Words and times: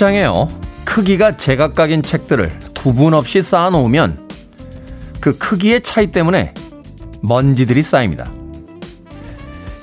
책장에요. 0.00 0.48
크기가 0.86 1.36
제각각인 1.36 2.02
책들을 2.02 2.50
구분 2.78 3.12
없이 3.12 3.42
쌓아놓으면 3.42 4.30
그 5.20 5.36
크기의 5.36 5.82
차이 5.82 6.10
때문에 6.10 6.54
먼지들이 7.20 7.82
쌓입니다. 7.82 8.26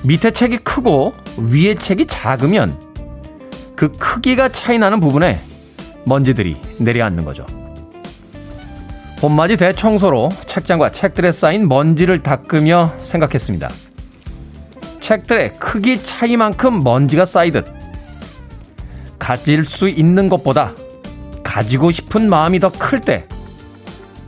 밑에 0.02 0.32
책이 0.32 0.58
크고 0.58 1.14
위에 1.36 1.76
책이 1.76 2.06
작으면 2.06 2.76
그 3.76 3.92
크기가 3.96 4.48
차이 4.48 4.76
나는 4.78 4.98
부분에 4.98 5.38
먼지들이 6.04 6.60
내려앉는 6.80 7.24
거죠. 7.24 7.46
봄맞이 9.20 9.56
대청소로 9.56 10.30
책장과 10.46 10.90
책들에 10.90 11.30
쌓인 11.30 11.68
먼지를 11.68 12.24
닦으며 12.24 12.92
생각했습니다. 13.00 13.68
책들의 14.98 15.58
크기 15.60 16.02
차이만큼 16.02 16.82
먼지가 16.82 17.24
쌓이듯 17.24 17.77
가질 19.28 19.66
수 19.66 19.90
있는 19.90 20.30
것보다 20.30 20.74
가지고 21.44 21.90
싶은 21.90 22.30
마음이 22.30 22.60
더 22.60 22.70
클 22.70 23.00
때 23.00 23.26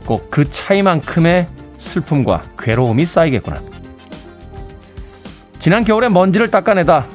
꼭 0.05 0.29
그 0.29 0.47
차이만큼의 0.47 1.47
슬픔과 1.79 2.43
괴로움이 2.59 3.03
쌓이겠구나. 3.05 3.59
지난 5.57 5.83
겨울에 5.83 6.07
먼지를 6.07 6.51
닦아내다 6.51 7.07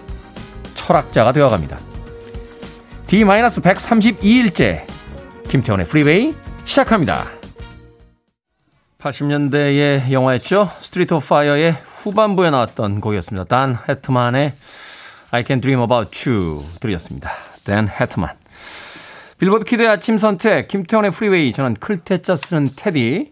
철학자가 0.74 1.30
되어갑니다. 1.30 1.78
D-132일째 3.06 4.82
김태훈의 5.48 5.86
프리웨이 5.86 6.34
시작합니다. 6.64 7.26
80년대의 8.98 10.10
영화였죠. 10.10 10.72
Streets 10.80 11.14
of 11.14 11.24
Fire의 11.24 11.76
후반부에 11.84 12.50
나왔던 12.50 13.00
곡이었습니다. 13.00 13.44
댄 13.44 13.78
하트만의 13.88 14.54
I 15.30 15.44
Can 15.46 15.60
Dream 15.60 15.80
About 15.82 16.28
You 16.28 16.64
들으셨습니다. 16.80 17.55
댄 17.66 17.88
하트만. 17.88 18.30
빌보드 19.38 19.66
kid의 19.66 19.88
아침 19.88 20.16
선택 20.16 20.68
김태훈의 20.68 21.10
프리웨이 21.10 21.52
저는 21.52 21.74
클 21.74 22.02
태 22.02 22.22
자 22.22 22.36
쓰는 22.36 22.70
테디 22.74 23.30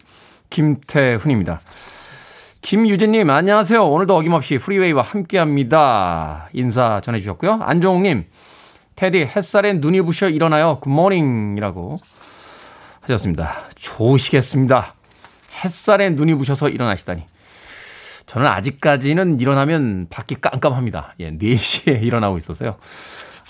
김태훈입니다. 0.50 1.62
김유진님 2.60 3.30
안녕하세요. 3.30 3.86
오늘도 3.86 4.14
어김없이 4.16 4.58
프리웨이와 4.58 5.02
함께 5.02 5.38
합니다. 5.38 6.50
인사 6.52 7.00
전해주셨고요. 7.00 7.60
안종욱님 7.62 8.26
테디 8.96 9.30
햇살에 9.34 9.72
눈이 9.74 10.02
부셔 10.02 10.28
일어나요. 10.28 10.78
good 10.80 11.10
morning이라고 11.10 11.98
하셨습니다. 13.02 13.68
좋으시겠습니다. 13.76 14.94
햇살에 15.62 16.10
눈이 16.10 16.34
부셔서 16.34 16.68
일어나시다니. 16.68 17.24
저는 18.26 18.46
아직까지는 18.46 19.40
일어나면 19.40 20.08
밖이 20.10 20.40
깜깜합니다. 20.40 21.14
예, 21.20 21.30
4시에 21.30 22.02
일어나고 22.02 22.38
있어서요. 22.38 22.76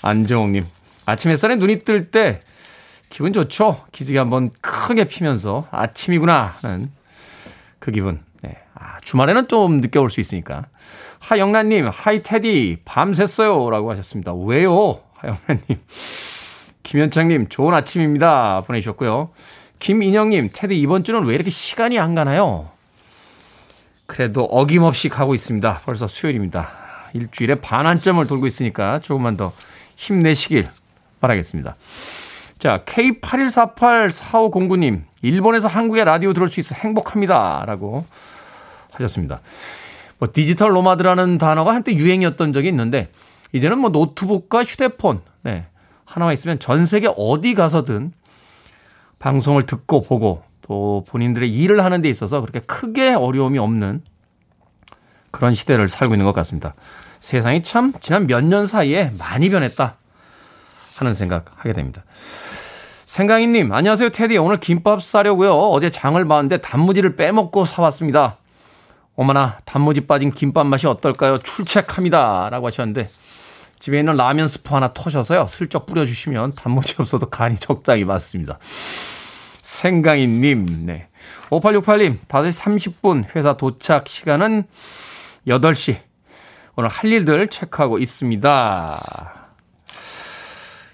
안정욱님, 0.05 0.63
아침 1.07 1.31
햇살에 1.31 1.55
눈이 1.55 1.79
뜰 1.79 2.11
때 2.11 2.39
기분 3.09 3.33
좋죠? 3.33 3.83
기지개 3.91 4.19
한번 4.19 4.51
크게 4.61 5.05
피면서 5.05 5.67
아침이구나 5.71 6.53
하는 6.61 6.91
그 7.79 7.91
기분. 7.91 8.23
네. 8.41 8.55
아, 8.75 8.99
주말에는 9.03 9.47
좀 9.47 9.81
늦게 9.81 9.97
올 9.97 10.11
수 10.11 10.19
있으니까. 10.19 10.65
하영란님, 11.19 11.89
하이 11.91 12.21
테디, 12.21 12.77
밤샜어요. 12.85 13.71
라고 13.71 13.89
하셨습니다. 13.91 14.33
왜요? 14.35 15.01
하영란님. 15.15 15.81
김현창님, 16.83 17.47
좋은 17.47 17.73
아침입니다. 17.73 18.61
보내주셨고요. 18.67 19.31
김인영님, 19.79 20.51
테디 20.53 20.79
이번 20.79 21.03
주는 21.03 21.23
왜 21.25 21.33
이렇게 21.33 21.49
시간이 21.49 21.97
안 21.97 22.13
가나요? 22.13 22.69
그래도 24.05 24.43
어김없이 24.43 25.09
가고 25.09 25.33
있습니다. 25.33 25.81
벌써 25.83 26.05
수요일입니다. 26.05 26.69
일주일에 27.13 27.55
반환점을 27.55 28.27
돌고 28.27 28.45
있으니까 28.45 28.99
조금만 28.99 29.35
더 29.35 29.51
힘내시길 29.95 30.67
바라겠습니다. 31.21 31.75
자, 32.57 32.83
K81484509님, 32.85 35.03
일본에서 35.21 35.67
한국의 35.67 36.05
라디오 36.05 36.33
들을 36.33 36.47
수 36.47 36.59
있어 36.59 36.75
행복합니다. 36.75 37.63
라고 37.65 38.05
하셨습니다. 38.91 39.41
뭐 40.17 40.29
디지털 40.31 40.71
노마드라는 40.71 41.37
단어가 41.37 41.73
한때 41.73 41.93
유행이었던 41.93 42.53
적이 42.53 42.69
있는데, 42.69 43.11
이제는 43.51 43.79
뭐 43.79 43.89
노트북과 43.89 44.63
휴대폰, 44.63 45.21
네, 45.43 45.65
하나만 46.05 46.33
있으면 46.33 46.59
전 46.59 46.85
세계 46.85 47.09
어디 47.15 47.53
가서든 47.53 48.13
방송을 49.19 49.63
듣고 49.63 50.01
보고 50.01 50.43
또 50.61 51.03
본인들의 51.07 51.53
일을 51.53 51.83
하는 51.83 52.01
데 52.01 52.09
있어서 52.09 52.41
그렇게 52.41 52.59
크게 52.59 53.13
어려움이 53.13 53.59
없는 53.59 54.01
그런 55.31 55.53
시대를 55.53 55.89
살고 55.89 56.13
있는 56.13 56.25
것 56.25 56.33
같습니다. 56.33 56.75
세상이 57.25 57.63
참 57.63 57.91
지난 58.01 58.27
몇 58.27 58.43
년 58.43 58.67
사이에 58.67 59.11
많이 59.17 59.49
변했다 59.49 59.95
하는 60.97 61.13
생각 61.15 61.45
하게 61.55 61.73
됩니다. 61.73 62.03
생강이님, 63.07 63.71
안녕하세요, 63.73 64.09
테디. 64.09 64.37
오늘 64.37 64.57
김밥 64.57 65.01
싸려고요. 65.01 65.51
어제 65.51 65.89
장을 65.89 66.23
봤는데 66.23 66.57
단무지를 66.57 67.15
빼먹고 67.15 67.65
사왔습니다. 67.65 68.37
어머나, 69.15 69.57
단무지 69.65 70.01
빠진 70.01 70.29
김밥 70.31 70.67
맛이 70.67 70.85
어떨까요? 70.85 71.39
출첵합니다. 71.39 72.49
라고 72.51 72.67
하셨는데, 72.67 73.09
집에 73.79 73.97
있는 73.99 74.15
라면 74.17 74.47
스프 74.47 74.73
하나 74.75 74.93
터셔서요. 74.93 75.47
슬쩍 75.47 75.87
뿌려주시면 75.87 76.53
단무지 76.53 76.93
없어도 76.99 77.29
간이 77.31 77.55
적당히 77.57 78.05
맞습니다. 78.05 78.59
생강이님, 79.63 80.85
네. 80.85 81.07
5868님, 81.49 82.19
5시 82.27 83.01
30분 83.01 83.35
회사 83.35 83.57
도착 83.57 84.07
시간은 84.09 84.65
8시. 85.47 85.97
오늘 86.75 86.89
할 86.89 87.11
일들 87.11 87.47
체크하고 87.47 87.99
있습니다. 87.99 89.01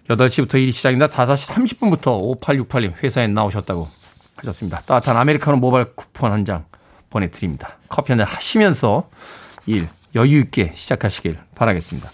8시부터 0.09 0.55
일이 0.61 0.71
시작입니다. 0.71 1.07
5시 1.07 1.53
30분부터 1.53 2.39
5868님 2.39 2.93
회사에 3.01 3.27
나오셨다고 3.27 3.87
하셨습니다. 4.35 4.81
따뜻한 4.85 5.17
아메리카노 5.17 5.57
모바일 5.57 5.85
쿠폰 5.95 6.31
한 6.31 6.45
장 6.45 6.65
보내드립니다. 7.09 7.77
커피 7.89 8.11
한 8.13 8.19
잔 8.19 8.27
하시면서 8.27 9.09
일 9.65 9.87
여유 10.15 10.39
있게 10.39 10.71
시작하시길 10.75 11.37
바라겠습니다. 11.55 12.09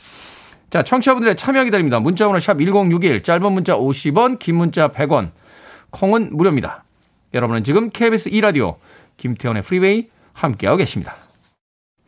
자, 0.70 0.84
청취자분들의 0.84 1.36
참여 1.38 1.64
기다립니다. 1.66 2.00
문자번호 2.00 2.40
샵 2.40 2.58
1061, 2.58 3.24
짧은 3.24 3.52
문자 3.52 3.76
50원, 3.76 4.38
긴 4.40 4.56
문자 4.56 4.90
100원, 4.90 5.32
콩은 5.92 6.36
무료입니다. 6.36 6.84
여러분은 7.34 7.64
지금 7.64 7.90
KBS 7.90 8.30
2라디오 8.32 8.76
김태훈의 9.18 9.64
프리웨이 9.64 10.10
함께하고 10.34 10.78
계십니다. 10.78 11.16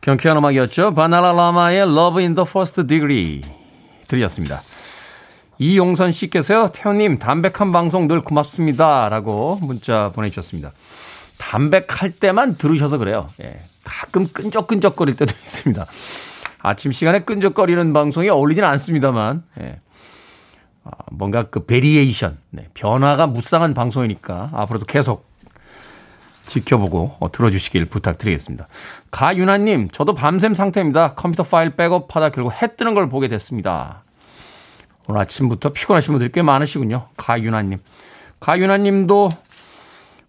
경쾌한 0.00 0.38
음악이었죠. 0.38 0.94
바나나라마의 0.94 1.82
Love 1.82 2.22
in 2.22 2.34
the 2.34 2.46
First 2.48 2.86
Degree 2.86 3.42
들으셨습니다. 4.08 4.62
이용선 5.58 6.12
씨께서요. 6.12 6.70
태훈님 6.72 7.18
담백한 7.18 7.72
방송 7.72 8.08
늘 8.08 8.20
고맙습니다. 8.20 9.08
라고 9.08 9.58
문자 9.62 10.10
보내주셨습니다. 10.14 10.72
담백할 11.38 12.12
때만 12.18 12.56
들으셔서 12.56 12.98
그래요. 12.98 13.28
예, 13.42 13.60
가끔 13.84 14.26
끈적끈적거릴 14.28 15.16
때도 15.16 15.32
있습니다. 15.42 15.86
아침 16.62 16.92
시간에 16.92 17.20
끈적거리는 17.20 17.92
방송이 17.92 18.28
어울리진 18.28 18.64
않습니다만 18.64 19.44
예. 19.60 19.80
어, 20.84 20.90
뭔가 21.10 21.44
그 21.44 21.66
variation, 21.66 22.38
네, 22.50 22.68
변화가 22.74 23.26
무쌍한 23.26 23.74
방송이니까 23.74 24.50
앞으로도 24.52 24.86
계속 24.86 25.26
지켜보고 26.46 27.16
어, 27.20 27.32
들어주시길 27.32 27.86
부탁드리겠습니다. 27.86 28.68
가윤아님, 29.10 29.88
저도 29.90 30.14
밤샘 30.14 30.54
상태입니다. 30.54 31.14
컴퓨터 31.14 31.42
파일 31.42 31.76
백업하다 31.76 32.30
결국 32.30 32.52
해 32.62 32.76
뜨는 32.76 32.94
걸 32.94 33.08
보게 33.08 33.28
됐습니다. 33.28 34.04
오늘 35.08 35.20
아침부터 35.20 35.72
피곤하신 35.72 36.12
분들이 36.12 36.30
꽤 36.32 36.42
많으시군요. 36.42 37.08
가윤아님. 37.16 37.78
가윤아님도 38.40 39.30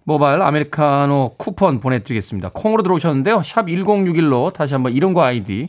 모바일 0.04 0.42
아메리카노 0.42 1.36
쿠폰 1.38 1.82
보내드리겠습니다. 1.82 2.52
콩으로 2.54 2.84
들어오셨는데요. 2.84 3.42
샵 3.44 3.66
1061로 3.66 4.54
다시 4.54 4.74
한번 4.74 4.94
이름과 4.94 5.26
아이디 5.26 5.68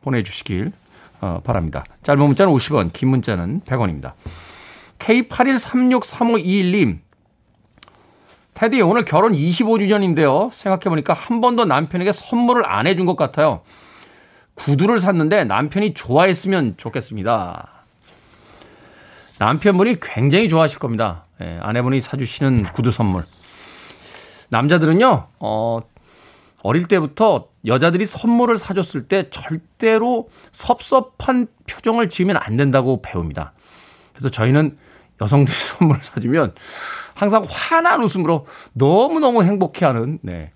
보내주시길 0.00 0.72
어, 1.20 1.40
바랍니다. 1.44 1.84
짧은 2.02 2.24
문자는 2.24 2.50
50원, 2.52 2.92
긴 2.92 3.10
문자는 3.10 3.60
100원입니다. 3.62 4.14
K81363521님, 4.98 6.98
테디, 8.54 8.80
오늘 8.82 9.04
결혼 9.04 9.32
25주년인데요. 9.32 10.50
생각해보니까 10.52 11.12
한 11.12 11.40
번도 11.40 11.64
남편에게 11.64 12.12
선물을 12.12 12.64
안 12.64 12.86
해준 12.86 13.04
것 13.04 13.16
같아요. 13.16 13.62
구두를 14.54 15.00
샀는데 15.00 15.44
남편이 15.44 15.94
좋아했으면 15.94 16.74
좋겠습니다. 16.76 17.68
남편분이 19.38 19.98
굉장히 20.00 20.48
좋아하실 20.48 20.78
겁니다. 20.78 21.24
예, 21.40 21.58
아내분이 21.60 22.00
사주시는 22.00 22.72
구두 22.72 22.92
선물. 22.92 23.24
남자들은요, 24.50 25.26
어, 25.40 25.80
어릴 26.62 26.86
때부터 26.86 27.48
여자들이 27.66 28.06
선물을 28.06 28.56
사줬을 28.58 29.08
때 29.08 29.28
절대로 29.30 30.28
섭섭한 30.52 31.48
표정을 31.68 32.08
지으면 32.08 32.36
안 32.36 32.56
된다고 32.56 33.02
배웁니다. 33.02 33.52
그래서 34.12 34.30
저희는 34.30 34.78
여성들이 35.20 35.54
선물을 35.58 36.02
사주면 36.02 36.54
항상 37.14 37.46
환한 37.48 38.02
웃음으로 38.02 38.46
너무너무 38.72 39.44
행복해 39.44 39.84
하는, 39.86 40.18
네. 40.22 40.52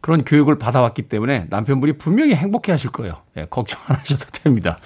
그런 0.00 0.24
교육을 0.24 0.58
받아왔기 0.58 1.02
때문에 1.02 1.46
남편분이 1.50 1.98
분명히 1.98 2.34
행복해 2.34 2.72
하실 2.72 2.90
거예요. 2.90 3.22
네, 3.34 3.46
걱정 3.50 3.80
안 3.86 3.96
하셔도 3.96 4.26
됩니다. 4.42 4.78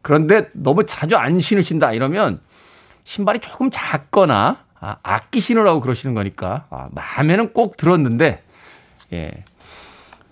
그런데 0.00 0.48
너무 0.52 0.84
자주 0.86 1.16
안 1.16 1.38
신으신다 1.38 1.92
이러면 1.92 2.40
신발이 3.04 3.40
조금 3.40 3.70
작거나 3.70 4.64
아, 4.80 4.96
아끼 5.02 5.40
신으라고 5.40 5.80
그러시는 5.80 6.14
거니까 6.14 6.66
아, 6.70 6.88
마음에는 6.92 7.52
꼭 7.52 7.76
들었는데 7.76 8.42
예. 9.12 9.30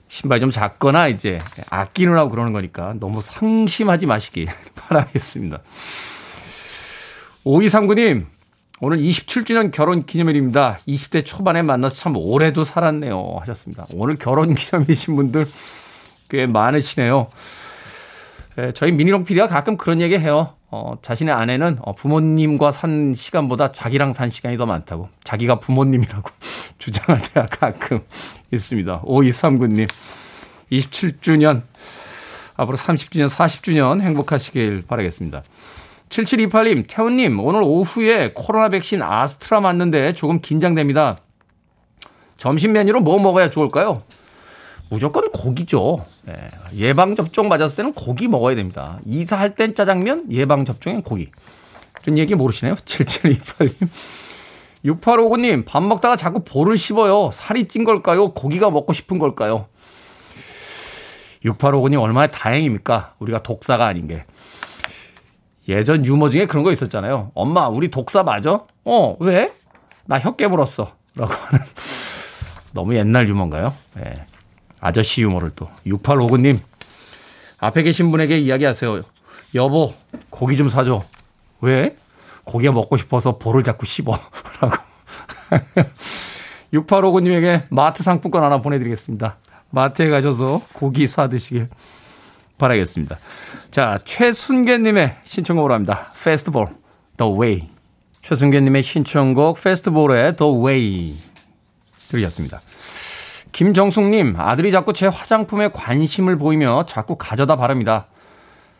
신발이 0.09 0.41
좀 0.41 0.51
작거나 0.51 1.07
이제 1.07 1.39
아끼느라고 1.71 2.31
그러는 2.31 2.53
거니까 2.53 2.95
너무 2.99 3.23
상심하지 3.23 4.07
마시기 4.07 4.49
바라겠습니다. 4.75 5.61
5239님, 7.45 8.27
오늘 8.83 8.99
27주년 8.99 9.71
결혼 9.71 10.07
기념일입니다. 10.07 10.79
20대 10.89 11.23
초반에 11.25 11.61
만나서 11.61 11.97
참 11.97 12.17
오래도 12.17 12.65
살았네요. 12.65 13.37
하셨습니다. 13.41 13.85
오늘 13.93 14.17
결혼 14.17 14.55
기념일이신 14.55 15.17
분들 15.17 15.47
꽤 16.31 16.47
많으시네요. 16.47 17.27
예, 18.59 18.73
저희 18.73 18.91
미니롱 18.93 19.25
PD가 19.25 19.49
가끔 19.49 19.77
그런 19.77 20.01
얘기 20.01 20.17
해요. 20.17 20.55
어, 20.71 20.95
자신의 21.03 21.35
아내는 21.35 21.79
어, 21.83 21.95
부모님과 21.95 22.73
산 22.73 23.13
시간보다 23.13 23.73
자기랑 23.73 24.15
산 24.15 24.31
시간이 24.31 24.57
더 24.57 24.65
많다고. 24.65 25.11
자기가 25.25 25.61
부모님이라고 25.61 26.31
주장할 26.79 27.21
때가 27.21 27.49
가끔 27.49 28.01
있습니다. 28.51 29.03
5239님, 29.03 29.91
27주년, 30.73 31.63
앞으로 32.57 32.79
30주년, 32.79 33.29
40주년 33.29 34.01
행복하시길 34.01 34.85
바라겠습니다. 34.89 35.43
7728님, 36.11 36.85
태훈님, 36.89 37.39
오늘 37.41 37.63
오후에 37.63 38.33
코로나 38.35 38.69
백신 38.69 39.01
아스트라 39.01 39.61
맞는데 39.61 40.13
조금 40.15 40.41
긴장됩니다. 40.41 41.17
점심 42.37 42.73
메뉴로 42.73 43.01
뭐 43.01 43.21
먹어야 43.21 43.49
좋을까요? 43.49 44.03
무조건 44.89 45.31
고기죠. 45.31 46.05
예. 46.29 46.51
예방접종 46.75 47.49
맞았을 47.49 47.77
때는 47.77 47.93
고기 47.93 48.27
먹어야 48.27 48.57
됩니다. 48.57 48.99
이사할 49.07 49.55
땐 49.55 49.77
짜장면, 49.77 50.33
예방 50.33 50.65
접종엔 50.65 51.03
고기. 51.03 51.31
그런 51.93 52.19
얘기 52.19 52.35
모르시네요? 52.35 52.75
7728님. 52.75 53.89
6859님, 54.85 55.65
밥 55.65 55.81
먹다가 55.81 56.17
자꾸 56.17 56.43
볼을 56.43 56.77
씹어요. 56.77 57.31
살이 57.33 57.69
찐 57.69 57.85
걸까요? 57.85 58.33
고기가 58.33 58.71
먹고 58.71 58.93
싶은 58.93 59.21
걸까요? 59.21 59.67
6859님, 61.45 62.03
얼마나 62.03 62.27
다행입니까? 62.27 63.15
우리가 63.21 63.45
독사가 63.45 63.87
아닌 63.87 64.09
게. 64.09 64.25
예전 65.71 66.05
유머 66.05 66.29
중에 66.31 66.47
그런 66.47 66.65
거 66.65 66.73
있었잖아요. 66.73 67.31
엄마, 67.35 67.69
우리 67.69 67.89
독사 67.91 68.23
맞아? 68.23 68.65
어, 68.85 69.17
왜? 69.21 69.53
나 70.07 70.19
혀 70.19 70.35
깨물었어. 70.35 70.93
라고 71.15 71.33
하는. 71.33 71.65
너무 72.73 72.95
옛날 72.97 73.29
유머인가요? 73.29 73.73
예. 73.99 74.01
네. 74.01 74.27
아저씨 74.81 75.23
유머를 75.23 75.51
또. 75.57 75.69
6859님, 75.87 76.59
앞에 77.59 77.83
계신 77.83 78.11
분에게 78.11 78.39
이야기하세요. 78.39 79.01
여보, 79.55 79.95
고기 80.31 80.57
좀 80.57 80.69
사줘. 80.69 81.05
왜? 81.61 81.97
고기가 82.45 82.73
먹고 82.73 82.97
싶어서 82.97 83.39
볼을 83.39 83.63
자꾸 83.63 83.87
씹어. 83.87 84.13
라고. 84.61 84.77
6859님에게 86.73 87.65
마트 87.71 88.03
상품권 88.03 88.43
하나 88.43 88.61
보내드리겠습니다. 88.61 89.37
마트에 89.71 90.09
가셔서 90.11 90.63
고기 90.73 91.07
사드시길 91.07 91.69
바라겠습니다. 92.61 93.19
자, 93.71 93.99
최순계님의 94.05 95.17
신청곡으로 95.25 95.75
합니다. 95.75 96.13
페스티벌, 96.23 96.69
The 97.17 97.33
Way. 97.33 97.69
최순계님의 98.23 98.83
신청곡 98.83 99.61
페스티벌의 99.63 100.37
The 100.37 100.53
Way 100.53 101.17
들으셨습니다. 102.09 102.61
김정숙님, 103.53 104.37
아들이 104.39 104.71
자꾸 104.71 104.93
제 104.93 105.07
화장품에 105.07 105.71
관심을 105.73 106.39
보이며 106.39 106.87
자꾸 106.87 107.17
가져다 107.17 107.57
바릅니다. 107.57 108.07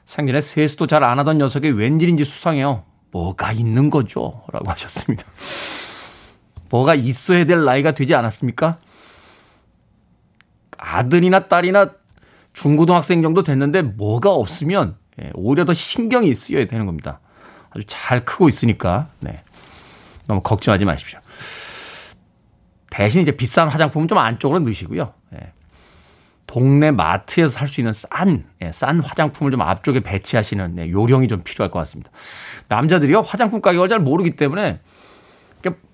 생전에 0.05 0.41
세수도 0.41 0.87
잘 0.87 1.03
안 1.03 1.19
하던 1.19 1.39
녀석이 1.39 1.71
웬일인지 1.71 2.25
수상해요. 2.25 2.85
뭐가 3.13 3.53
있는 3.53 3.91
거죠? 3.91 4.43
라고 4.53 4.71
하셨습니다. 4.71 5.25
뭐가 6.69 6.95
있어야 6.95 7.45
될 7.45 7.65
나이가 7.65 7.91
되지 7.93 8.15
않았습니까? 8.15 8.77
아들이나 10.79 11.49
딸이나 11.49 11.91
중고등학생 12.53 13.23
정도 13.23 13.43
됐는데 13.43 13.83
뭐가 13.83 14.31
없으면 14.31 14.97
예, 15.23 15.31
오히려 15.35 15.65
더 15.65 15.75
신경이 15.75 16.35
쓰여야 16.35 16.67
되는 16.67 16.87
겁니다. 16.87 17.21
아주 17.71 17.85
잘 17.87 18.25
크고 18.25 18.49
있으니까 18.49 19.09
네. 19.21 19.39
너무 20.27 20.41
걱정하지 20.43 20.85
마십시오. 20.85 21.19
대신 22.91 23.23
이제 23.23 23.33
비싼 23.33 23.69
화장품은 23.69 24.09
좀 24.09 24.19
안쪽으로 24.19 24.59
넣으시고요. 24.61 25.13
예. 25.35 25.53
동네 26.47 26.91
마트에서 26.91 27.49
살 27.49 27.69
수 27.69 27.81
있는 27.81 27.93
싼, 27.93 28.45
예, 28.61 28.73
싼 28.73 28.99
화장품을 29.01 29.53
좀 29.53 29.63
앞쪽에 29.63 30.01
배치하시는 30.01 30.79
예, 30.79 30.91
요령이 30.91 31.29
좀 31.29 31.43
필요할 31.45 31.71
것 31.71 31.79
같습니다. 31.81 32.11
남자들이요, 32.69 33.21
화장품 33.21 33.61
가격을 33.61 33.89
잘 33.89 34.01
모르기 34.01 34.35
때문에 34.37 34.81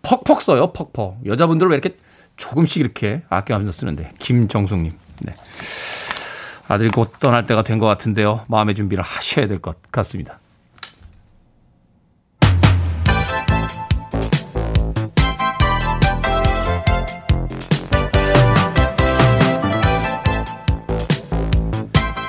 퍽퍽 0.02 0.40
써요, 0.42 0.72
퍽퍽. 0.72 1.26
여자분들은 1.26 1.70
왜 1.70 1.76
이렇게 1.76 1.98
조금씩 2.36 2.80
이렇게 2.80 3.22
아껴가면서 3.28 3.72
쓰는데. 3.72 4.12
김정숙님. 4.18 4.92
네. 5.22 5.32
아들이 6.68 6.88
곧 6.90 7.12
떠날 7.20 7.46
때가 7.46 7.62
된 7.62 7.78
것 7.78 7.86
같은데요. 7.86 8.44
마음의 8.48 8.74
준비를 8.74 9.04
하셔야 9.04 9.46
될 9.46 9.58
것 9.60 9.76
같습니다. 9.92 10.38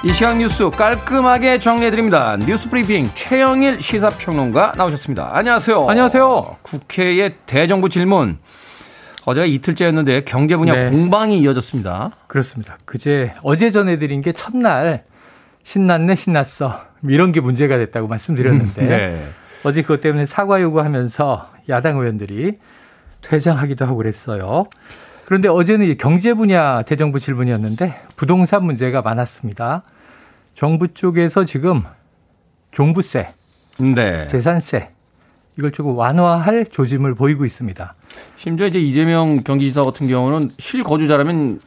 이 0.03 0.13
시각 0.13 0.37
뉴스 0.37 0.69
깔끔하게 0.69 1.59
정리해드립니다. 1.59 2.37
뉴스 2.37 2.69
브리핑 2.69 3.05
최영일 3.13 3.81
시사평론가 3.81 4.73
나오셨습니다. 4.77 5.31
안녕하세요. 5.33 5.89
안녕하세요. 5.89 6.57
국회의 6.61 7.35
대정부 7.45 7.89
질문. 7.89 8.37
어제가 9.27 9.45
이틀째였는데 9.45 10.21
경제 10.23 10.55
분야 10.55 10.73
네. 10.73 10.89
공방이 10.89 11.37
이어졌습니다. 11.41 12.11
그렇습니다. 12.27 12.77
그제 12.85 13.33
어제 13.43 13.71
전해드린 13.71 14.21
게 14.21 14.31
첫날 14.31 15.03
신났네 15.63 16.15
신났어 16.15 16.79
이런 17.03 17.33
게 17.33 17.41
문제가 17.41 17.77
됐다고 17.77 18.07
말씀드렸는데 18.07 18.85
네. 18.85 19.29
어제 19.65 19.81
그것 19.81 19.99
때문에 19.99 20.25
사과 20.25 20.61
요구하면서 20.61 21.51
야당 21.67 21.97
의원들이 21.97 22.53
퇴장하기도 23.21 23.83
하고 23.85 23.97
그랬어요. 23.97 24.67
그런데 25.25 25.49
어제는 25.49 25.97
경제 25.97 26.33
분야 26.33 26.83
대정부 26.83 27.19
질문이었는데 27.19 27.95
부동산 28.15 28.63
문제가 28.63 29.01
많았습니다. 29.01 29.83
정부 30.55 30.87
쪽에서 30.93 31.43
지금 31.43 31.83
종부세, 32.71 33.33
네. 33.77 34.27
재산세 34.29 34.91
이걸 35.57 35.71
조금 35.71 35.95
완화할 35.95 36.67
조짐을 36.69 37.15
보이고 37.15 37.43
있습니다. 37.43 37.95
심지어 38.35 38.67
이제 38.67 38.79
이재명 38.79 39.43
경기지사 39.43 39.83
같은 39.83 40.07
경우는 40.07 40.51
실거주자라면 40.59 41.59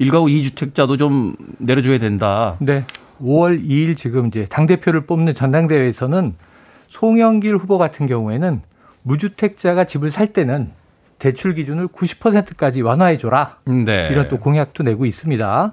1가구 0.00 0.30
2주택자도 0.30 0.98
좀 0.98 1.34
내려줘야 1.58 1.98
된다. 1.98 2.56
네. 2.60 2.84
5월 3.22 3.64
2일 3.64 3.96
지금 3.96 4.26
이제 4.26 4.44
당대표를 4.44 5.06
뽑는 5.06 5.32
전당대회에서는 5.32 6.34
송영길 6.88 7.56
후보 7.56 7.78
같은 7.78 8.06
경우에는 8.06 8.60
무주택자가 9.02 9.84
집을 9.84 10.10
살 10.10 10.34
때는 10.34 10.70
대출 11.18 11.54
기준을 11.54 11.88
90%까지 11.88 12.82
완화해 12.82 13.16
줘라. 13.16 13.56
네. 13.64 14.08
이런 14.10 14.28
또 14.28 14.38
공약도 14.38 14.82
내고 14.82 15.06
있습니다. 15.06 15.72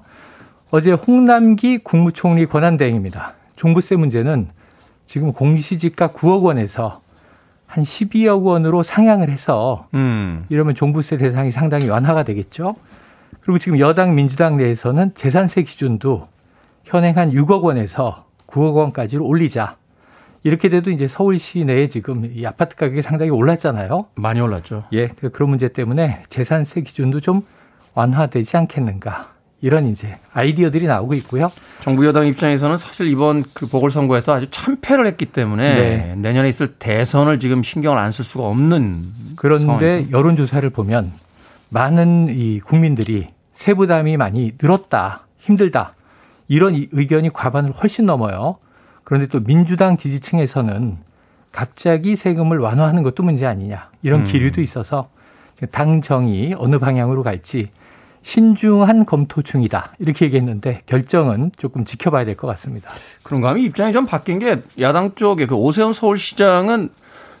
어제 0.70 0.92
홍남기 0.92 1.78
국무총리 1.78 2.46
권한대행입니다. 2.46 3.34
종부세 3.56 3.96
문제는 3.96 4.48
지금 5.06 5.32
공시지가 5.34 6.08
9억 6.08 6.44
원에서 6.44 7.03
한 7.74 7.82
12억 7.82 8.44
원으로 8.44 8.84
상향을 8.84 9.28
해서 9.28 9.88
음. 9.94 10.46
이러면 10.48 10.76
종부세 10.76 11.16
대상이 11.16 11.50
상당히 11.50 11.88
완화가 11.88 12.22
되겠죠. 12.22 12.76
그리고 13.40 13.58
지금 13.58 13.80
여당 13.80 14.14
민주당 14.14 14.56
내에서는 14.56 15.12
재산세 15.16 15.64
기준도 15.64 16.28
현행 16.84 17.16
한 17.16 17.32
6억 17.32 17.62
원에서 17.62 18.26
9억 18.46 18.74
원까지로 18.76 19.26
올리자 19.26 19.74
이렇게 20.44 20.68
돼도 20.68 20.92
이제 20.92 21.08
서울 21.08 21.40
시 21.40 21.64
내에 21.64 21.88
지금 21.88 22.30
이 22.32 22.46
아파트 22.46 22.76
가격이 22.76 23.02
상당히 23.02 23.32
올랐잖아요. 23.32 24.06
많이 24.14 24.40
올랐죠. 24.40 24.84
예, 24.92 25.08
그 25.08 25.30
그런 25.30 25.50
문제 25.50 25.66
때문에 25.66 26.22
재산세 26.28 26.82
기준도 26.82 27.22
좀 27.22 27.42
완화되지 27.94 28.56
않겠는가. 28.56 29.33
이런 29.64 29.86
이제 29.86 30.18
아이디어들이 30.34 30.86
나오고 30.86 31.14
있고요. 31.14 31.50
정부 31.80 32.04
여당 32.04 32.26
입장에서는 32.26 32.76
사실 32.76 33.06
이번 33.06 33.44
그 33.54 33.66
보궐선거에서 33.66 34.34
아주 34.34 34.46
참패를 34.50 35.06
했기 35.06 35.24
때문에 35.24 35.74
네. 35.74 36.14
내년에 36.16 36.50
있을 36.50 36.74
대선을 36.74 37.38
지금 37.38 37.62
신경을 37.62 37.96
안 37.98 38.10
쓸 38.10 38.26
수가 38.26 38.44
없는 38.44 39.04
그런데 39.36 39.64
상황이죠. 39.64 40.10
여론조사를 40.10 40.68
보면 40.68 41.12
많은 41.70 42.28
이 42.28 42.60
국민들이 42.60 43.28
세부담이 43.54 44.18
많이 44.18 44.52
늘었다, 44.60 45.26
힘들다 45.38 45.94
이런 46.46 46.74
의견이 46.92 47.32
과반을 47.32 47.72
훨씬 47.72 48.04
넘어요. 48.04 48.58
그런데 49.02 49.26
또 49.28 49.40
민주당 49.42 49.96
지지층에서는 49.96 50.98
갑자기 51.52 52.16
세금을 52.16 52.58
완화하는 52.58 53.02
것도 53.02 53.22
문제 53.22 53.46
아니냐 53.46 53.88
이런 54.02 54.20
음. 54.20 54.26
기류도 54.26 54.60
있어서 54.60 55.08
당 55.70 56.02
정이 56.02 56.54
어느 56.58 56.78
방향으로 56.78 57.22
갈지 57.22 57.68
신중한 58.24 59.04
검토 59.06 59.42
중이다. 59.42 59.92
이렇게 60.00 60.24
얘기했는데 60.24 60.80
결정은 60.86 61.52
조금 61.58 61.84
지켜봐야 61.84 62.24
될 62.24 62.34
것 62.36 62.48
같습니다. 62.48 62.90
그런가 63.22 63.50
하면 63.50 63.62
입장이 63.62 63.92
좀 63.92 64.06
바뀐 64.06 64.38
게 64.40 64.62
야당 64.80 65.14
쪽에 65.14 65.46
그 65.46 65.54
오세훈 65.54 65.92
서울시장은 65.92 66.88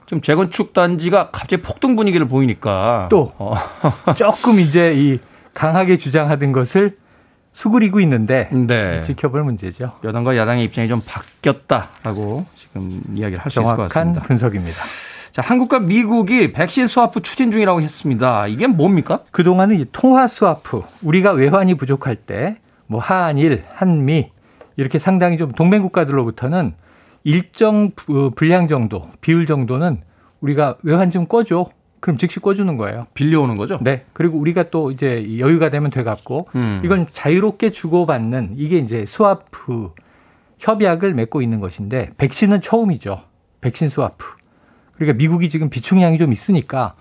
좀 0.06 0.20
재건축 0.20 0.72
단지가 0.74 1.30
갑자기 1.30 1.62
폭등 1.62 1.96
분위기를 1.96 2.28
보이니까 2.28 3.08
또 3.10 3.32
어. 3.38 3.54
조금 4.16 4.60
이제 4.60 4.92
이 4.94 5.18
강하게 5.54 5.96
주장하던 5.98 6.52
것을 6.52 6.98
수그리고 7.54 8.00
있는데 8.00 8.48
네. 8.52 9.00
지켜볼 9.00 9.42
문제죠. 9.42 9.92
여당과 10.04 10.36
야당의 10.36 10.64
입장이 10.64 10.88
좀 10.88 11.00
바뀌었다라고 11.06 12.44
지금 12.54 13.00
이야기를 13.14 13.42
할 13.42 13.50
수 13.50 13.60
있을 13.62 13.76
것 13.76 13.88
같습니다. 13.88 14.22
분석입니다. 14.22 14.76
자, 15.34 15.42
한국과 15.42 15.80
미국이 15.80 16.52
백신 16.52 16.86
스와프 16.86 17.22
추진 17.22 17.50
중이라고 17.50 17.82
했습니다. 17.82 18.46
이게 18.46 18.68
뭡니까? 18.68 19.24
그동안은 19.32 19.84
통화 19.90 20.28
스와프, 20.28 20.82
우리가 21.02 21.32
외환이 21.32 21.74
부족할 21.74 22.14
때 22.14 22.56
뭐 22.86 23.00
한일, 23.00 23.64
한미 23.72 24.30
이렇게 24.76 24.98
상당히 24.98 25.38
좀 25.38 25.52
동맹 25.52 25.82
국가들로부터는 25.82 26.74
일정 27.24 27.92
분량 28.34 28.68
정도, 28.68 29.08
비율 29.20 29.46
정도는 29.46 30.02
우리가 30.40 30.76
외환 30.82 31.10
좀 31.10 31.26
꿔줘. 31.26 31.66
그럼 32.00 32.18
즉시 32.18 32.38
꿔주는 32.38 32.76
거예요. 32.76 33.06
빌려오는 33.14 33.56
거죠? 33.56 33.78
네. 33.80 34.04
그리고 34.12 34.38
우리가 34.38 34.68
또 34.70 34.90
이제 34.90 35.38
여유가 35.38 35.70
되면 35.70 35.90
돼갖고 35.90 36.48
음. 36.54 36.82
이건 36.84 37.06
자유롭게 37.12 37.72
주고받는 37.72 38.56
이게 38.58 38.76
이제 38.76 39.06
스와프 39.06 39.92
협약을 40.58 41.14
맺고 41.14 41.40
있는 41.40 41.60
것인데 41.60 42.10
백신은 42.18 42.60
처음이죠. 42.60 43.22
백신 43.62 43.88
스와프. 43.88 44.43
그러니까 44.96 45.16
미국이 45.18 45.48
지금 45.48 45.70
비축량이 45.70 46.18
좀 46.18 46.32
있으니까 46.32 46.94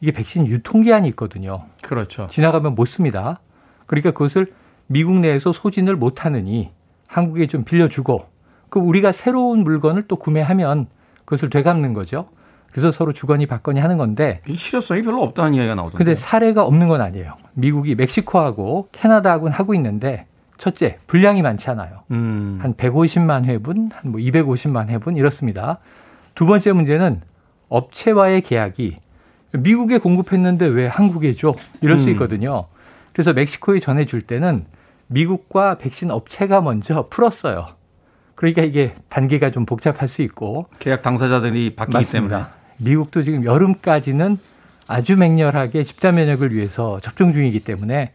이게 0.00 0.12
백신 0.12 0.46
유통기한이 0.46 1.08
있거든요. 1.10 1.64
그렇죠. 1.82 2.28
지나가면 2.30 2.74
못 2.74 2.84
씁니다. 2.86 3.40
그러니까 3.86 4.10
그것을 4.12 4.52
미국 4.86 5.16
내에서 5.18 5.52
소진을 5.52 5.96
못 5.96 6.24
하느니 6.24 6.70
한국에 7.06 7.46
좀 7.46 7.64
빌려주고 7.64 8.26
그 8.68 8.78
우리가 8.78 9.12
새로운 9.12 9.64
물건을 9.64 10.04
또 10.08 10.16
구매하면 10.16 10.86
그것을 11.24 11.50
되갚는 11.50 11.92
거죠. 11.92 12.28
그래서 12.70 12.92
서로 12.92 13.12
주거니 13.12 13.46
받거니 13.46 13.80
하는 13.80 13.98
건데 13.98 14.42
실효성이 14.54 15.02
별로 15.02 15.22
없다는 15.22 15.54
이야기가 15.54 15.74
나오던데. 15.74 15.98
근데 15.98 16.14
사례가 16.14 16.62
없는 16.64 16.86
건 16.88 17.00
아니에요. 17.00 17.34
미국이 17.54 17.94
멕시코하고 17.96 18.88
캐나다하고는 18.92 19.52
하고 19.52 19.74
있는데 19.74 20.26
첫째 20.56 20.98
분량이 21.08 21.42
많지 21.42 21.68
않아요. 21.70 22.02
음. 22.12 22.58
한 22.62 22.74
150만 22.74 23.44
회분, 23.46 23.90
한 23.92 24.12
뭐 24.12 24.20
250만 24.20 24.88
회분 24.88 25.16
이렇습니다. 25.16 25.78
두 26.36 26.46
번째 26.46 26.72
문제는 26.72 27.22
업체와의 27.70 28.42
계약이 28.42 28.98
미국에 29.52 29.98
공급했는데 29.98 30.66
왜 30.66 30.86
한국에 30.86 31.34
줘? 31.34 31.54
이럴 31.80 31.98
수 31.98 32.04
음. 32.04 32.10
있거든요. 32.10 32.66
그래서 33.12 33.32
멕시코에 33.32 33.80
전해줄 33.80 34.22
때는 34.22 34.66
미국과 35.06 35.78
백신 35.78 36.10
업체가 36.10 36.60
먼저 36.60 37.06
풀었어요. 37.08 37.66
그러니까 38.34 38.62
이게 38.62 38.94
단계가 39.08 39.50
좀 39.50 39.66
복잡할 39.66 40.08
수 40.08 40.22
있고 40.22 40.66
계약 40.78 41.02
당사자들이 41.02 41.74
바뀌기 41.74 41.96
맞습니다. 41.96 42.36
때문에 42.36 42.50
미국도 42.78 43.22
지금 43.22 43.44
여름까지는 43.44 44.38
아주 44.86 45.16
맹렬하게 45.16 45.84
집단 45.84 46.14
면역을 46.14 46.54
위해서 46.54 47.00
접종 47.00 47.32
중이기 47.32 47.60
때문에 47.60 48.12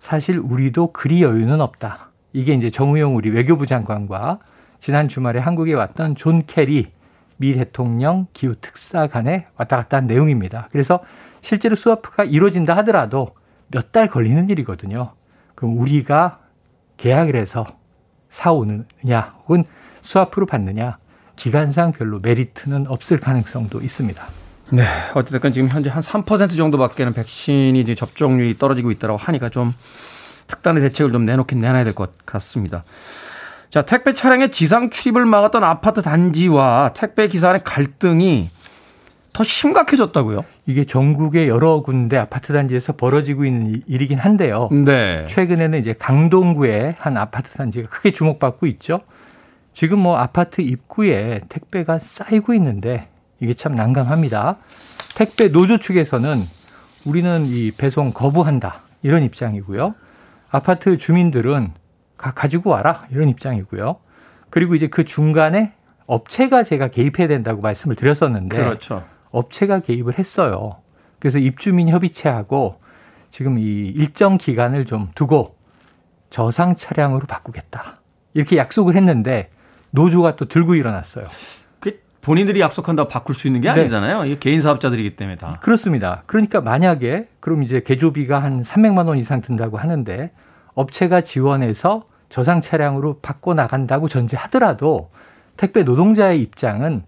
사실 0.00 0.38
우리도 0.38 0.92
그리 0.92 1.22
여유는 1.22 1.60
없다. 1.60 2.10
이게 2.32 2.54
이제 2.54 2.70
정의용 2.70 3.16
우리 3.16 3.30
외교부 3.30 3.66
장관과 3.66 4.38
지난 4.80 5.08
주말에 5.08 5.40
한국에 5.40 5.74
왔던 5.74 6.14
존 6.16 6.42
케리 6.46 6.88
미 7.36 7.54
대통령 7.54 8.26
기후 8.32 8.54
특사 8.60 9.06
간에 9.06 9.46
왔다 9.56 9.76
갔다 9.76 9.96
한 9.98 10.06
내용입니다. 10.06 10.68
그래서 10.72 11.00
실제로 11.42 11.76
스와프가 11.76 12.24
이루어진다 12.24 12.76
하더라도 12.78 13.34
몇 13.68 13.92
달 13.92 14.08
걸리는 14.08 14.48
일이거든요. 14.48 15.12
그럼 15.54 15.78
우리가 15.78 16.40
계약을 16.98 17.36
해서 17.36 17.66
사오느냐 18.30 19.34
혹은 19.44 19.64
스와프로 20.02 20.46
받느냐 20.46 20.98
기간상 21.36 21.92
별로 21.92 22.18
메리트는 22.20 22.86
없을 22.88 23.18
가능성도 23.20 23.80
있습니다. 23.82 24.24
네. 24.72 24.84
어쨌든 25.14 25.52
지금 25.52 25.68
현재 25.68 25.90
한 25.90 26.02
3% 26.02 26.56
정도밖에는 26.56 27.12
백신이 27.12 27.78
이제 27.80 27.94
접종률이 27.94 28.58
떨어지고 28.58 28.90
있다고 28.90 29.16
하니까 29.16 29.48
좀 29.48 29.72
특단의 30.46 30.82
대책을 30.82 31.12
좀 31.12 31.24
내놓긴 31.26 31.60
내놔야 31.60 31.84
될 31.84 31.92
것 31.92 32.10
같습니다. 32.24 32.84
자, 33.76 33.82
택배 33.82 34.14
차량의 34.14 34.52
지상 34.52 34.88
출입을 34.88 35.26
막았던 35.26 35.62
아파트 35.62 36.00
단지와 36.00 36.92
택배 36.94 37.28
기사 37.28 37.48
간의 37.48 37.60
갈등이 37.62 38.48
더 39.34 39.44
심각해졌다고요? 39.44 40.46
이게 40.64 40.86
전국의 40.86 41.46
여러 41.46 41.82
군데 41.82 42.16
아파트 42.16 42.54
단지에서 42.54 42.94
벌어지고 42.94 43.44
있는 43.44 43.82
일이긴 43.86 44.18
한데요. 44.18 44.70
네. 44.72 45.26
최근에는 45.28 45.78
이제 45.78 45.92
강동구의 45.92 46.94
한 46.98 47.18
아파트 47.18 47.50
단지가 47.50 47.90
크게 47.90 48.12
주목받고 48.12 48.64
있죠. 48.66 49.00
지금 49.74 49.98
뭐 49.98 50.16
아파트 50.16 50.62
입구에 50.62 51.42
택배가 51.50 51.98
쌓이고 51.98 52.54
있는데 52.54 53.08
이게 53.40 53.52
참 53.52 53.74
난감합니다. 53.74 54.56
택배 55.16 55.52
노조 55.52 55.76
측에서는 55.76 56.42
우리는 57.04 57.44
이 57.44 57.72
배송 57.72 58.14
거부한다 58.14 58.84
이런 59.02 59.22
입장이고요. 59.22 59.94
아파트 60.50 60.96
주민들은 60.96 61.72
가, 62.16 62.32
가지고 62.32 62.70
와라 62.70 63.06
이런 63.10 63.28
입장이고요. 63.28 63.96
그리고 64.50 64.74
이제 64.74 64.86
그 64.88 65.04
중간에 65.04 65.72
업체가 66.06 66.62
제가 66.64 66.88
개입해야 66.88 67.28
된다고 67.28 67.60
말씀을 67.60 67.96
드렸었는데 67.96 68.56
그렇죠. 68.56 69.04
업체가 69.30 69.80
개입을 69.80 70.18
했어요. 70.18 70.76
그래서 71.18 71.38
입주민 71.38 71.88
협의체하고 71.88 72.80
지금 73.30 73.58
이 73.58 73.62
일정 73.62 74.38
기간을 74.38 74.86
좀 74.86 75.10
두고 75.14 75.56
저상 76.30 76.76
차량으로 76.76 77.26
바꾸겠다. 77.26 78.00
이렇게 78.34 78.56
약속을 78.56 78.94
했는데 78.94 79.50
노조가 79.90 80.36
또 80.36 80.46
들고 80.46 80.74
일어났어요. 80.74 81.26
그 81.80 82.00
본인들이 82.20 82.60
약속한다고 82.60 83.08
바꿀 83.08 83.34
수 83.34 83.46
있는 83.46 83.60
게 83.60 83.72
네. 83.72 83.80
아니잖아요. 83.80 84.24
이게 84.26 84.38
개인 84.38 84.60
사업자들이기 84.60 85.16
때문에 85.16 85.36
다. 85.36 85.58
그렇습니다. 85.60 86.22
그러니까 86.26 86.60
만약에 86.60 87.28
그럼 87.40 87.62
이제 87.62 87.80
개조비가 87.80 88.42
한 88.42 88.62
300만 88.62 89.08
원 89.08 89.18
이상 89.18 89.40
든다고 89.40 89.78
하는데 89.78 90.30
업체가 90.80 91.22
지원해서 91.22 92.04
저상 92.28 92.60
차량으로 92.60 93.18
바꿔 93.20 93.54
나간다고 93.54 94.08
전제하더라도 94.08 95.10
택배 95.56 95.82
노동자의 95.82 96.40
입장은 96.42 97.02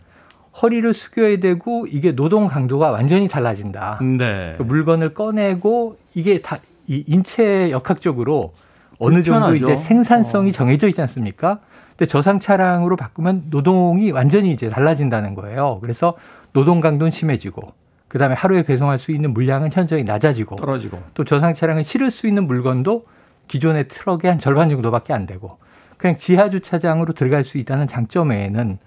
허리를 0.60 0.92
숙여야 0.92 1.38
되고 1.38 1.86
이게 1.86 2.12
노동 2.12 2.48
강도가 2.48 2.90
완전히 2.90 3.28
달라진다. 3.28 4.00
네. 4.18 4.54
그 4.58 4.64
물건을 4.64 5.14
꺼내고 5.14 5.96
이게 6.14 6.40
다 6.42 6.58
이 6.88 7.04
인체 7.06 7.70
역학적으로 7.70 8.54
어느 8.98 9.22
정도 9.22 9.54
이제 9.54 9.76
생산성이 9.76 10.48
어. 10.48 10.52
정해져 10.52 10.88
있지 10.88 11.00
않습니까? 11.02 11.60
근데 11.90 12.06
저상 12.06 12.40
차량으로 12.40 12.96
바꾸면 12.96 13.44
노동이 13.50 14.10
완전히 14.10 14.52
이제 14.52 14.68
달라진다는 14.68 15.34
거예요. 15.34 15.78
그래서 15.82 16.14
노동 16.52 16.80
강도는 16.80 17.10
심해지고 17.10 17.74
그다음에 18.08 18.34
하루에 18.34 18.62
배송할 18.62 18.98
수 18.98 19.12
있는 19.12 19.34
물량은 19.34 19.70
현저히 19.72 20.02
낮아지고 20.02 20.56
떨어지고 20.56 20.98
또 21.12 21.24
저상 21.24 21.54
차량을 21.54 21.84
실을 21.84 22.10
수 22.10 22.26
있는 22.26 22.46
물건도 22.46 23.04
기존의 23.48 23.88
트럭의 23.88 24.30
한 24.30 24.38
절반 24.38 24.70
정도밖에 24.70 25.12
안 25.12 25.26
되고 25.26 25.58
그냥 25.96 26.16
지하 26.16 26.48
주차장으로 26.48 27.12
들어갈 27.14 27.44
수 27.44 27.58
있다는 27.58 27.88
장점 27.88 28.30
외에는 28.30 28.78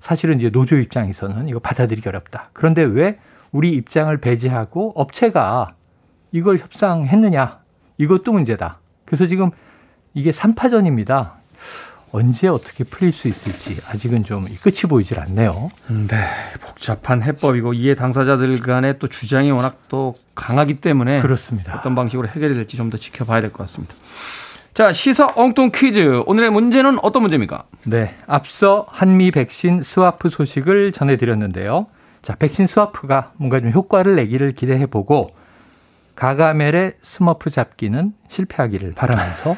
사실은 0.00 0.38
이제 0.38 0.50
노조 0.50 0.76
입장에서는 0.76 1.48
이거 1.48 1.58
받아들이기 1.58 2.08
어렵다. 2.08 2.50
그런데 2.52 2.82
왜 2.82 3.18
우리 3.50 3.70
입장을 3.72 4.16
배제하고 4.18 4.92
업체가 4.96 5.74
이걸 6.32 6.58
협상했느냐? 6.58 7.60
이것도 7.98 8.32
문제다. 8.32 8.78
그래서 9.04 9.26
지금 9.26 9.50
이게 10.14 10.30
3파전입니다. 10.30 11.41
언제 12.12 12.46
어떻게 12.48 12.84
풀릴 12.84 13.12
수 13.12 13.26
있을지 13.26 13.80
아직은 13.88 14.24
좀 14.24 14.44
끝이 14.62 14.80
보이질 14.88 15.18
않네요. 15.20 15.70
네, 15.88 16.28
복잡한 16.60 17.22
해법이고 17.22 17.72
이해 17.72 17.94
당사자들 17.94 18.60
간의 18.60 18.98
또 18.98 19.06
주장이 19.08 19.50
워낙 19.50 19.78
또 19.88 20.14
강하기 20.34 20.74
때문에 20.74 21.22
그렇습니다. 21.22 21.74
어떤 21.76 21.94
방식으로 21.94 22.28
해결이 22.28 22.54
될지 22.54 22.76
좀 22.76 22.90
더 22.90 22.98
지켜봐야 22.98 23.40
될 23.40 23.50
것 23.50 23.58
같습니다. 23.64 23.94
자, 24.74 24.92
시사 24.92 25.32
엉뚱 25.36 25.70
퀴즈. 25.74 26.22
오늘의 26.26 26.50
문제는 26.50 26.98
어떤 27.02 27.22
문제입니까? 27.22 27.64
네. 27.84 28.14
앞서 28.26 28.86
한미 28.90 29.30
백신 29.30 29.82
스와프 29.82 30.28
소식을 30.30 30.92
전해드렸는데요. 30.92 31.86
자, 32.22 32.34
백신 32.34 32.66
스와프가 32.66 33.32
뭔가 33.36 33.60
좀 33.60 33.70
효과를 33.70 34.16
내기를 34.16 34.52
기대해 34.52 34.86
보고 34.86 35.30
가가멜의 36.14 36.94
스머프 37.02 37.50
잡기는 37.50 38.12
실패하기를 38.28 38.92
바라면서 38.94 39.56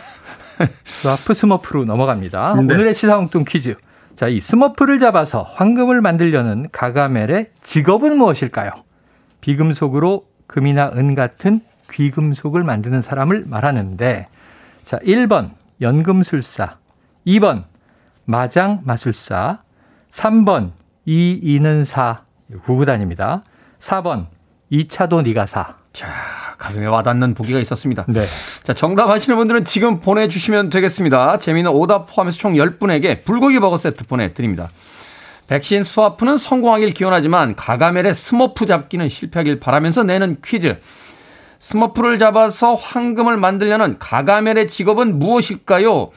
스와프 0.84 1.34
스머프로 1.34 1.84
넘어갑니다. 1.84 2.54
네. 2.54 2.60
오늘의 2.60 2.94
시사 2.94 3.18
엉뚱 3.18 3.44
퀴즈. 3.46 3.76
자, 4.16 4.28
이 4.28 4.40
스머프를 4.40 5.00
잡아서 5.00 5.42
황금을 5.42 6.00
만들려는 6.00 6.68
가가멜의 6.70 7.50
직업은 7.62 8.16
무엇일까요? 8.16 8.70
비금속으로 9.40 10.26
금이나 10.46 10.92
은 10.94 11.14
같은 11.14 11.60
귀금속을 11.90 12.62
만드는 12.62 13.02
사람을 13.02 13.44
말하는데 13.46 14.28
자, 14.84 14.98
1번 14.98 15.50
연금술사, 15.80 16.78
2번 17.26 17.64
마장 18.24 18.80
마술사, 18.84 19.62
3번 20.10 20.72
이 21.06 21.38
이는 21.42 21.84
사 21.84 22.22
구구단입니다. 22.64 23.42
4번 23.80 24.26
2차도 24.70 25.24
니가 25.24 25.46
사. 25.46 25.76
자, 25.92 26.08
가슴에 26.64 26.86
와닿는 26.86 27.34
보기가 27.34 27.58
있었습니다. 27.60 28.06
네. 28.08 28.24
자, 28.62 28.72
정답 28.72 29.10
아시는 29.10 29.36
분들은 29.36 29.66
지금 29.66 30.00
보내주시면 30.00 30.70
되겠습니다. 30.70 31.38
재미있는 31.38 31.70
오답 31.70 32.06
포함해서 32.06 32.38
총 32.38 32.54
10분에게 32.54 33.24
불고기 33.24 33.60
버거 33.60 33.76
세트 33.76 34.04
보내드립니다. 34.06 34.70
백신 35.46 35.82
스와프는 35.82 36.38
성공하길 36.38 36.92
기원하지만 36.92 37.54
가가멜의 37.54 38.14
스머프 38.14 38.64
잡기는 38.64 39.10
실패하길 39.10 39.60
바라면서 39.60 40.04
내는 40.04 40.38
퀴즈. 40.42 40.80
스머프를 41.58 42.18
잡아서 42.18 42.74
황금을 42.74 43.36
만들려는 43.36 43.98
가가멜의 43.98 44.68
직업은 44.68 45.18
무엇일까요? 45.18 46.12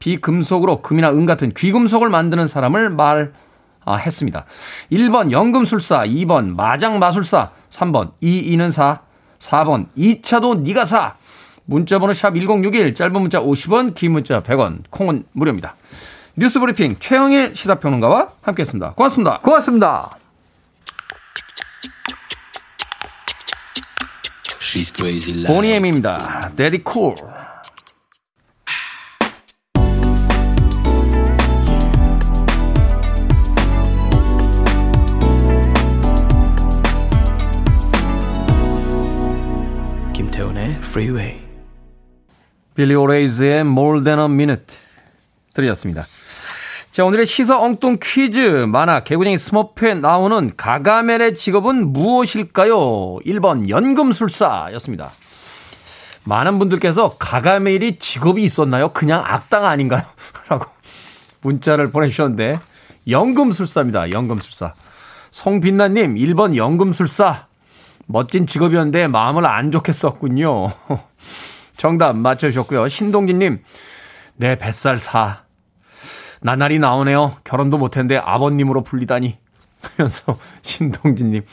비금속으로 0.00 0.82
금이나 0.82 1.10
은 1.10 1.24
같은 1.24 1.52
귀금속을 1.54 2.10
만드는 2.10 2.48
사람을 2.48 2.90
말했습니다. 2.90 4.44
1번 4.90 5.30
연금술사, 5.30 6.06
2번 6.06 6.56
마장마술사, 6.56 7.52
3번 7.70 8.10
이이는사, 8.20 9.03
4번 9.44 9.86
2차도 9.96 10.60
니가 10.62 10.84
사. 10.84 11.16
문자번호 11.66 12.12
샵 12.12 12.34
1061, 12.34 12.94
짧은 12.94 13.12
문자 13.12 13.40
50원, 13.40 13.94
긴 13.94 14.12
문자 14.12 14.42
100원, 14.42 14.82
콩은 14.90 15.24
무료입니다. 15.32 15.76
뉴스 16.36 16.60
브리핑 16.60 16.96
최영일 16.98 17.54
시사평론가와 17.54 18.32
함께했습니다. 18.42 18.92
고맙습니다. 18.94 19.38
고맙습니다. 19.40 20.10
보니엠입니다. 25.46 26.50
데디 26.56 26.82
쿨. 26.82 27.14
김 27.14 27.43
Freeway. 40.94 41.40
빌리 42.76 42.94
오레이즈의 42.94 43.62
More 43.62 44.04
Than 44.04 44.20
a 44.20 44.24
Minute 44.26 44.76
들으셨습니다. 45.52 46.06
자, 46.92 47.04
오늘의 47.04 47.26
시사 47.26 47.58
엉뚱 47.58 47.98
퀴즈. 48.00 48.66
만화 48.68 49.00
개구쟁이 49.00 49.36
스머프에 49.36 49.94
나오는 49.94 50.52
가가멜의 50.56 51.34
직업은 51.34 51.92
무엇일까요? 51.92 52.76
1번 53.26 53.68
연금술사였습니다. 53.68 55.10
많은 56.22 56.60
분들께서 56.60 57.16
가가멜이 57.18 57.98
직업이 57.98 58.44
있었나요? 58.44 58.90
그냥 58.92 59.20
악당 59.26 59.66
아닌가요? 59.66 60.02
라고 60.48 60.66
문자를 61.40 61.90
보내주셨는데 61.90 62.60
연금술사입니다. 63.08 64.12
연금술사. 64.12 64.74
송빛나님 65.32 66.14
1번 66.14 66.54
연금술사. 66.54 67.48
멋진 68.06 68.46
직업이었는데 68.46 69.08
마음을 69.08 69.46
안 69.46 69.72
좋게 69.72 69.92
썼군요. 69.92 70.70
정답 71.76 72.16
맞춰주셨고요. 72.16 72.88
신동진님, 72.88 73.62
내 74.36 74.56
뱃살 74.56 74.98
사. 74.98 75.42
나날이 76.40 76.78
나오네요. 76.78 77.36
결혼도 77.44 77.78
못했는데 77.78 78.18
아버님으로 78.18 78.84
불리다니. 78.84 79.38
하면서 79.80 80.38
신동진님. 80.62 81.44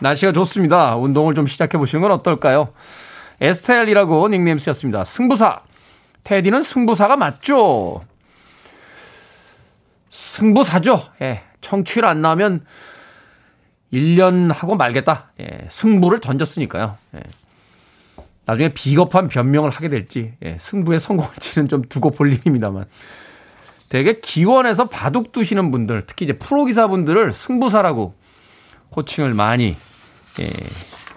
날씨가 0.00 0.32
좋습니다. 0.32 0.96
운동을 0.96 1.34
좀 1.34 1.46
시작해 1.46 1.76
보시는 1.78 2.02
건 2.02 2.10
어떨까요? 2.12 2.72
에스텔이라고 3.40 4.28
닉네임 4.28 4.58
쓰였습니다. 4.58 5.04
승부사. 5.04 5.60
테디는 6.24 6.62
승부사가 6.62 7.16
맞죠? 7.16 8.02
승부사죠. 10.10 11.08
예. 11.22 11.42
청취를 11.60 12.08
안 12.08 12.20
나오면 12.20 12.64
1년 13.92 14.52
하고 14.52 14.76
말겠다. 14.76 15.32
예. 15.40 15.66
승부를 15.68 16.20
던졌으니까요. 16.20 16.96
예. 17.16 17.20
나중에 18.46 18.70
비겁한 18.70 19.28
변명을 19.28 19.70
하게 19.70 19.88
될지, 19.88 20.32
예. 20.42 20.56
승부에 20.58 20.98
성공할지는 20.98 21.68
좀 21.68 21.82
두고 21.82 22.10
볼 22.10 22.32
일입니다만. 22.32 22.86
되게 23.88 24.20
기원에서 24.20 24.86
바둑 24.86 25.32
두시는 25.32 25.70
분들, 25.70 26.04
특히 26.06 26.24
이제 26.24 26.32
프로 26.34 26.64
기사분들을 26.64 27.32
승부사라고 27.32 28.14
호칭을 28.94 29.34
많이 29.34 29.76
예, 30.40 30.50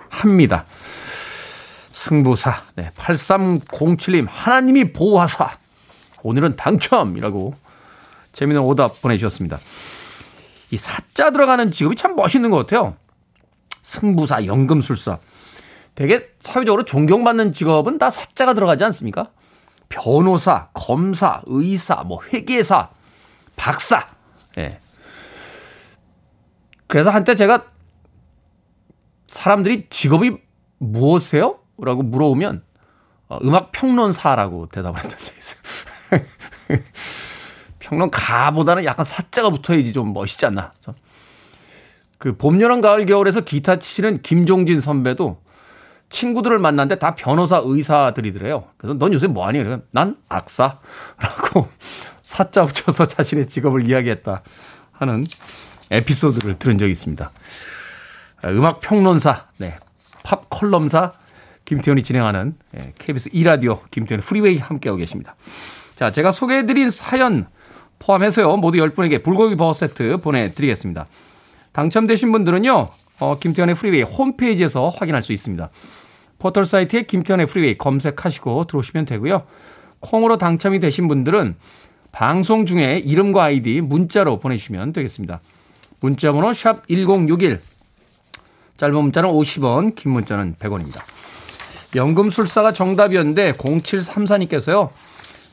합니다. 0.09 0.65
승부사. 1.91 2.63
네, 2.75 2.91
8307님, 2.97 4.25
하나님이 4.27 4.93
보호하사. 4.93 5.57
오늘은 6.23 6.55
당첨이라고 6.55 7.55
재미있는 8.33 8.63
오답 8.63 9.01
보내주셨습니다. 9.01 9.59
이 10.73 10.77
사자 10.77 11.29
들어가는 11.29 11.69
직업이 11.69 11.95
참 11.95 12.15
멋있는 12.15 12.49
것 12.49 12.57
같아요. 12.57 12.95
승부사, 13.83 14.47
연금술사. 14.47 15.19
되게 15.93 16.31
사회적으로 16.39 16.83
존경받는 16.83 17.53
직업은 17.53 17.99
다 17.99 18.09
사자가 18.09 18.55
들어가지 18.55 18.83
않습니까? 18.85 19.29
변호사, 19.87 20.69
검사, 20.73 21.43
의사, 21.45 22.03
뭐 22.03 22.19
회계사, 22.23 22.89
박사. 23.55 24.07
예. 24.57 24.79
그래서 26.87 27.11
한때 27.11 27.35
제가 27.35 27.65
사람들이 29.27 29.89
직업이 29.91 30.39
무엇이에요? 30.79 31.59
라고 31.77 32.01
물어보면 32.01 32.63
어, 33.29 33.37
음악 33.43 33.71
평론사라고 33.73 34.69
대답을 34.69 35.03
했던 35.03 35.19
적이 35.19 35.37
있어요. 35.37 36.81
평론가보다는 37.93 38.85
약간 38.85 39.05
사자가 39.05 39.49
붙어야지 39.49 39.93
좀 39.93 40.13
멋있지 40.13 40.45
않나. 40.45 40.73
그 42.17 42.35
봄, 42.37 42.61
여름, 42.61 42.81
가을, 42.81 43.05
겨울에서 43.05 43.41
기타 43.41 43.79
치시는 43.79 44.21
김종진 44.21 44.81
선배도 44.81 45.41
친구들을 46.09 46.59
만났는데 46.59 46.99
다 46.99 47.15
변호사 47.15 47.61
의사들이더래요. 47.63 48.65
그래서 48.77 48.97
넌 48.97 49.13
요새 49.13 49.27
뭐 49.27 49.47
하니? 49.47 49.57
그러면 49.59 49.83
난 49.91 50.15
악사 50.29 50.79
라고 51.17 51.69
사자 52.21 52.65
붙여서 52.65 53.07
자신의 53.07 53.47
직업을 53.47 53.87
이야기했다 53.87 54.41
하는 54.91 55.25
에피소드를 55.91 56.59
들은 56.59 56.77
적이 56.77 56.91
있습니다. 56.91 57.31
음악 58.45 58.79
평론사, 58.79 59.47
네. 59.57 59.77
팝 60.23 60.49
칼럼사 60.49 61.13
김태훈이 61.65 62.03
진행하는 62.03 62.55
KBS 62.99 63.31
2라디오 63.31 63.79
김태훈의 63.91 64.23
프리웨이 64.23 64.57
함께하고 64.57 64.97
계십니다. 64.97 65.35
자, 65.95 66.11
제가 66.11 66.31
소개해드린 66.31 66.89
사연 66.89 67.47
포함해서요, 67.99 68.57
모두 68.57 68.77
10분에게 68.79 69.23
불고기 69.23 69.55
버거 69.55 69.73
세트 69.73 70.17
보내드리겠습니다. 70.17 71.07
당첨되신 71.71 72.31
분들은요, 72.31 72.89
어, 73.19 73.39
김태훈의 73.39 73.75
프리웨이 73.75 74.01
홈페이지에서 74.03 74.89
확인할 74.89 75.21
수 75.21 75.33
있습니다. 75.33 75.69
포털 76.39 76.65
사이트에 76.65 77.03
김태훈의 77.03 77.47
프리웨이 77.47 77.77
검색하시고 77.77 78.65
들어오시면 78.65 79.05
되고요. 79.05 79.43
콩으로 80.01 80.37
당첨이 80.37 80.79
되신 80.81 81.07
분들은 81.07 81.55
방송 82.11 82.65
중에 82.65 82.97
이름과 82.97 83.45
아이디 83.45 83.81
문자로 83.81 84.39
보내주시면 84.39 84.93
되겠습니다. 84.93 85.39
문자 85.99 86.31
번호 86.33 86.53
샵 86.53 86.87
1061. 86.87 87.61
짧은 88.77 88.95
문자는 88.95 89.29
50원, 89.29 89.95
긴 89.95 90.11
문자는 90.11 90.55
100원입니다. 90.59 91.01
연금술사가 91.95 92.73
정답이었는데 92.73 93.53
0734님께서요. 93.53 94.89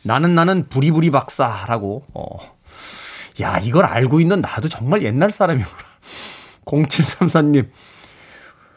나는 0.02 0.34
나는 0.34 0.68
부리부리 0.68 1.10
박사라고. 1.10 2.04
어. 2.14 2.56
야, 3.40 3.58
이걸 3.58 3.84
알고 3.84 4.20
있는 4.20 4.40
나도 4.40 4.68
정말 4.68 5.02
옛날 5.02 5.30
사람이구나. 5.30 5.78
0734님. 6.66 7.68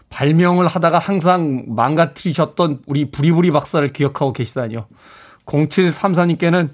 발명을 0.09 0.67
하다가 0.67 0.99
항상 0.99 1.63
망가뜨리셨던 1.67 2.81
우리 2.86 3.09
부리부리 3.09 3.51
박사를 3.51 3.88
기억하고 3.89 4.31
계시다니요. 4.33 4.86
0734님께는 5.45 6.69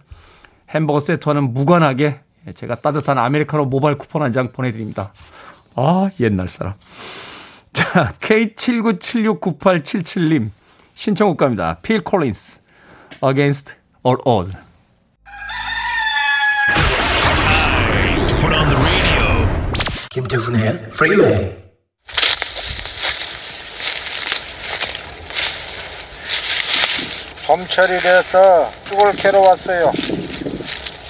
햄버거 0.69 0.99
세트와는 0.99 1.53
무관하게 1.53 2.19
제가 2.53 2.75
따뜻한 2.75 3.17
아메리카노 3.17 3.65
모바일 3.65 3.97
쿠폰 3.97 4.21
한 4.23 4.33
장 4.33 4.51
보내드립니다. 4.51 5.13
아, 5.75 6.09
옛날 6.19 6.49
사람. 6.49 6.73
자, 7.73 8.11
K79769877님 8.19 10.49
신청곡 10.95 11.37
갑니다. 11.37 11.77
필 11.81 12.03
콜린스, 12.03 12.61
Against 13.23 13.73
or 14.03 14.17
Oz. 14.25 14.55
김태훈의 20.09 20.69
Freeway. 20.87 21.55
봄철이 27.45 28.01
돼서 28.01 28.71
쑥을 28.87 29.13
캐러 29.13 29.39
왔어요. 29.41 29.91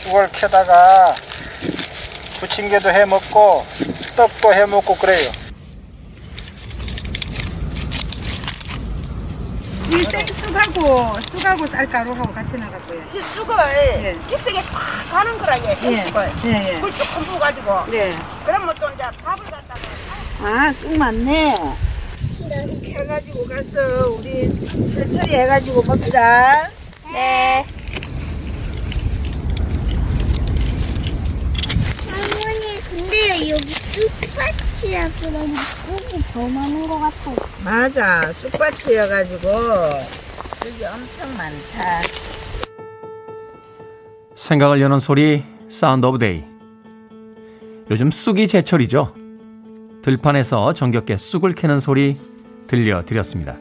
쑥을 0.03 0.29
캐다가 0.31 1.15
부침개도 2.39 2.89
해 2.89 3.05
먹고 3.05 3.65
떡도 4.15 4.53
해 4.53 4.65
먹고 4.65 4.95
그래요. 4.95 5.31
이 9.91 10.03
쑥하고 10.03 11.19
쑥하고 11.31 11.65
쌀가루하고 11.67 12.31
같이 12.33 12.57
나갔고요. 12.57 13.01
이 13.13 13.19
쑥을 13.21 13.55
예. 14.03 14.17
이쪽에 14.27 14.61
탁 14.61 15.09
가는 15.09 15.37
거라 15.37 15.57
얘 15.63 15.77
예. 15.83 16.05
쑥을 16.05 16.31
예, 16.45 16.73
예. 16.75 16.79
물 16.79 16.91
조금 16.91 17.23
부어가지고 17.25 17.85
네. 17.91 18.15
그러면 18.45 18.75
또 18.79 18.89
이제 18.91 19.03
밥을 19.23 19.43
갖다가 19.45 19.79
아, 20.41 20.71
쑥 20.73 20.95
많네. 20.97 21.55
쑥 22.31 22.51
해가지고 22.83 23.45
가서 23.47 24.09
우리 24.17 24.47
설거리 24.47 25.35
해가지고 25.35 25.81
먹자. 25.87 26.69
네 27.11 27.65
할머니, 32.07 32.78
근데 32.89 33.49
여기 33.49 33.67
쑥밭이야. 33.67 35.09
그럼 35.19 35.47
쑥이 35.47 36.21
더 36.33 36.47
많은 36.49 36.87
것 36.87 36.97
같아. 36.99 37.35
맞아, 37.63 38.33
쑥밭이어가지고 38.33 39.47
쑥이 40.63 40.85
엄청 40.85 41.37
많다. 41.37 42.01
생각을 44.33 44.81
여는 44.81 44.99
소리 44.99 45.43
Sound 45.67 46.05
of 46.07 46.17
Day. 46.17 46.43
요즘 47.91 48.09
쑥이 48.09 48.47
제철이죠. 48.47 49.13
들판에서 50.01 50.73
정겹게 50.73 51.17
쑥을 51.17 51.53
캐는 51.53 51.79
소리 51.79 52.17
들려드렸습니다. 52.67 53.57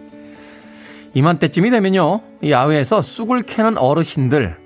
이맘때쯤이 1.14 1.70
되면요. 1.70 2.20
야외에서 2.48 3.02
쑥을 3.02 3.42
캐는 3.42 3.76
어르신들 3.76 4.56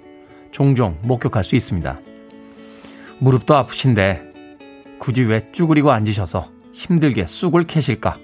종종 0.51 0.98
목격할 1.03 1.44
수 1.44 1.57
있습니다. 1.57 1.98
무릎도 3.20 3.55
아프신데 3.57 4.32
굳이 5.03 5.25
왜 5.25 5.51
쭈그리고 5.51 5.91
앉으셔서 5.91 6.49
힘들게 6.73 7.27
쑥을 7.27 7.65
캐실까? 7.65 8.19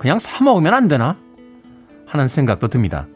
그냥 0.00 0.18
사 0.18 0.42
먹으면 0.42 0.74
안 0.74 0.88
되나? 0.88 1.16
하는 2.08 2.26
생각도 2.26 2.66
듭니다. 2.66 3.06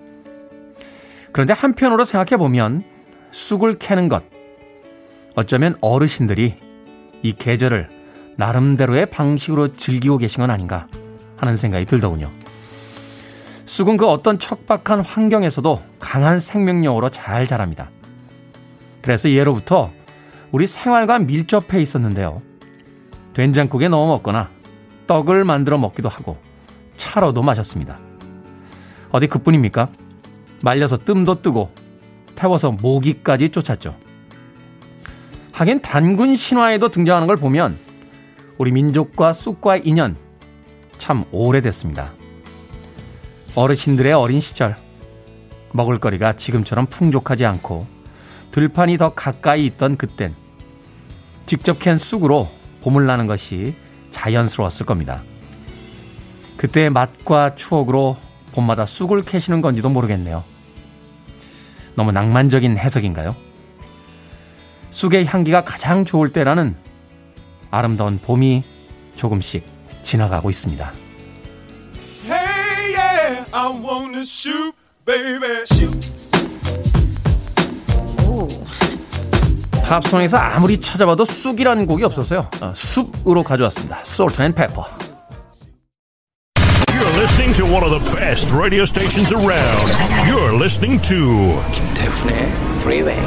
그런데 1.32 1.52
한편으로 1.52 2.04
생각해 2.04 2.38
보면 2.38 2.84
쑥을 3.32 3.74
캐는 3.74 4.08
것. 4.08 4.22
어쩌면 5.34 5.74
어르신들이 5.80 6.54
이 7.24 7.32
계절을 7.32 7.88
나름대로의 8.36 9.06
방식으로 9.06 9.76
즐기고 9.76 10.18
계신 10.18 10.42
건 10.42 10.50
아닌가 10.52 10.86
하는 11.36 11.56
생각이 11.56 11.86
들더군요. 11.86 12.30
쑥은 13.64 13.96
그 13.96 14.06
어떤 14.06 14.38
척박한 14.38 15.00
환경에서도 15.00 15.82
강한 15.98 16.38
생명력으로 16.38 17.10
잘 17.10 17.48
자랍니다. 17.48 17.90
그래서 19.02 19.28
예로부터 19.28 19.90
우리 20.54 20.68
생활과 20.68 21.18
밀접해 21.18 21.82
있었는데요. 21.82 22.40
된장국에 23.32 23.88
넣어 23.88 24.06
먹거나 24.06 24.50
떡을 25.08 25.42
만들어 25.44 25.78
먹기도 25.78 26.08
하고 26.08 26.36
차로도 26.96 27.42
마셨습니다. 27.42 27.98
어디 29.10 29.26
그뿐입니까? 29.26 29.88
말려서 30.62 30.98
뜸도 30.98 31.42
뜨고 31.42 31.72
태워서 32.36 32.70
모기까지 32.70 33.48
쫓았죠. 33.48 33.96
하긴 35.50 35.82
단군 35.82 36.36
신화에도 36.36 36.88
등장하는 36.88 37.26
걸 37.26 37.36
보면 37.36 37.76
우리 38.56 38.70
민족과 38.70 39.32
쑥과의 39.32 39.82
인연 39.84 40.16
참 40.98 41.24
오래됐습니다. 41.32 42.12
어르신들의 43.56 44.12
어린 44.12 44.40
시절 44.40 44.76
먹을거리가 45.72 46.36
지금처럼 46.36 46.86
풍족하지 46.86 47.44
않고 47.44 47.88
들판이 48.52 48.98
더 48.98 49.14
가까이 49.14 49.66
있던 49.66 49.96
그땐 49.96 50.43
직접 51.46 51.78
캔 51.78 51.98
쑥으로 51.98 52.50
봄을 52.82 53.06
나는 53.06 53.26
것이 53.26 53.74
자연스러웠을 54.10 54.86
겁니다. 54.86 55.22
그때의 56.56 56.90
맛과 56.90 57.56
추억으로 57.56 58.16
봄마다 58.52 58.86
쑥을 58.86 59.24
캐시는 59.24 59.60
건지도 59.60 59.90
모르겠네요. 59.90 60.44
너무 61.94 62.12
낭만적인 62.12 62.78
해석인가요? 62.78 63.36
쑥의 64.90 65.26
향기가 65.26 65.64
가장 65.64 66.04
좋을 66.04 66.32
때라는 66.32 66.76
아름다운 67.70 68.18
봄이 68.18 68.62
조금씩 69.16 69.66
지나가고 70.02 70.50
있습니다. 70.50 70.92
Hey, 72.24 72.94
yeah, 72.96 73.44
팝송에서 79.84 80.38
아무리 80.38 80.80
찾아봐도 80.80 81.24
쑥이라는 81.24 81.86
곡이 81.86 82.04
없었어요. 82.04 82.48
어, 82.60 82.72
숲으로 82.74 83.42
가져왔습니다. 83.42 84.00
Salt 84.00 84.40
and 84.40 84.56
Pepper. 84.56 84.84
You're 86.88 87.20
listening 87.20 87.54
to 87.56 87.66
one 87.66 87.84
of 87.84 87.90
the 87.90 88.16
best 88.16 88.50
radio 88.50 88.82
stations 88.82 89.32
around. 89.34 89.92
You're 90.26 90.54
listening 90.56 91.00
to 91.08 91.60
김태훈의 91.72 92.48
Freeway. 92.80 93.20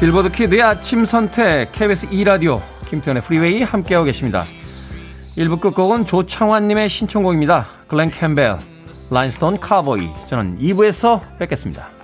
빌보드 0.00 0.30
kid의 0.30 0.62
아침 0.62 1.04
선택 1.04 1.72
KBS 1.72 2.08
2라디오 2.08 2.62
김태훈의 2.88 3.22
프리웨이 3.22 3.62
함께하고 3.62 4.06
계십니다. 4.06 4.46
1부 5.36 5.60
끝곡은 5.60 6.06
조창환님의 6.06 6.88
신청곡입니다. 6.88 7.66
글렌 7.86 8.10
캠벨, 8.10 8.56
Rhinestone 9.10 9.58
Cowboy. 9.58 10.10
저는 10.26 10.58
2부에서 10.58 11.20
뵙겠습니다. 11.38 12.00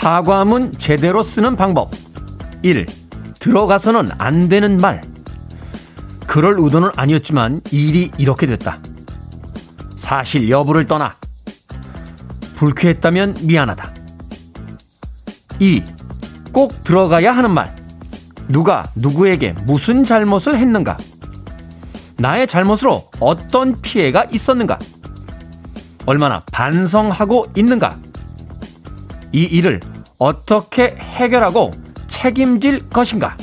사과문 0.00 0.72
제대로 0.78 1.22
쓰는 1.22 1.56
방법. 1.56 1.90
1. 2.62 2.86
들어가서는 3.38 4.08
안 4.16 4.48
되는 4.48 4.78
말. 4.78 5.02
그럴 6.26 6.58
의도는 6.58 6.88
아니었지만 6.96 7.60
일이 7.70 8.10
이렇게 8.16 8.46
됐다. 8.46 8.78
사실 9.96 10.48
여부를 10.48 10.86
떠나. 10.86 11.14
불쾌했다면 12.54 13.40
미안하다. 13.42 13.92
2. 15.58 15.84
꼭 16.50 16.82
들어가야 16.82 17.32
하는 17.32 17.52
말. 17.52 17.76
누가 18.48 18.84
누구에게 18.94 19.52
무슨 19.66 20.02
잘못을 20.02 20.56
했는가? 20.56 20.96
나의 22.16 22.46
잘못으로 22.46 23.10
어떤 23.20 23.78
피해가 23.82 24.24
있었는가? 24.32 24.78
얼마나 26.06 26.42
반성하고 26.50 27.48
있는가? 27.54 27.98
이 29.32 29.44
일을 29.44 29.80
어떻게 30.20 30.88
해결하고 30.98 31.70
책임질 32.06 32.90
것인가? 32.90 33.38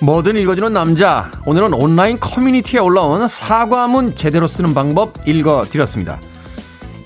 뭐든 0.00 0.36
읽어주는 0.36 0.72
남자. 0.72 1.32
오늘은 1.44 1.74
온라인 1.74 2.16
커뮤니티에 2.20 2.78
올라온 2.78 3.26
사과문 3.26 4.14
제대로 4.14 4.46
쓰는 4.46 4.74
방법 4.74 5.14
읽어드렸습니다. 5.26 6.20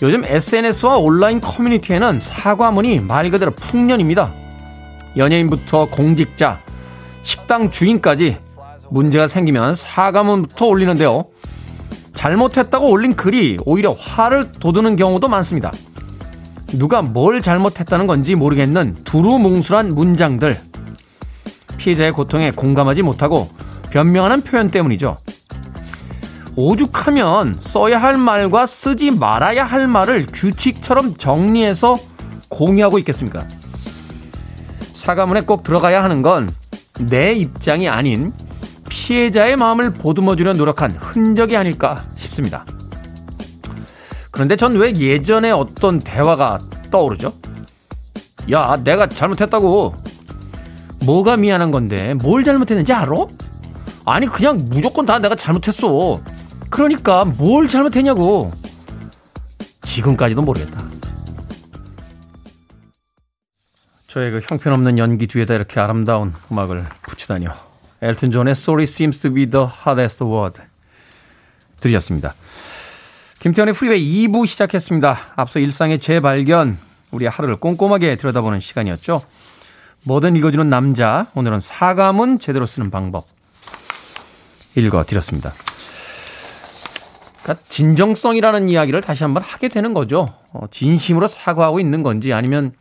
요즘 0.03 0.25
SNS와 0.27 0.99
온라인 0.99 1.41
커뮤니티에는 1.41 2.21
사과문이 2.21 3.01
말 3.01 3.31
그대로 3.31 3.51
풍년입니다. 3.53 4.31
연예인부터 5.17 5.89
공직자, 5.89 6.61
식당 7.23 7.71
주인까지 7.71 8.45
문제가 8.91 9.29
생기면 9.29 9.75
사과문부터 9.75 10.67
올리는데요. 10.67 11.27
잘못했다고 12.15 12.89
올린 12.89 13.15
글이 13.15 13.59
오히려 13.67 13.93
화를 13.93 14.53
돋우는 14.53 14.97
경우도 14.97 15.29
많습니다. 15.29 15.73
누가 16.73 17.03
뭘 17.03 17.43
잘못했다는 17.43 18.07
건지 18.07 18.35
모르겠는 18.35 18.97
두루뭉술한 19.05 19.95
문장들. 19.95 20.61
피해자의 21.77 22.13
고통에 22.13 22.51
공감하지 22.51 23.03
못하고 23.03 23.51
변명하는 23.91 24.43
표현 24.43 24.71
때문이죠. 24.71 25.19
오죽하면 26.57 27.57
써야 27.61 27.99
할 27.99 28.17
말과 28.17 28.65
쓰지 28.65 29.11
말아야 29.11 29.65
할 29.65 29.87
말을 29.87 30.27
규칙처럼 30.33 31.17
정리해서 31.17 31.99
공유하고 32.49 32.99
있겠습니까? 33.01 33.47
사과문에 34.95 35.43
꼭 35.43 35.63
들어가야 35.63 36.03
하는 36.03 36.23
건 36.23 36.49
내 36.99 37.33
입장이 37.33 37.89
아닌 37.89 38.33
피해자의 38.97 39.57
마음을 39.57 39.93
보듬어주려 39.93 40.55
노력한 40.55 40.91
흔적이 40.93 41.57
아닐까 41.59 42.07
싶습니다. 42.17 42.65
그런데 44.31 44.57
전 44.57 44.73
왜 44.77 44.95
예전에 44.97 45.51
어떤 45.51 45.99
대화가 45.99 46.59
떠오르죠? 46.91 47.33
야, 48.53 48.77
내가 48.83 49.07
잘못했다고. 49.09 49.95
뭐가 51.05 51.37
미안한 51.37 51.71
건데, 51.71 52.15
뭘 52.15 52.43
잘못했는지 52.43 52.93
알아? 52.95 53.13
아니, 54.07 54.27
그냥 54.27 54.59
무조건 54.71 55.05
다 55.05 55.19
내가 55.19 55.35
잘못했어. 55.35 56.21
그러니까 56.71 57.25
뭘 57.27 57.69
잘못했냐고. 57.69 58.51
지금까지도 59.83 60.41
모르겠다. 60.43 60.85
저의 64.07 64.31
그 64.33 64.41
형편없는 64.43 64.99
연기 64.99 65.27
뒤에다 65.27 65.55
이렇게 65.55 65.81
아름다운 65.81 66.33
음악을 66.51 66.87
붙이다니요. 67.03 67.66
엘튼 68.07 68.31
존의 68.31 68.53
Sorry 68.53 68.85
seems 68.85 69.19
to 69.19 69.35
be 69.35 69.47
the 69.47 69.67
hardest 69.67 70.23
word 70.23 70.61
들으셨습니다. 71.81 72.37
김태현의 73.41 73.75
프리웨이 73.75 74.29
2부 74.29 74.47
시작했습니다. 74.47 75.19
앞서 75.35 75.59
일상의 75.59 75.99
재발견, 75.99 76.79
우리 77.11 77.27
하루를 77.27 77.57
꼼꼼하게 77.57 78.15
들여다보는 78.15 78.61
시간이었죠. 78.61 79.23
뭐든 80.05 80.37
읽어주는 80.37 80.69
남자, 80.69 81.27
오늘은 81.35 81.59
사과문 81.59 82.39
제대로 82.39 82.65
쓰는 82.65 82.93
방법 82.93 83.27
읽어드렸습니다. 84.77 85.53
그러니까 87.43 87.65
진정성이라는 87.69 88.69
이야기를 88.69 89.01
다시 89.01 89.25
한번 89.25 89.43
하게 89.43 89.67
되는 89.69 89.95
거죠. 89.95 90.33
어, 90.53 90.67
진심으로 90.71 91.27
사과하고 91.27 91.81
있는 91.81 92.05
건지 92.05 92.33
아니면 92.33 92.73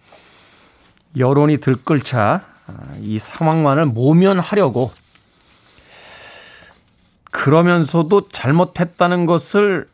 여론이 1.17 1.57
들끓자 1.57 2.45
이 3.01 3.17
상황만을 3.17 3.85
모면하려고 3.85 4.91
그러면서도 7.35 8.29
잘못했다는 8.29 9.25
것을 9.25 9.89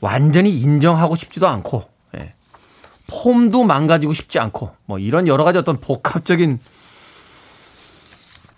완전히 0.00 0.50
인정하고 0.50 1.14
싶지도 1.14 1.46
않고 1.46 1.88
예. 2.18 2.34
폼도 3.06 3.62
망가지고 3.62 4.12
싶지 4.12 4.40
않고 4.40 4.74
뭐 4.86 4.98
이런 4.98 5.28
여러 5.28 5.44
가지 5.44 5.56
어떤 5.56 5.80
복합적인 5.80 6.58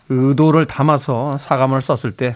의도를 0.08 0.64
담아서 0.64 1.36
사과문을 1.36 1.82
썼을 1.82 2.16
때 2.16 2.34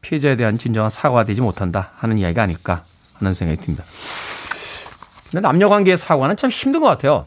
피해자에 0.00 0.34
대한 0.34 0.58
진정한 0.58 0.90
사과가 0.90 1.24
되지 1.24 1.40
못한다 1.40 1.92
하는 1.94 2.18
이야기가 2.18 2.42
아닐까 2.42 2.82
하는 3.14 3.32
생각이 3.32 3.60
듭니다. 3.60 3.84
근데 5.30 5.40
남녀 5.40 5.68
관계의 5.68 5.96
사과는 5.96 6.36
참 6.36 6.50
힘든 6.50 6.80
것 6.80 6.88
같아요. 6.88 7.24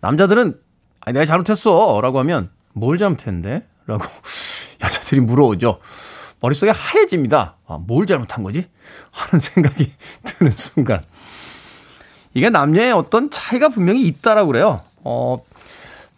남자들은 0.00 0.58
아니 1.00 1.12
내가 1.12 1.26
잘못했어 1.26 2.00
라고 2.02 2.18
하면 2.20 2.48
뭘 2.72 2.96
잘못했는데? 2.96 3.66
라고 3.86 4.04
여자들이 4.82 5.20
물어오죠. 5.20 5.78
머릿속에 6.40 6.70
하얘집니다. 6.70 7.56
아, 7.66 7.78
뭘 7.86 8.06
잘못한 8.06 8.42
거지? 8.42 8.66
하는 9.10 9.38
생각이 9.40 9.92
드는 10.24 10.50
순간. 10.50 11.04
이게 12.34 12.48
남녀의 12.50 12.92
어떤 12.92 13.30
차이가 13.30 13.68
분명히 13.68 14.02
있다라고 14.06 14.48
그래요. 14.48 14.82
어, 15.04 15.44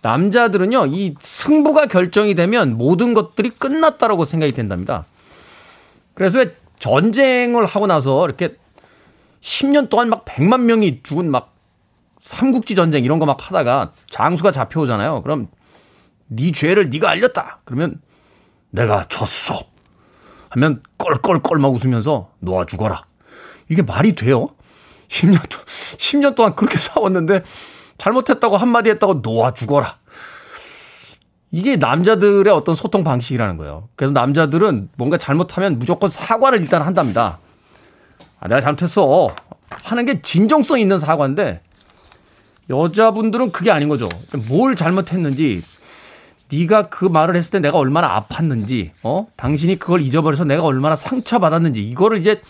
남자들은요, 0.02 0.86
이 0.86 1.14
승부가 1.20 1.86
결정이 1.86 2.34
되면 2.34 2.76
모든 2.76 3.14
것들이 3.14 3.50
끝났다라고 3.50 4.24
생각이 4.24 4.52
된답니다. 4.52 5.06
그래서 6.14 6.38
왜 6.40 6.54
전쟁을 6.78 7.64
하고 7.66 7.86
나서 7.86 8.24
이렇게 8.26 8.56
10년 9.40 9.88
동안 9.88 10.08
막 10.08 10.24
100만 10.24 10.62
명이 10.62 11.00
죽은 11.02 11.30
막 11.30 11.54
삼국지 12.20 12.74
전쟁 12.74 13.04
이런 13.04 13.18
거 13.18 13.26
막 13.26 13.48
하다가 13.48 13.92
장수가 14.10 14.52
잡혀오잖아요. 14.52 15.22
그럼 15.22 15.48
네 16.28 16.52
죄를 16.52 16.90
네가 16.90 17.08
알렸다. 17.10 17.60
그러면 17.64 18.00
내가 18.70 19.06
졌어. 19.08 19.60
하면 20.52 20.82
껄껄껄 20.98 21.58
막 21.58 21.72
웃으면서 21.72 22.30
놓아 22.40 22.66
죽어라. 22.66 23.04
이게 23.68 23.82
말이 23.82 24.14
돼요? 24.14 24.48
10년, 25.08 25.40
10년 25.42 26.34
동안 26.34 26.54
그렇게 26.54 26.78
싸웠는데 26.78 27.42
잘못했다고 27.96 28.56
한마디 28.56 28.90
했다고 28.90 29.22
놓아 29.22 29.54
죽어라. 29.54 29.96
이게 31.50 31.76
남자들의 31.76 32.52
어떤 32.52 32.74
소통 32.74 33.04
방식이라는 33.04 33.56
거예요. 33.58 33.88
그래서 33.96 34.12
남자들은 34.12 34.90
뭔가 34.96 35.18
잘못하면 35.18 35.78
무조건 35.78 36.10
사과를 36.10 36.60
일단 36.60 36.82
한답니다. 36.82 37.38
아, 38.40 38.48
내가 38.48 38.60
잘못했어. 38.60 39.34
하는 39.70 40.04
게 40.04 40.20
진정성 40.20 40.80
있는 40.80 40.98
사과인데 40.98 41.62
여자분들은 42.68 43.52
그게 43.52 43.70
아닌 43.70 43.88
거죠. 43.88 44.08
뭘 44.48 44.76
잘못했는지 44.76 45.62
네가 46.52 46.88
그 46.88 47.04
말을 47.06 47.34
했을 47.36 47.52
때 47.52 47.58
내가 47.60 47.78
얼마나 47.78 48.20
아팠는지, 48.20 48.90
어? 49.02 49.26
당신이 49.36 49.78
그걸 49.78 50.02
잊어버려서 50.02 50.44
내가 50.44 50.64
얼마나 50.64 50.94
상처받았는지 50.94 51.82
이거를 51.82 52.18
이제 52.18 52.42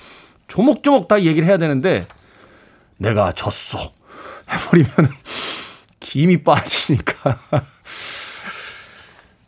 조목조목 0.48 1.06
다 1.08 1.22
얘기를 1.22 1.48
해야 1.48 1.56
되는데 1.56 2.04
내가 2.98 3.32
졌어. 3.32 3.92
해버리면 4.50 4.90
김이 6.00 6.42
빠지니까 6.42 7.38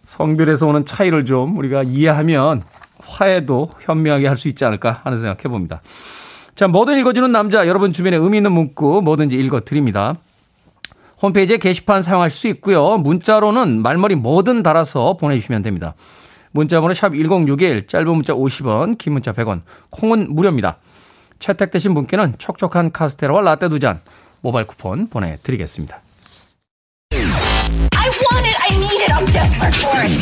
성별에서 0.07 0.67
오는 0.67 0.85
차이를 0.85 1.25
좀 1.25 1.59
우리가 1.59 1.83
이해하면 1.83 2.63
화해도 2.99 3.73
현명하게 3.81 4.29
할 4.29 4.37
수 4.37 4.49
있지 4.49 4.65
않을까 4.65 5.01
하는 5.05 5.19
생각 5.19 5.45
해봅니다. 5.45 5.83
자, 6.55 6.69
뭐든 6.69 6.99
읽어주는 7.01 7.31
남자, 7.33 7.67
여러분 7.67 7.93
주변에 7.93 8.17
의미 8.17 8.37
있는 8.37 8.53
문구 8.53 9.03
뭐든지 9.03 9.37
읽어드립니다. 9.37 10.17
홈페이지에 11.25 11.57
게시판 11.57 12.03
사용하실 12.03 12.39
수 12.39 12.49
있고요. 12.49 12.99
문자로는 12.99 13.81
말머리 13.81 14.15
뭐든 14.15 14.63
달아서 14.63 15.17
보내주시면 15.17 15.63
됩니다. 15.63 15.95
문자번호 16.53 16.93
샵 16.93 17.15
1061, 17.15 17.87
짧은 17.87 18.07
문자 18.09 18.35
50원, 18.35 18.99
긴 18.99 19.15
문자 19.15 19.33
100원, 19.33 19.63
콩은 19.89 20.35
무료입니다. 20.35 20.77
채택되신 21.39 21.95
분께는 21.95 22.35
촉촉한 22.39 22.93
카스테라와 22.93 23.41
라떼 23.41 23.71
두 23.71 23.79
잔 23.81 24.01
모바일 24.43 24.67
쿠폰 24.67 25.09
보내드리겠습니다. 25.09 26.03
I 27.97 28.11
want 28.11 28.47
it, 28.47 28.57
I 28.61 28.77
need 28.77 29.03
it, 29.03 29.13
I'm 29.13 29.25
desperate 29.33 29.75
for 29.81 29.97
it. 30.05 30.13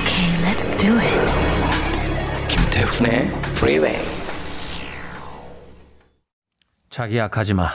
Okay, 0.00 0.28
let's 0.48 0.70
do 0.78 0.98
it. 0.98 1.20
김태훈의 2.48 3.28
Freeway. 3.56 4.19
자기야 6.90 7.28
가지마. 7.28 7.68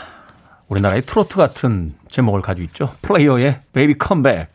우리나라의 0.68 1.04
트로트 1.04 1.38
같은 1.38 1.94
제목을 2.10 2.42
가지고 2.42 2.66
있죠. 2.66 2.94
플레이어의 3.02 3.62
Baby 3.72 3.98
Come 3.98 4.24
Back 4.24 4.50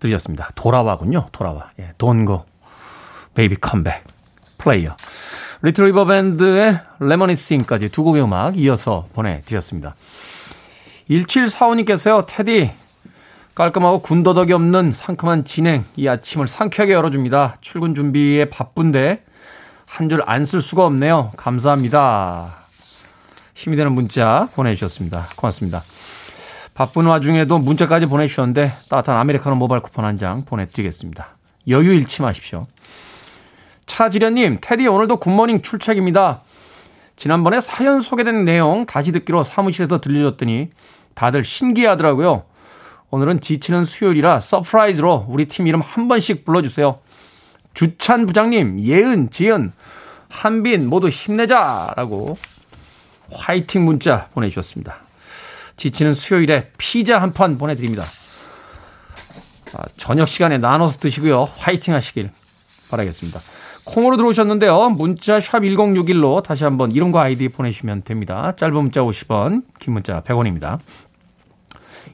들으셨습니다. 0.00 0.48
돌아와군요. 0.54 1.28
돌아와. 1.32 1.70
예, 1.78 1.92
Don't 1.98 2.32
go 2.32 2.46
Baby 3.34 3.56
Come 3.56 3.80
Back 3.80 4.04
플레이어. 4.56 4.96
리틀 5.62 5.86
리버 5.86 6.06
밴드의 6.06 6.80
Reminiscing까지 7.00 7.88
두 7.90 8.04
곡의 8.04 8.22
음악 8.22 8.56
이어서 8.56 9.08
보내드렸습니다. 9.12 9.94
1745님께서요. 11.10 12.24
테디 12.26 12.70
깔끔하고 13.54 13.98
군더더기 14.02 14.52
없는 14.52 14.92
상큼한 14.92 15.44
진행 15.44 15.84
이 15.96 16.06
아침을 16.08 16.46
상쾌하게 16.46 16.92
열어줍니다. 16.94 17.56
출근 17.60 17.94
준비에 17.94 18.44
바쁜데 18.46 19.24
한 19.84 20.08
줄 20.08 20.22
안 20.26 20.44
쓸 20.44 20.60
수가 20.60 20.84
없네요. 20.86 21.32
감사합니다. 21.36 22.57
힘이 23.58 23.76
되는 23.76 23.90
문자 23.92 24.48
보내주셨습니다. 24.54 25.30
고맙습니다. 25.34 25.82
바쁜 26.74 27.06
와중에도 27.06 27.58
문자까지 27.58 28.06
보내주셨는데 28.06 28.72
따뜻한 28.88 29.16
아메리카노 29.16 29.56
모바일 29.56 29.82
쿠폰 29.82 30.04
한 30.04 30.16
장 30.16 30.44
보내드리겠습니다. 30.44 31.36
여유 31.66 31.92
잃지 31.92 32.22
마십시오. 32.22 32.68
차지련님, 33.86 34.58
테디 34.60 34.86
오늘도 34.86 35.16
굿모닝 35.16 35.62
출첵입니다. 35.62 36.42
지난번에 37.16 37.60
사연 37.60 38.00
소개된 38.00 38.44
내용 38.44 38.86
다시 38.86 39.10
듣기로 39.10 39.42
사무실에서 39.42 40.00
들려줬더니 40.00 40.70
다들 41.14 41.42
신기하더라고요. 41.42 42.44
오늘은 43.10 43.40
지치는 43.40 43.84
수요일이라 43.84 44.38
surprise로 44.38 45.26
우리 45.28 45.46
팀 45.46 45.66
이름 45.66 45.80
한 45.80 46.06
번씩 46.06 46.44
불러주세요. 46.44 47.00
주찬 47.74 48.26
부장님, 48.26 48.78
예은, 48.84 49.30
지은, 49.30 49.72
한빈 50.28 50.88
모두 50.88 51.08
힘내자라고 51.08 52.36
화이팅 53.32 53.84
문자 53.84 54.28
보내주셨습니다. 54.32 54.96
지치는 55.76 56.14
수요일에 56.14 56.70
피자 56.78 57.20
한 57.20 57.32
판 57.32 57.58
보내드립니다. 57.58 58.04
아, 59.74 59.84
저녁 59.96 60.26
시간에 60.28 60.58
나눠서 60.58 60.98
드시고요. 60.98 61.44
화이팅 61.58 61.94
하시길 61.94 62.30
바라겠습니다. 62.90 63.40
콩으로 63.84 64.16
들어오셨는데요. 64.16 64.90
문자 64.90 65.40
샵 65.40 65.60
1061로 65.60 66.42
다시 66.42 66.64
한번 66.64 66.90
이름과 66.92 67.22
아이디 67.22 67.48
보내주시면 67.48 68.02
됩니다. 68.02 68.54
짧은 68.56 68.74
문자 68.74 69.00
50원, 69.02 69.62
긴 69.78 69.92
문자 69.94 70.22
100원입니다. 70.22 70.78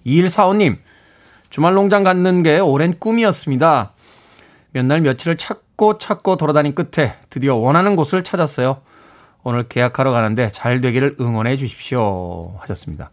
2145님, 0.07 0.79
주말 1.51 1.75
농장 1.75 2.03
갖는 2.05 2.43
게 2.43 2.59
오랜 2.59 2.99
꿈이었습니다. 2.99 3.93
몇 4.73 4.85
날 4.87 5.01
며칠을 5.01 5.37
찾고 5.37 5.99
찾고 5.99 6.37
돌아다닌 6.37 6.75
끝에 6.75 7.17
드디어 7.31 7.55
원하는 7.55 7.95
곳을 7.97 8.23
찾았어요. 8.25 8.81
오늘 9.45 9.69
계약하러 9.69 10.11
가는데 10.11 10.49
잘 10.51 10.81
되기를 10.81 11.17
응원해 11.21 11.57
주십시오. 11.57 12.57
하셨습니다. 12.61 13.11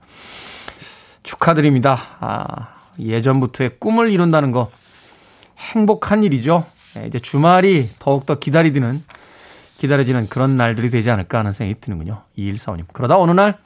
축하드립니다. 1.23 1.99
아, 2.19 2.75
예전부터의 2.97 3.77
꿈을 3.79 4.09
이룬다는 4.11 4.51
거 4.51 4.71
행복한 5.57 6.23
일이죠. 6.23 6.65
예, 6.97 7.07
이제 7.07 7.19
주말이 7.19 7.89
더욱더 7.99 8.39
기다리는, 8.39 9.03
기다려지는 9.77 10.29
그런 10.29 10.55
날들이 10.55 10.89
되지 10.89 11.11
않을까 11.11 11.39
하는 11.39 11.51
생각이 11.51 11.79
드는군요. 11.81 12.23
2145님. 12.37 12.85
그러다 12.93 13.17
어느 13.17 13.31
날 13.31 13.57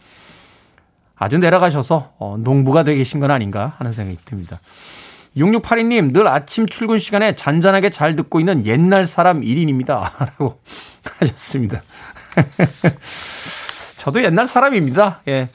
아주 1.16 1.38
내려가셔서 1.38 2.14
어, 2.18 2.38
농부가 2.40 2.84
되게 2.84 2.98
계신 2.98 3.20
건 3.20 3.32
아닌가 3.32 3.76
하는 3.78 3.92
생각이 3.92 4.18
듭니다. 4.26 4.60
6682님, 5.38 6.14
늘 6.14 6.28
아침 6.28 6.66
출근 6.66 6.98
시간에 6.98 7.36
잔잔하게 7.36 7.90
잘 7.90 8.16
듣고 8.16 8.40
있는 8.40 8.66
옛날 8.66 9.06
사람 9.06 9.42
1인입니다. 9.42 10.12
라고 10.20 10.62
하셨습니다. 11.20 11.82
저도 13.98 14.24
옛날 14.24 14.48
사람입니다. 14.48 15.22
예. 15.28 15.50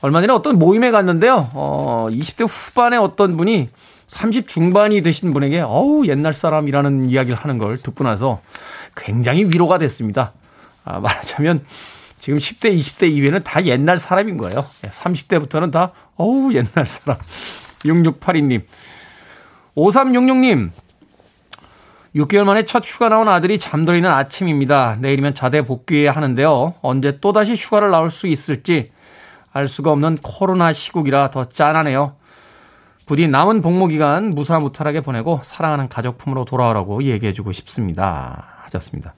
얼마 0.00 0.20
전에 0.20 0.32
어떤 0.32 0.58
모임에 0.58 0.90
갔는데요. 0.90 1.50
어, 1.54 2.06
20대 2.10 2.46
후반에 2.48 2.96
어떤 2.96 3.36
분이 3.36 3.70
30 4.06 4.48
중반이 4.48 5.02
되신 5.02 5.32
분에게 5.32 5.60
어우 5.60 6.06
옛날 6.06 6.34
사람이라는 6.34 7.08
이야기를 7.08 7.36
하는 7.36 7.58
걸 7.58 7.78
듣고 7.78 8.04
나서 8.04 8.42
굉장히 8.94 9.44
위로가 9.44 9.78
됐습니다. 9.78 10.32
아, 10.84 11.00
말하자면 11.00 11.64
지금 12.18 12.38
10대, 12.38 12.78
20대 12.78 13.10
이후에는 13.10 13.42
다 13.42 13.64
옛날 13.64 13.98
사람인 13.98 14.36
거예요. 14.36 14.64
30대부터는 14.82 15.72
다 15.72 15.92
어우 16.16 16.52
옛날 16.52 16.86
사람. 16.86 17.18
6682님. 17.84 18.62
5366님. 19.74 20.70
6개월 22.14 22.44
만에 22.44 22.64
첫 22.64 22.84
휴가 22.84 23.08
나온 23.08 23.28
아들이 23.28 23.58
잠들어 23.58 23.96
있는 23.96 24.10
아침입니다. 24.10 24.96
내일이면 25.00 25.34
자대 25.34 25.62
복귀해야 25.62 26.12
하는데요. 26.12 26.74
언제 26.80 27.18
또다시 27.18 27.54
휴가를 27.54 27.90
나올 27.90 28.10
수 28.10 28.26
있을지 28.28 28.92
알 29.52 29.66
수가 29.66 29.90
없는 29.90 30.18
코로나 30.22 30.72
시국이라 30.72 31.30
더 31.30 31.44
짠하네요. 31.44 32.14
부디 33.06 33.28
남은 33.28 33.62
복무 33.62 33.88
기간 33.88 34.30
무사무탈하게 34.30 35.00
보내고 35.00 35.40
사랑하는 35.44 35.88
가족 35.88 36.16
품으로 36.18 36.44
돌아오라고 36.44 37.02
얘기해주고 37.02 37.52
싶습니다. 37.52 38.46
하셨습니다. 38.62 39.14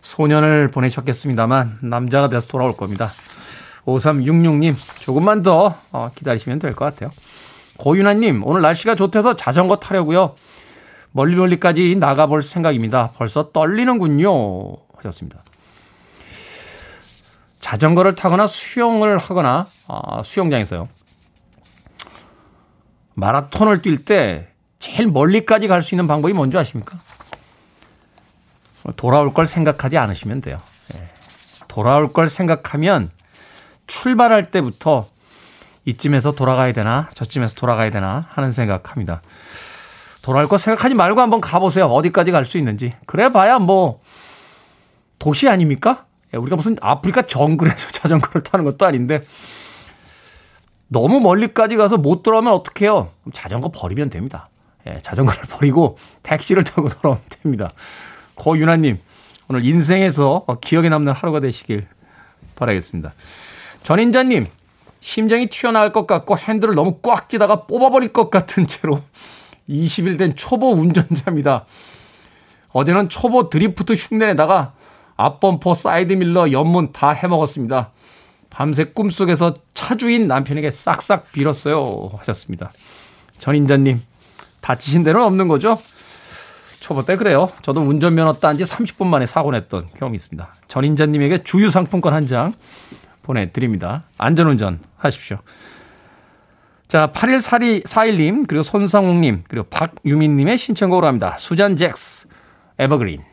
소년을 0.00 0.70
보내셨겠습니다만 0.70 1.78
남자가 1.82 2.28
돼서 2.28 2.46
돌아올 2.48 2.76
겁니다. 2.76 3.08
5366님 3.84 4.74
조금만 5.00 5.42
더 5.42 5.76
어, 5.90 6.10
기다리시면 6.14 6.60
될 6.60 6.74
것 6.74 6.84
같아요. 6.84 7.10
고윤아님 7.78 8.42
오늘 8.44 8.62
날씨가 8.62 8.94
좋대서 8.94 9.34
자전거 9.36 9.76
타려고요. 9.76 10.34
멀리 11.12 11.36
멀리까지 11.36 11.96
나가볼 11.96 12.42
생각입니다. 12.42 13.12
벌써 13.12 13.50
떨리는군요. 13.50 14.76
하셨습니다. 14.96 15.42
자전거를 17.60 18.14
타거나 18.14 18.46
수영을 18.46 19.18
하거나 19.18 19.66
아, 19.88 20.22
수영장에서요. 20.22 20.88
마라톤을 23.14 23.82
뛸 23.82 24.04
때 24.04 24.48
제일 24.78 25.08
멀리까지 25.08 25.68
갈 25.68 25.82
수 25.82 25.94
있는 25.94 26.06
방법이 26.06 26.32
뭔지 26.34 26.56
아십니까? 26.58 26.98
돌아올 28.96 29.34
걸 29.34 29.46
생각하지 29.46 29.98
않으시면 29.98 30.42
돼요. 30.42 30.60
예. 30.94 31.08
돌아올 31.66 32.12
걸 32.12 32.28
생각하면 32.28 33.10
출발할 33.88 34.50
때부터 34.50 35.08
이쯤에서 35.86 36.32
돌아가야 36.32 36.72
되나 36.72 37.08
저쯤에서 37.14 37.56
돌아가야 37.56 37.90
되나 37.90 38.26
하는 38.28 38.50
생각합니다. 38.50 39.22
돌아올 40.26 40.48
거 40.48 40.58
생각하지 40.58 40.96
말고 40.96 41.20
한번 41.20 41.40
가보세요. 41.40 41.86
어디까지 41.86 42.32
갈 42.32 42.44
수 42.46 42.58
있는지. 42.58 42.92
그래 43.06 43.30
봐야 43.30 43.60
뭐 43.60 44.00
도시 45.20 45.48
아닙니까? 45.48 46.04
예, 46.34 46.36
우리가 46.36 46.56
무슨 46.56 46.76
아프리카 46.80 47.22
정글에서 47.22 47.90
자전거를 47.94 48.42
타는 48.42 48.64
것도 48.64 48.86
아닌데 48.86 49.20
너무 50.88 51.20
멀리까지 51.20 51.76
가서 51.76 51.96
못 51.96 52.24
돌아오면 52.24 52.52
어떡해요? 52.54 53.08
자전거 53.32 53.70
버리면 53.70 54.10
됩니다. 54.10 54.48
예, 54.88 54.98
자전거를 55.00 55.42
버리고 55.48 55.96
택시를 56.24 56.64
타고 56.64 56.88
돌아오면 56.88 57.22
됩니다. 57.28 57.70
고윤아님, 58.34 58.98
오늘 59.46 59.64
인생에서 59.64 60.44
기억에 60.60 60.88
남는 60.88 61.12
하루가 61.12 61.38
되시길 61.38 61.86
바라겠습니다. 62.56 63.12
전인자님, 63.84 64.48
심장이 65.00 65.46
튀어나올 65.46 65.92
것 65.92 66.08
같고 66.08 66.36
핸들을 66.36 66.74
너무 66.74 66.98
꽉 67.00 67.28
쥐다가 67.28 67.66
뽑아버릴 67.66 68.12
것 68.12 68.28
같은 68.28 68.66
채로 68.66 69.02
20일 69.68 70.18
된 70.18 70.34
초보 70.34 70.72
운전자입니다. 70.72 71.64
어제는 72.72 73.08
초보 73.08 73.48
드리프트 73.50 73.94
흉내내다가 73.94 74.72
앞범퍼, 75.16 75.74
사이드밀러, 75.74 76.52
옆문 76.52 76.92
다 76.92 77.10
해먹었습니다. 77.10 77.90
밤새 78.50 78.84
꿈속에서 78.84 79.54
차주인 79.74 80.28
남편에게 80.28 80.70
싹싹 80.70 81.32
빌었어요. 81.32 82.10
하셨습니다. 82.18 82.72
전인자님, 83.38 84.02
다치신 84.60 85.02
데는 85.02 85.22
없는 85.22 85.48
거죠? 85.48 85.80
초보 86.80 87.04
때 87.04 87.16
그래요. 87.16 87.50
저도 87.62 87.80
운전면허 87.80 88.34
딴 88.34 88.56
지 88.56 88.64
30분 88.64 89.06
만에 89.06 89.26
사고 89.26 89.50
냈던 89.50 89.88
경험이 89.98 90.16
있습니다. 90.16 90.52
전인자님에게 90.68 91.42
주유상품권 91.42 92.12
한 92.12 92.26
장 92.26 92.54
보내드립니다. 93.22 94.04
안전운전 94.18 94.78
하십시오. 94.96 95.38
자, 96.88 97.10
814241님, 97.12 98.46
그리고 98.46 98.62
손상욱님, 98.62 99.44
그리고 99.48 99.66
박유민님의 99.70 100.56
신청곡으로 100.56 101.06
합니다. 101.08 101.36
수잔 101.36 101.76
잭스, 101.76 102.28
에버그린. 102.78 103.24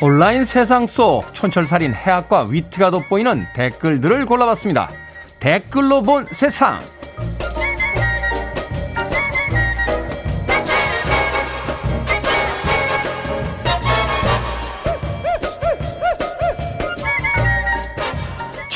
온라인 0.00 0.44
세상 0.44 0.86
속 0.86 1.34
촌철살인 1.34 1.92
해학과 1.92 2.44
위트가 2.44 2.90
돋보이는 2.90 3.44
댓글들을 3.54 4.24
골라봤습니다. 4.24 4.90
댓글로 5.40 6.02
본 6.02 6.26
세상. 6.30 6.80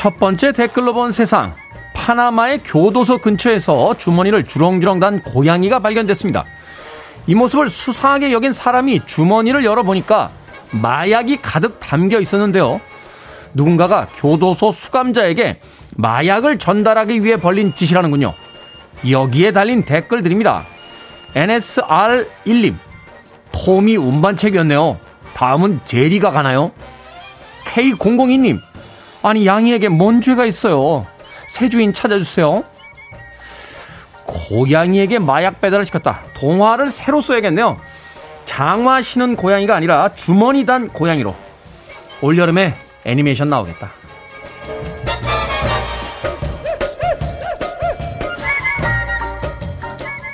첫 0.01 0.17
번째 0.17 0.51
댓글로 0.51 0.95
본 0.95 1.11
세상. 1.11 1.53
파나마의 1.93 2.61
교도소 2.63 3.19
근처에서 3.19 3.93
주머니를 3.99 4.45
주렁주렁 4.45 4.99
단 4.99 5.21
고양이가 5.21 5.77
발견됐습니다. 5.77 6.43
이 7.27 7.35
모습을 7.35 7.69
수상하게 7.69 8.31
여긴 8.31 8.51
사람이 8.51 9.01
주머니를 9.05 9.63
열어보니까 9.63 10.31
마약이 10.71 11.43
가득 11.43 11.79
담겨 11.79 12.19
있었는데요. 12.19 12.81
누군가가 13.53 14.07
교도소 14.15 14.71
수감자에게 14.71 15.59
마약을 15.97 16.57
전달하기 16.57 17.23
위해 17.23 17.37
벌린 17.37 17.75
짓이라는군요. 17.75 18.33
여기에 19.07 19.51
달린 19.51 19.83
댓글들입니다. 19.83 20.63
NSR1님, 21.35 22.73
톰이 23.51 23.97
운반책이었네요. 23.97 24.97
다음은 25.35 25.81
제리가 25.85 26.31
가나요? 26.31 26.71
K002님, 27.65 28.70
아니 29.23 29.45
양이에게 29.45 29.89
뭔 29.89 30.21
죄가 30.21 30.45
있어요? 30.45 31.05
새 31.47 31.69
주인 31.69 31.93
찾아주세요. 31.93 32.63
고양이에게 34.25 35.19
마약 35.19 35.61
배달을 35.61 35.85
시켰다. 35.85 36.21
동화를 36.33 36.89
새로 36.89 37.21
써야겠네요. 37.21 37.79
장화 38.45 39.01
신은 39.01 39.35
고양이가 39.35 39.75
아니라 39.75 40.09
주머니 40.15 40.65
단 40.65 40.87
고양이로 40.87 41.35
올여름에 42.21 42.73
애니메이션 43.03 43.49
나오겠다. 43.49 43.91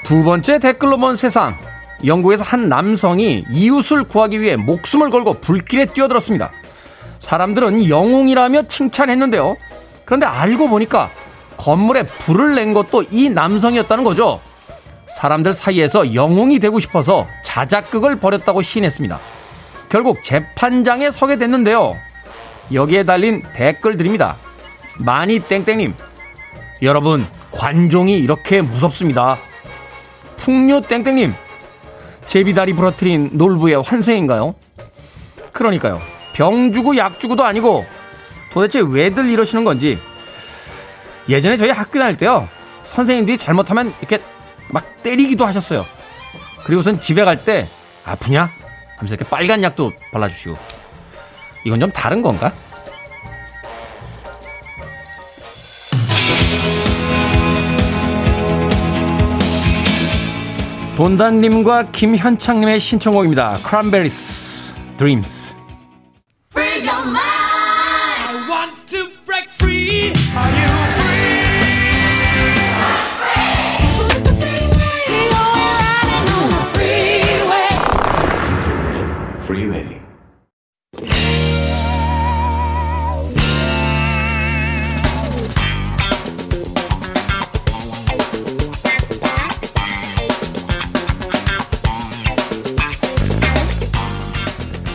두 0.04 0.24
번째 0.24 0.60
댓글로 0.60 0.98
본 0.98 1.18
세상. 1.18 1.58
영국에서 2.06 2.44
한 2.44 2.70
남성이 2.70 3.44
이웃을 3.50 4.04
구하기 4.04 4.40
위해 4.40 4.56
목숨을 4.56 5.10
걸고 5.10 5.42
불길에 5.42 5.86
뛰어들었습니다. 5.86 6.52
사람들은 7.20 7.90
영웅이라며 7.90 8.68
칭찬했는데요. 8.68 9.56
그런데 10.06 10.26
알고 10.26 10.70
보니까 10.70 11.10
건물에 11.58 12.04
불을 12.04 12.56
낸 12.56 12.74
것도 12.74 13.04
이 13.12 13.30
남성이었다는 13.30 14.04
거죠. 14.04 14.40
사람들 15.08 15.54
사이에서 15.54 16.14
영웅이 16.14 16.60
되고 16.60 16.80
싶어서 16.80 17.28
자작극을 17.44 18.18
벌였다고 18.18 18.62
시인했습니다. 18.62 19.20
결국 19.90 20.22
재판장에 20.24 21.12
서게 21.12 21.38
됐는데요. 21.38 21.96
여기에 22.74 23.04
달린 23.04 23.42
댓글들입니다. 23.54 24.36
많이 25.00 25.40
땡땡님. 25.40 25.94
여러분, 26.82 27.26
관종이 27.52 28.18
이렇게 28.18 28.62
무섭습니다. 28.62 29.38
풍류 30.36 30.82
땡땡님. 30.82 31.34
제비다리 32.28 32.74
부러뜨린 32.74 33.32
놀부의 33.34 33.82
환생인가요? 33.82 34.54
그러니까요. 35.54 36.02
병 36.38 36.72
주고 36.72 36.96
약 36.98 37.20
주고도 37.20 37.44
아니고 37.44 37.84
도대체 38.52 38.80
왜들 38.80 39.28
이러시는 39.28 39.64
건지 39.64 39.98
예전에 41.28 41.58
저희 41.58 41.72
학교 41.72 41.98
다닐 41.98 42.16
때요. 42.16 42.48
선생님들이 42.84 43.40
잘못하면 43.40 43.92
이렇게 44.00 44.20
막 44.70 45.02
때리기도 45.02 45.48
하셨어요. 45.48 45.84
그리고선 46.64 47.02
집에 47.02 47.26
갈 47.26 47.44
때 47.44 47.68
아프냐? 48.06 48.52
하면서 48.98 49.16
이렇게 49.16 49.28
빨간 49.28 49.64
약도 49.64 49.92
발라주시고 50.12 50.56
이건 51.66 51.80
좀 51.80 51.92
다른 51.92 52.22
건가? 52.22 52.54
돈단님과 60.96 61.92
김현창님의 61.92 62.80
신청곡입니다. 62.80 63.58
크란베리스 63.64 64.74
드림스 64.98 65.57
Freeway. 79.48 80.02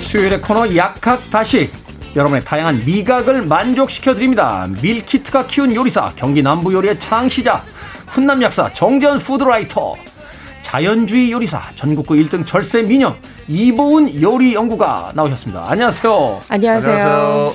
수요일의 0.00 0.42
코너 0.42 0.76
약학 0.76 1.30
다식 1.30 1.72
여러분의 2.14 2.44
다양한 2.44 2.84
미각을 2.84 3.46
만족시켜 3.46 4.12
드립니다. 4.12 4.68
밀키트가 4.82 5.46
키운 5.46 5.74
요리사 5.74 6.12
경기 6.14 6.42
남부 6.42 6.74
요리의 6.74 7.00
창시자 7.00 7.62
훈남 8.08 8.42
약사 8.42 8.70
정재훈 8.74 9.18
food 9.18 9.55
writer 9.55 10.11
자연주의 10.72 11.30
요리사 11.30 11.60
전국구 11.76 12.14
1등 12.14 12.46
절세 12.46 12.80
미녀 12.80 13.14
이보은 13.46 14.22
요리 14.22 14.54
연구가 14.54 15.12
나오셨습니다. 15.14 15.66
안녕하세요. 15.68 16.40
안녕하세요. 16.48 17.52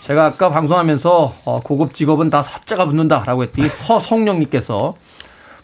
제가 0.00 0.24
아까 0.24 0.48
방송하면서 0.48 1.34
어, 1.44 1.60
고급 1.60 1.94
직업은 1.94 2.30
다 2.30 2.40
사자가 2.42 2.86
붙는다라고 2.86 3.42
했더니 3.42 3.68
서성령님께서 3.68 4.94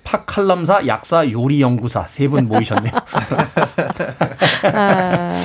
food 0.04 0.30
칼럼사 0.30 0.86
약사 0.86 1.30
요리 1.30 1.62
연구사 1.62 2.06
세 2.08 2.28
분 2.28 2.46
모이셨네요. 2.46 2.92
아, 4.74 5.42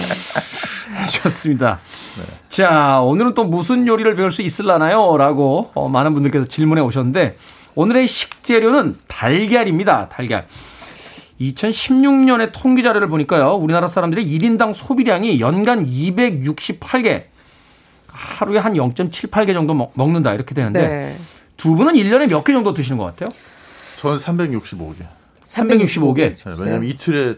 좋습니다. 1.24 1.80
자, 2.50 3.00
오늘은 3.00 3.36
또 3.36 3.46
무슨 3.46 3.88
요리를 3.88 4.16
배울 4.16 4.34
수 4.34 4.42
있을라나요? 4.42 5.16
라고 5.16 5.72
어, 5.76 5.88
많은 5.88 6.14
분들께서 6.14 6.44
질문해 6.44 6.82
오셨는데 6.82 7.38
오늘의 7.76 8.10
식재료는 8.10 8.98
달걀입니다. 9.08 10.10
달걀. 10.10 10.46
2016년의 11.40 12.52
통계 12.54 12.82
자료를 12.82 13.08
보니까요. 13.08 13.54
우리나라 13.56 13.88
사람들의 13.88 14.26
1인당 14.26 14.74
소비량이 14.74 15.40
연간 15.40 15.86
268개. 15.86 17.26
하루에 18.08 18.58
한 18.58 18.74
0.78개 18.74 19.54
정도 19.54 19.74
먹, 19.76 19.92
먹는다 19.94 20.34
이렇게 20.34 20.56
되는데 20.56 20.88
네. 20.88 21.20
두 21.56 21.76
분은 21.76 21.94
1년에 21.94 22.28
몇 22.30 22.44
개 22.44 22.54
정도 22.54 22.74
드시는 22.74 22.98
것 22.98 23.06
같아요? 23.06 23.36
저는 23.98 24.18
365개. 24.18 24.96
365개. 25.46 26.36
네, 26.36 26.56
왜냐면 26.66 26.86
이틀에 26.86 27.36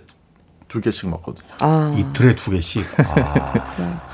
두 0.68 0.80
개씩 0.82 1.10
먹거든요. 1.10 1.48
아, 1.60 1.94
이틀에 1.98 2.36
두 2.36 2.52
개씩. 2.52 2.86
아. 3.00 4.09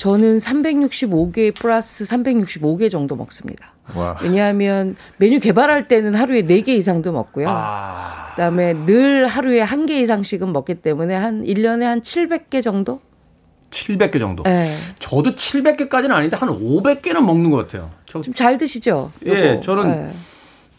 저는 0.00 0.38
365개 0.38 1.54
플러스 1.54 2.04
365개 2.04 2.90
정도 2.90 3.16
먹습니다. 3.16 3.74
와. 3.94 4.16
왜냐하면 4.22 4.96
메뉴 5.18 5.38
개발할 5.38 5.88
때는 5.88 6.14
하루에 6.14 6.40
4개 6.40 6.68
이상도 6.68 7.12
먹고요. 7.12 7.46
아. 7.50 8.28
그다음에 8.30 8.72
늘 8.86 9.26
하루에 9.26 9.60
한개 9.60 10.00
이상씩은 10.00 10.54
먹기 10.54 10.76
때문에 10.76 11.14
한 11.14 11.44
1년에 11.44 11.82
한 11.82 12.00
700개 12.00 12.62
정도? 12.62 13.02
700개 13.68 14.18
정도. 14.18 14.42
네. 14.44 14.74
저도 15.00 15.34
700개까지는 15.34 16.12
아닌데 16.12 16.34
한 16.34 16.48
500개는 16.48 17.20
먹는 17.20 17.50
것 17.50 17.58
같아요. 17.58 17.90
저, 18.06 18.22
좀잘 18.22 18.56
드시죠? 18.56 19.12
예, 19.26 19.50
요거. 19.50 19.60
저는 19.60 19.88
네. 19.90 20.12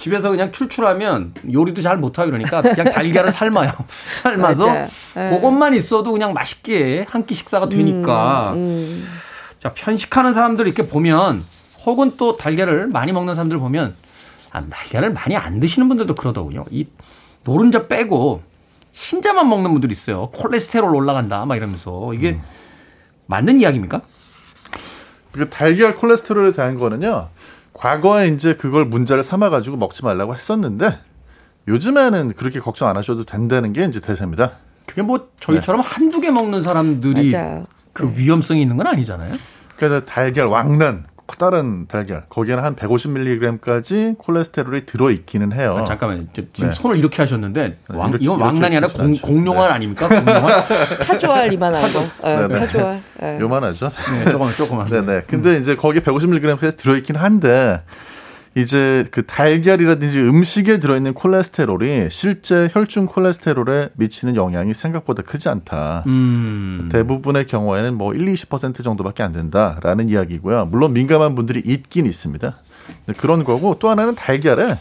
집에서 0.02 0.32
그냥 0.32 0.52
출출하면 0.52 1.36
요리도 1.54 1.84
잘 1.84 1.95
못하고 1.97 2.30
이러니까 2.30 2.64
그냥 2.64 2.89
달걀을 2.91 3.32
삶아요. 3.32 3.72
삶아서. 4.24 4.76
예. 4.76 4.89
그것만 5.30 5.76
있어도 5.76 6.12
그냥 6.12 6.34
맛있게 6.34 7.06
한 7.08 7.22
끼 7.28 7.36
식사가 7.36 7.70
되니까. 7.70 8.54
음. 8.56 9.08
자, 9.60 9.72
편식하는 9.74 10.34
사람들 10.34 10.66
이렇게 10.66 10.88
보면 10.88 11.43
혹은 11.86 12.14
또 12.18 12.36
달걀을 12.36 12.88
많이 12.88 13.12
먹는 13.12 13.36
사람들 13.36 13.60
보면 13.60 13.93
아, 14.52 14.64
달걀을 14.68 15.12
많이 15.14 15.36
안 15.38 15.60
드시는 15.60 15.88
분들도 15.88 16.16
그러더군요. 16.16 16.66
이 16.72 16.88
노른자 17.43 17.88
빼고 17.88 18.41
흰자만 18.93 19.47
먹는 19.47 19.72
분들 19.72 19.91
있어요. 19.91 20.32
콜레스테롤 20.34 20.95
올라간다 20.95 21.45
막 21.45 21.56
이러면서 21.56 22.12
이게 22.16 22.32
음. 22.32 22.41
맞는 23.28 23.60
이야기입니까? 23.60 24.02
그 25.32 25.47
달걀 25.49 25.95
콜레스테롤에 25.95 26.54
대한 26.54 26.80
거는요. 26.80 27.30
과거에 27.82 28.27
이제 28.27 28.53
그걸 28.53 28.86
문제를 28.86 29.23
삼아 29.23 29.49
가지고 29.49 29.75
먹지 29.75 30.05
말라고 30.05 30.36
했었는데 30.36 30.99
요즘에는 31.67 32.34
그렇게 32.34 32.59
걱정 32.59 32.88
안 32.88 32.95
하셔도 32.95 33.23
된다는 33.23 33.73
게 33.73 33.84
이제 33.86 33.99
대세입니다. 33.99 34.51
그게 34.86 35.01
뭐 35.01 35.29
저희처럼 35.39 35.82
한두 35.82 36.21
개 36.21 36.29
먹는 36.29 36.61
사람들이 36.61 37.29
네. 37.29 37.38
맞아요. 37.38 37.65
그 37.91 38.13
위험성이 38.15 38.61
있는 38.61 38.77
건 38.77 38.86
아니잖아요. 38.86 39.36
그래서 39.77 40.05
달걀 40.05 40.45
왕란 40.45 41.05
다른 41.38 41.88
달걀 41.88 42.23
거기에는 42.29 42.63
한 42.63 42.75
150mg까지 42.75 44.17
콜레스테롤이 44.17 44.86
들어 44.86 45.09
있기는 45.11 45.53
해요. 45.53 45.75
아, 45.79 45.84
잠깐만요. 45.86 46.23
저- 46.34 46.41
지금 46.53 46.69
네. 46.69 46.75
손을 46.75 46.97
이렇게 46.97 47.21
하셨는데 47.21 47.77
왕, 47.89 48.09
이렇게- 48.09 48.25
이건 48.25 48.41
왕란이 48.41 48.77
아니라 48.77 48.88
공. 48.93 49.15
공룡알 49.17 49.69
네. 49.69 49.73
아닙니까? 49.75 50.07
공룡알? 50.07 50.65
타조알. 51.07 51.49
예, 51.53 51.57
네, 52.38 52.47
네. 52.47 52.59
타조알. 52.59 53.01
예. 53.23 53.38
요만하죠. 53.39 53.91
네, 54.25 54.32
조금 54.32 54.49
조금만. 54.51 54.88
네네. 54.88 55.23
근데 55.27 55.57
이제 55.57 55.75
거기에 55.75 56.01
150mg까지 56.01 56.77
들어 56.77 56.95
있긴 56.97 57.15
한데 57.15 57.82
이제 58.56 59.06
그 59.12 59.26
달걀이라든지 59.26 60.20
음식에 60.20 60.80
들어있는 60.80 61.14
콜레스테롤이 61.14 62.10
실제 62.12 62.70
혈중 62.72 63.06
콜레스테롤에 63.06 63.91
미치는 63.93 64.36
영향이 64.36 64.74
생각보다 64.74 65.24
크지 65.24 65.47
않다. 65.47 66.04
음. 66.08 66.89
대부분의 66.91 67.47
경우에는 67.47 67.93
뭐 67.93 68.14
1, 68.14 68.26
20% 68.26 68.84
정도밖에 68.84 69.24
안 69.24 69.32
된다라는 69.32 70.10
이야기고요. 70.10 70.66
물론 70.66 70.91
민감한 70.91 71.34
분들이 71.34 71.62
있긴 71.66 72.06
있습니다. 72.06 72.58
네, 73.06 73.14
그런 73.16 73.45
거고 73.45 73.78
또 73.80 73.89
하나는 73.89 74.16
달걀에 74.16 74.78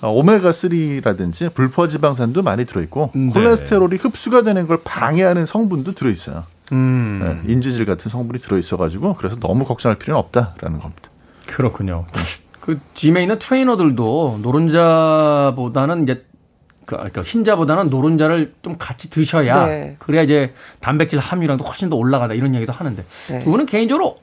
어, 0.00 0.10
오메가 0.10 0.52
3라든지 0.52 1.52
불포 1.54 1.88
지방산도 1.88 2.42
많이 2.42 2.64
들어있고 2.66 3.10
네. 3.14 3.30
콜레스테롤이 3.30 3.96
흡수가 3.96 4.42
되는 4.42 4.68
걸 4.68 4.78
방해하는 4.84 5.46
성분도 5.46 5.92
들어있어요. 5.92 6.44
음. 6.70 7.42
네, 7.44 7.52
인지질 7.52 7.84
같은 7.84 8.10
성분이 8.10 8.40
들어있어가지고 8.40 9.14
그래서 9.14 9.36
너무 9.36 9.64
걱정할 9.64 9.98
필요는 9.98 10.18
없다라는 10.20 10.78
겁니다. 10.78 11.10
그렇군요. 11.46 12.06
그 12.62 12.78
짐에 12.94 13.22
있는 13.22 13.40
트레이너들도 13.40 14.38
노른자보다는 14.40 16.04
이제 16.04 16.24
그 16.86 16.94
그러니까 16.96 17.20
흰자보다는 17.20 17.90
노른자를 17.90 18.54
좀 18.62 18.76
같이 18.78 19.10
드셔야 19.10 19.66
네. 19.66 19.96
그래야 19.98 20.22
이제 20.22 20.54
단백질 20.78 21.18
함유량도 21.18 21.64
훨씬 21.64 21.90
더 21.90 21.96
올라가다 21.96 22.34
이런 22.34 22.54
얘기도 22.54 22.72
하는데 22.72 23.04
네. 23.28 23.38
두 23.40 23.50
분은 23.50 23.66
개인적으로 23.66 24.18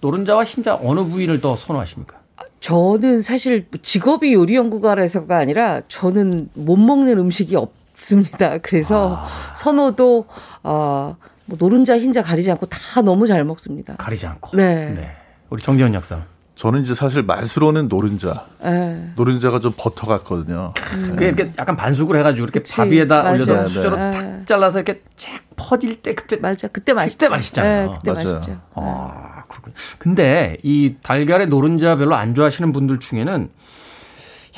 노른자와 0.00 0.44
흰자 0.44 0.78
어느 0.80 1.00
부위를 1.00 1.40
더 1.40 1.56
선호하십니까? 1.56 2.16
저는 2.60 3.22
사실 3.22 3.66
직업이 3.82 4.34
요리 4.34 4.54
연구가라서가 4.54 5.36
아니라 5.36 5.80
저는 5.88 6.50
못 6.54 6.76
먹는 6.76 7.18
음식이 7.18 7.56
없습니다. 7.56 8.58
그래서 8.58 9.16
아. 9.16 9.54
선호도 9.56 10.26
어, 10.62 11.16
뭐 11.44 11.58
노른자 11.58 11.98
흰자 11.98 12.22
가리지 12.22 12.52
않고 12.52 12.66
다 12.66 13.02
너무 13.02 13.26
잘 13.26 13.42
먹습니다. 13.44 13.96
가리지 13.96 14.26
않고. 14.26 14.56
네. 14.56 14.90
네. 14.90 15.10
우리 15.48 15.60
정재현 15.60 15.92
약사. 15.94 16.22
저는 16.60 16.82
이제 16.82 16.94
사실 16.94 17.22
맛으로는 17.22 17.88
노른자. 17.88 18.44
예. 18.66 19.12
노른자가 19.16 19.60
좀 19.60 19.72
버터 19.78 20.06
같거든요. 20.06 20.74
그게 20.74 21.28
이렇게 21.28 21.50
약간 21.58 21.74
반숙을 21.74 22.18
해가지고 22.18 22.44
이렇게 22.44 22.58
그치, 22.58 22.76
밥 22.76 22.88
위에다 22.88 23.22
맞아요. 23.22 23.34
올려서 23.34 23.54
네, 23.62 23.66
수저로 23.66 23.96
네. 23.96 24.10
탁 24.10 24.46
잘라서 24.46 24.80
이렇게 24.80 25.00
쫙 25.16 25.30
퍼질 25.56 26.02
때 26.02 26.14
그때 26.14 26.36
맞아. 26.36 26.68
그때 26.68 26.92
맛있죠. 26.92 27.16
그때 27.16 27.28
맛있잖아요. 27.30 27.86
네, 27.88 27.96
그때 27.96 28.12
맞아요. 28.12 28.34
맛있죠. 28.34 28.60
아, 28.74 29.44
그렇군요. 29.48 29.74
근데 29.96 30.58
이 30.62 30.96
달걀의 31.02 31.46
노른자 31.46 31.96
별로 31.96 32.14
안 32.14 32.34
좋아하시는 32.34 32.72
분들 32.72 33.00
중에는 33.00 33.48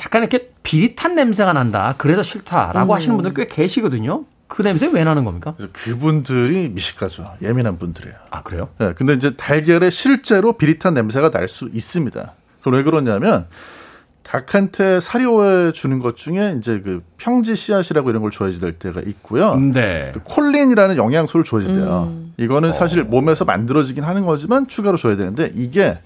약간 0.01 0.23
이렇게 0.23 0.51
비릿한 0.61 1.15
냄새가 1.15 1.53
난다. 1.53 1.95
그래서 1.97 2.21
싫다라고 2.21 2.91
음. 2.91 2.95
하시는 2.97 3.15
분들 3.15 3.33
꽤 3.33 3.45
계시거든요. 3.45 4.25
그 4.47 4.61
냄새 4.61 4.87
왜 4.91 5.03
나는 5.03 5.23
겁니까? 5.25 5.55
그분들이 5.71 6.69
미식가죠. 6.69 7.25
예민한 7.41 7.79
분들이에요. 7.79 8.15
아 8.29 8.43
그래요? 8.43 8.69
네, 8.79 8.93
근데 8.93 9.13
이제 9.13 9.35
달걀에 9.35 9.89
실제로 9.89 10.53
비릿한 10.53 10.93
냄새가 10.93 11.31
날 11.31 11.47
수 11.49 11.69
있습니다. 11.73 12.33
그럼 12.61 12.75
왜 12.75 12.83
그러냐면 12.83 13.47
닭한테 14.23 14.99
사료해 14.99 15.73
주는 15.73 15.99
것 15.99 16.15
중에 16.15 16.55
이제 16.57 16.79
그 16.83 17.03
평지 17.17 17.55
씨앗이라고 17.55 18.09
이런 18.09 18.21
걸 18.21 18.31
줘야지 18.31 18.59
될 18.61 18.73
때가 18.73 19.01
있고요. 19.01 19.55
네. 19.57 20.11
그 20.13 20.21
콜린이라는 20.23 20.95
영양소를 20.97 21.43
줘야 21.43 21.67
돼요. 21.67 22.09
음. 22.11 22.33
이거는 22.37 22.69
어. 22.69 22.73
사실 22.73 23.03
몸에서 23.03 23.43
만들어지긴 23.45 24.03
하는 24.03 24.25
거지만 24.25 24.67
추가로 24.67 24.97
줘야 24.97 25.17
되는데 25.17 25.51
이게 25.55 25.99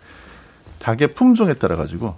닭의 0.79 1.13
품종에 1.13 1.53
따라 1.55 1.75
가지고 1.75 2.15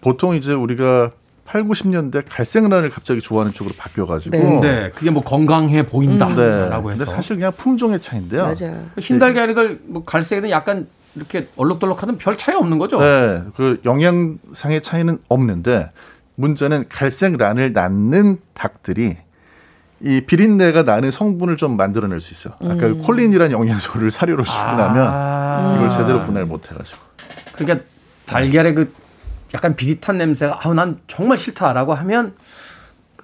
보통 0.00 0.34
이제 0.36 0.52
우리가 0.52 1.10
8, 1.50 1.64
90년대 1.64 2.22
갈색 2.28 2.68
란을 2.68 2.90
갑자기 2.90 3.20
좋아하는 3.20 3.52
쪽으로 3.52 3.74
바뀌어 3.76 4.06
가지고 4.06 4.36
네. 4.36 4.60
네, 4.60 4.90
그게 4.94 5.10
뭐 5.10 5.24
건강해 5.24 5.84
보인다라고 5.84 6.36
네. 6.36 6.92
해서. 6.92 7.04
근데 7.04 7.04
사실 7.06 7.36
그냥 7.36 7.52
품종의 7.56 8.00
차이인데요. 8.00 8.42
맞아요. 8.42 8.86
흰 8.98 9.18
달걀이들 9.18 9.80
뭐 9.86 10.04
갈색이든 10.04 10.50
약간 10.50 10.86
이렇게 11.16 11.48
얼룩덜룩하든 11.56 12.18
별 12.18 12.38
차이 12.38 12.54
없는 12.54 12.78
거죠? 12.78 13.00
네, 13.00 13.42
그 13.56 13.80
영양상의 13.84 14.82
차이는 14.82 15.18
없는데 15.28 15.90
문제는 16.36 16.84
갈색 16.88 17.36
란을 17.36 17.72
낳는 17.72 18.38
닭들이 18.54 19.16
이 20.02 20.20
비린내가 20.20 20.84
나는 20.84 21.10
성분을 21.10 21.56
좀 21.56 21.76
만들어낼 21.76 22.20
수 22.20 22.32
있어요. 22.32 22.54
아까 22.60 22.86
음. 22.86 23.02
콜린이라는 23.02 23.50
영양소를 23.50 24.12
사료로 24.12 24.44
주고 24.44 24.56
나면 24.56 25.76
이걸 25.76 25.88
제대로 25.88 26.22
분해를 26.22 26.46
못 26.46 26.70
해가지고. 26.70 27.00
그러니까 27.56 27.84
달걀의 28.26 28.74
그 28.74 28.92
약간 29.54 29.76
비릿한 29.76 30.18
냄새가 30.18 30.60
아우 30.62 30.74
난 30.74 30.98
정말 31.06 31.38
싫다라고 31.38 31.94
하면 31.94 32.34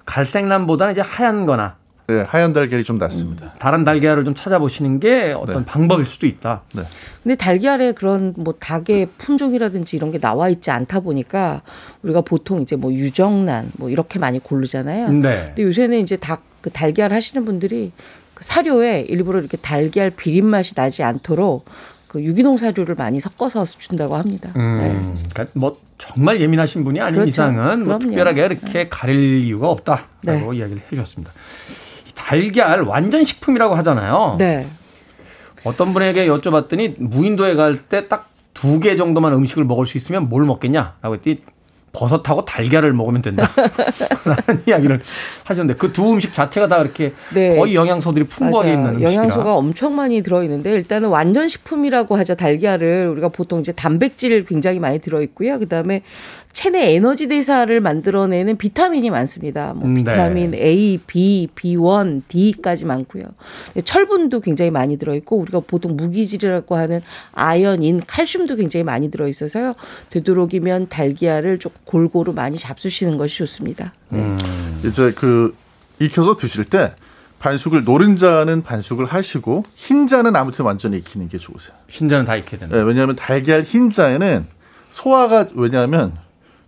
갈색란보다는 0.05 0.93
이제 0.93 1.01
하얀거나 1.01 1.75
네, 2.07 2.21
하얀 2.21 2.53
달걀이 2.53 2.85
좀 2.85 2.97
낫습니다. 2.97 3.53
다른 3.59 3.83
달걀을 3.83 4.23
좀 4.23 4.33
찾아보시는 4.33 5.01
게 5.01 5.33
어떤 5.37 5.59
네. 5.59 5.65
방법일 5.65 6.05
수도 6.05 6.25
있다. 6.25 6.61
네. 6.73 6.83
근데 7.21 7.35
달걀에 7.35 7.91
그런 7.91 8.33
뭐 8.37 8.53
닭의 8.57 9.09
품종이라든지 9.17 9.97
이런 9.97 10.11
게 10.11 10.17
나와 10.17 10.47
있지 10.47 10.71
않다 10.71 11.01
보니까 11.01 11.63
우리가 12.03 12.21
보통 12.21 12.61
이제 12.61 12.77
뭐 12.77 12.93
유정란 12.93 13.71
뭐 13.77 13.89
이렇게 13.89 14.19
많이 14.19 14.39
고르잖아요. 14.39 15.09
네. 15.09 15.47
근데 15.53 15.53
요새는 15.59 15.99
이제 15.99 16.15
닭 16.15 16.43
그 16.67 16.71
달걀 16.71 17.13
하시는 17.13 17.45
분들이 17.45 17.93
그 18.33 18.43
사료에 18.43 19.05
일부러 19.07 19.39
이렇게 19.39 19.55
달걀 19.55 20.11
비린 20.11 20.45
맛이 20.45 20.75
나지 20.75 21.01
않도록 21.01 21.65
그 22.07 22.23
유기농 22.23 22.57
사료를 22.57 22.95
많이 22.95 23.19
섞어서 23.19 23.65
준다고 23.65 24.15
합니다. 24.15 24.51
네. 24.55 24.61
음, 24.61 25.17
그러니까 25.33 25.45
뭐 25.59 25.77
정말 25.97 26.39
예민하신 26.39 26.83
분이 26.83 26.99
아닌 27.01 27.15
그렇죠. 27.15 27.29
이상은 27.29 27.85
뭐. 27.85 27.99
특별하게 27.99 28.45
이렇게 28.45 28.87
가릴 28.89 29.43
이유가 29.43 29.69
없다라고 29.69 30.07
네. 30.23 30.57
이야기를 30.57 30.81
해주셨습니다. 30.85 31.31
이 32.07 32.11
달걀 32.15 32.81
완전 32.83 33.23
식품이라고 33.23 33.75
하잖아요. 33.75 34.35
네. 34.39 34.67
어떤 35.63 35.93
분에게 35.93 36.27
여쭤봤더니 36.27 36.95
무인도에 36.99 37.55
갈 37.55 37.77
때 37.89 38.07
딱 38.07 38.27
두 38.53 38.79
개 38.79 38.95
정도만 38.95 39.33
음식을 39.33 39.65
먹을 39.65 39.85
수 39.85 39.97
있으면 39.97 40.29
뭘 40.29 40.43
먹겠냐라고 40.45 41.13
했더니 41.15 41.41
버섯하고 41.97 42.45
달걀을 42.45 42.93
먹으면 42.93 43.21
된다. 43.23 43.49
라는 44.23 44.61
이야기를 44.67 45.01
하셨는데 45.43 45.77
그 45.79 45.91
두 45.97 46.11
음식 46.13 46.31
자체가 46.31 46.67
다 46.67 46.77
그렇게 46.77 47.13
네. 47.33 47.55
거의 47.57 47.73
영양소들이 47.73 48.25
풍부하게. 48.25 48.73
있는 48.73 48.89
음식이라. 48.91 49.13
영양소가 49.13 49.55
엄청 49.55 49.95
많이 49.95 50.21
들어있는데 50.21 50.71
일단은 50.73 51.09
완전 51.09 51.47
식품이라고 51.47 52.15
하죠. 52.17 52.35
달걀을 52.35 53.07
우리가 53.09 53.29
보통 53.29 53.61
이제 53.61 53.71
단백질 53.71 54.45
굉장히 54.45 54.77
많이 54.79 54.99
들어있고요. 54.99 55.57
그다음에 55.59 56.03
체내 56.57 56.95
에너지 56.95 57.27
대사를 57.27 57.79
만들어내는 57.79 58.57
비타민이 58.57 59.11
많습니다. 59.11 59.73
뭐 59.75 59.87
음, 59.87 59.93
네. 59.93 60.03
비타민 60.03 60.55
A, 60.55 60.97
B, 61.05 61.47
B1, 61.53 62.23
D까지 62.27 62.87
많고요. 62.87 63.25
철분도 63.85 64.39
굉장히 64.39 64.71
많이 64.71 64.97
들어있고 64.97 65.37
우리가 65.37 65.59
보통 65.59 65.95
무기질이라고 65.95 66.75
하는 66.75 67.01
아연인, 67.31 68.01
칼슘도 68.07 68.55
굉장히 68.55 68.83
많이 68.83 69.11
들어있어서요. 69.11 69.75
되도록이면 70.09 70.89
달걀을 70.89 71.59
좀 71.59 71.71
골고루 71.85 72.33
많이 72.33 72.57
잡수시는 72.57 73.17
것이 73.17 73.37
좋습니다. 73.37 73.93
음. 74.13 74.35
이제 74.83 75.11
그 75.11 75.55
익혀서 75.99 76.37
드실 76.37 76.65
때 76.65 76.93
반숙을 77.37 77.83
노른자는 77.83 78.63
반숙을 78.63 79.05
하시고 79.05 79.63
흰자는 79.75 80.35
아무튼 80.35 80.65
완전히 80.65 80.97
익히는 80.97 81.29
게 81.29 81.37
좋으세요. 81.37 81.75
흰자는 81.87 82.25
다 82.25 82.35
익혀야 82.35 82.61
된다. 82.61 82.75
네, 82.77 82.81
왜냐하면 82.81 83.15
달걀 83.15 83.61
흰자에는 83.61 84.47
소화가 84.89 85.49
왜냐하면 85.53 86.25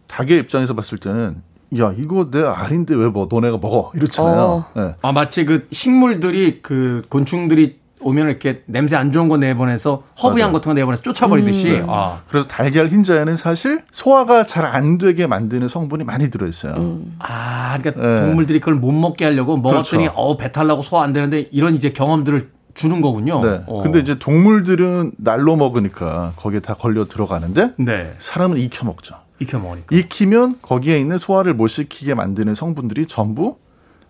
닭의 0.09 0.39
입장에서 0.39 0.73
봤을 0.75 0.97
때는 0.97 1.41
야 1.79 1.93
이거 1.97 2.29
내 2.31 2.41
알인데 2.43 2.95
왜 2.95 3.09
뭐 3.09 3.27
너네가 3.31 3.57
먹어 3.61 3.91
이렇잖아요. 3.95 4.39
어. 4.41 4.65
네. 4.75 4.95
아 5.01 5.11
마치 5.11 5.45
그 5.45 5.67
식물들이 5.71 6.59
그 6.61 7.03
곤충들이 7.09 7.77
오면 8.01 8.29
이렇게 8.29 8.63
냄새 8.65 8.95
안 8.95 9.11
좋은 9.11 9.27
거 9.27 9.35
내보내서 9.37 10.03
허브향. 10.23 10.53
같은 10.53 10.69
거 10.69 10.73
내보내서 10.73 11.03
쫓아버리듯이 11.03 11.71
음. 11.81 11.85
아, 11.89 12.21
그래서 12.29 12.47
달걀 12.47 12.87
흰자에는 12.87 13.35
사실 13.35 13.83
소화가 13.91 14.45
잘 14.45 14.65
안 14.65 14.97
되게 14.97 15.27
만드는 15.27 15.67
성분이 15.67 16.05
많이 16.05 16.31
들어있어요. 16.31 16.73
음. 16.75 17.15
아 17.19 17.77
그러니까 17.79 18.01
네. 18.07 18.15
동물들이 18.15 18.59
그걸 18.61 18.75
못 18.75 18.91
먹게 18.93 19.25
하려고 19.25 19.57
먹었더니 19.57 20.03
그렇죠. 20.05 20.13
어 20.19 20.37
배탈 20.37 20.65
나고 20.67 20.81
소화 20.81 21.03
안 21.03 21.11
되는데 21.13 21.45
이런 21.51 21.75
이제 21.75 21.89
경험들을 21.89 22.49
주는 22.73 23.01
거군요. 23.01 23.43
네. 23.43 23.61
어. 23.67 23.83
근데 23.83 23.99
이제 23.99 24.17
동물들은 24.17 25.11
날로 25.17 25.55
먹으니까 25.57 26.33
거기에 26.37 26.61
다 26.61 26.75
걸려 26.75 27.05
들어가는데 27.07 27.73
네 27.77 28.13
사람은 28.19 28.57
익혀 28.57 28.85
먹죠. 28.85 29.15
익혀 29.39 29.59
먹으니까. 29.59 29.95
익히면 29.95 30.59
거기에 30.61 30.99
있는 30.99 31.17
소화를 31.17 31.53
못 31.53 31.67
시키게 31.67 32.13
만드는 32.13 32.55
성분들이 32.55 33.05
전부 33.05 33.57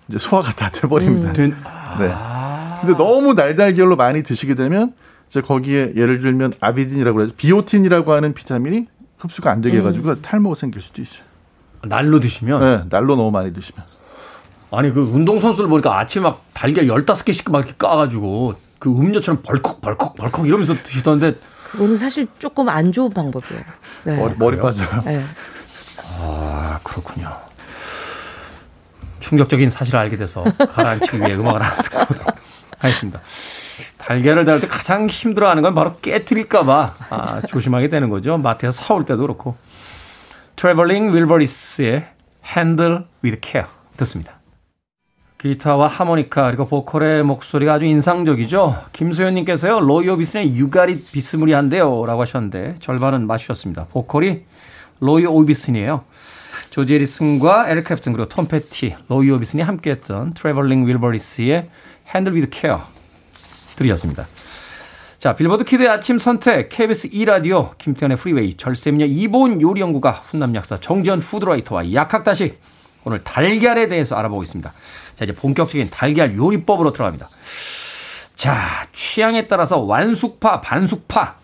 이제 0.07 0.17
소화가 0.17 0.53
다 0.53 0.69
돼버립니다. 0.71 1.29
음. 1.29 1.33
된- 1.33 1.55
네. 1.99 2.13
근데 2.81 2.97
너무 2.97 3.33
날달걀로 3.33 3.95
많이 3.95 4.23
드시게 4.23 4.55
되면 4.55 4.93
이제 5.29 5.41
거기에 5.41 5.93
예를 5.95 6.21
들면 6.21 6.53
아비딘이라고 6.59 7.21
해서 7.21 7.33
비오틴이라고 7.37 8.11
하는 8.13 8.33
비타민이 8.33 8.87
흡수가 9.19 9.51
안 9.51 9.61
되게 9.61 9.77
음. 9.77 9.81
해가지고 9.81 10.21
탈모가 10.21 10.55
생길 10.55 10.81
수도 10.81 11.01
있어요. 11.01 11.23
날로 11.83 12.19
드시면 12.19 12.61
네, 12.61 12.83
날로 12.89 13.15
너무 13.15 13.31
많이 13.31 13.53
드시면. 13.53 13.85
아니 14.71 14.91
그 14.93 15.01
운동 15.01 15.39
선수들 15.39 15.67
보니까 15.69 15.99
아침에 15.99 16.23
막 16.23 16.43
달걀 16.53 16.85
15개씩 16.87 17.51
막 17.51 17.59
이렇게 17.59 17.73
까가지고 17.77 18.55
그 18.79 18.89
음료처럼 18.89 19.41
벌컥 19.43 19.81
벌컥 19.81 20.15
벌컥 20.15 20.47
이러면서 20.47 20.73
드시던데 20.75 21.35
그거는 21.71 21.97
사실 21.97 22.27
조금 22.39 22.69
안 22.69 22.91
좋은 22.91 23.11
방법이에요. 23.11 23.61
네. 24.03 24.15
머리, 24.17 24.33
머리 24.37 24.57
빠져요. 24.57 24.87
네. 25.05 25.23
아 26.19 26.79
그렇군요. 26.83 27.35
충격적인 29.19 29.69
사실을 29.69 29.99
알게 29.99 30.17
돼서 30.17 30.43
가라앉히기 30.43 31.19
위해 31.19 31.35
음악을 31.35 31.61
하나 31.61 31.81
듣고 31.81 31.99
오도록 32.13 32.35
하겠습니다. 32.79 33.19
달걀을 33.97 34.45
다룰 34.45 34.59
때 34.61 34.67
가장 34.67 35.07
힘들어하는 35.07 35.61
건 35.61 35.75
바로 35.75 35.93
깨뜨릴까봐 35.97 36.95
아, 37.09 37.41
조심하게 37.47 37.89
되는 37.89 38.09
거죠. 38.09 38.37
마트에서 38.37 38.83
사올 38.83 39.05
때도 39.05 39.21
그렇고. 39.21 39.55
트래블링 40.55 41.13
윌버리스의 41.13 42.07
Handle 42.55 43.05
with 43.23 43.39
Care 43.47 43.67
듣습니다. 43.97 44.38
기타와 45.39 45.87
하모니카 45.87 46.47
그리고 46.47 46.67
보컬의 46.67 47.23
목소리가 47.23 47.75
아주 47.75 47.85
인상적이죠. 47.85 48.75
김소연님께서요. 48.91 49.79
로이 49.79 50.09
오비슨의 50.09 50.53
You 50.55 50.73
Got 50.73 50.90
It 50.90 51.01
비스무리한데요 51.01 52.05
라고 52.05 52.21
하셨는데 52.21 52.75
절반은 52.81 53.25
맞추셨습니다. 53.25 53.85
보컬이 53.85 54.41
로이 54.99 55.25
오비슨이에요. 55.25 56.03
조지 56.71 56.95
해리슨과 56.95 57.69
에릭 57.69 57.85
클랩튼 57.85 58.11
그리고 58.11 58.27
톰 58.27 58.49
페티, 58.49 58.95
로이 59.07 59.31
오비슨이 59.31 59.63
함께했던 59.63 60.33
트래블링 60.33 60.85
윌버리스의 60.85 61.69
Handle 62.13 62.37
with 62.37 62.59
Care 62.59 62.81
들으셨습니다. 63.77 64.27
자, 65.19 65.35
빌보드 65.35 65.63
키드의 65.63 65.87
아침 65.87 66.19
선택, 66.19 66.67
KBS 66.67 67.11
2라디오, 67.11 67.77
김태훈의 67.77 68.17
프리웨이, 68.17 68.55
절세미녀 68.55 69.05
이보은 69.05 69.61
요리연구가 69.61 70.11
훈남 70.11 70.53
약사 70.55 70.77
정재훈 70.77 71.19
food 71.19 71.44
writer와 71.44 71.93
약학다식, 71.93 72.59
오늘 73.03 73.19
달걀에 73.19 73.87
대해서 73.87 74.15
알아보고 74.15 74.43
있습니다. 74.43 74.71
자, 75.15 75.25
이제 75.25 75.33
본격적인 75.33 75.89
달걀 75.89 76.35
요리법으로 76.35 76.93
들어갑니다. 76.93 77.29
자, 78.35 78.87
취향에 78.93 79.47
따라서 79.47 79.79
완숙파, 79.79 80.61
반숙파, 80.61 81.35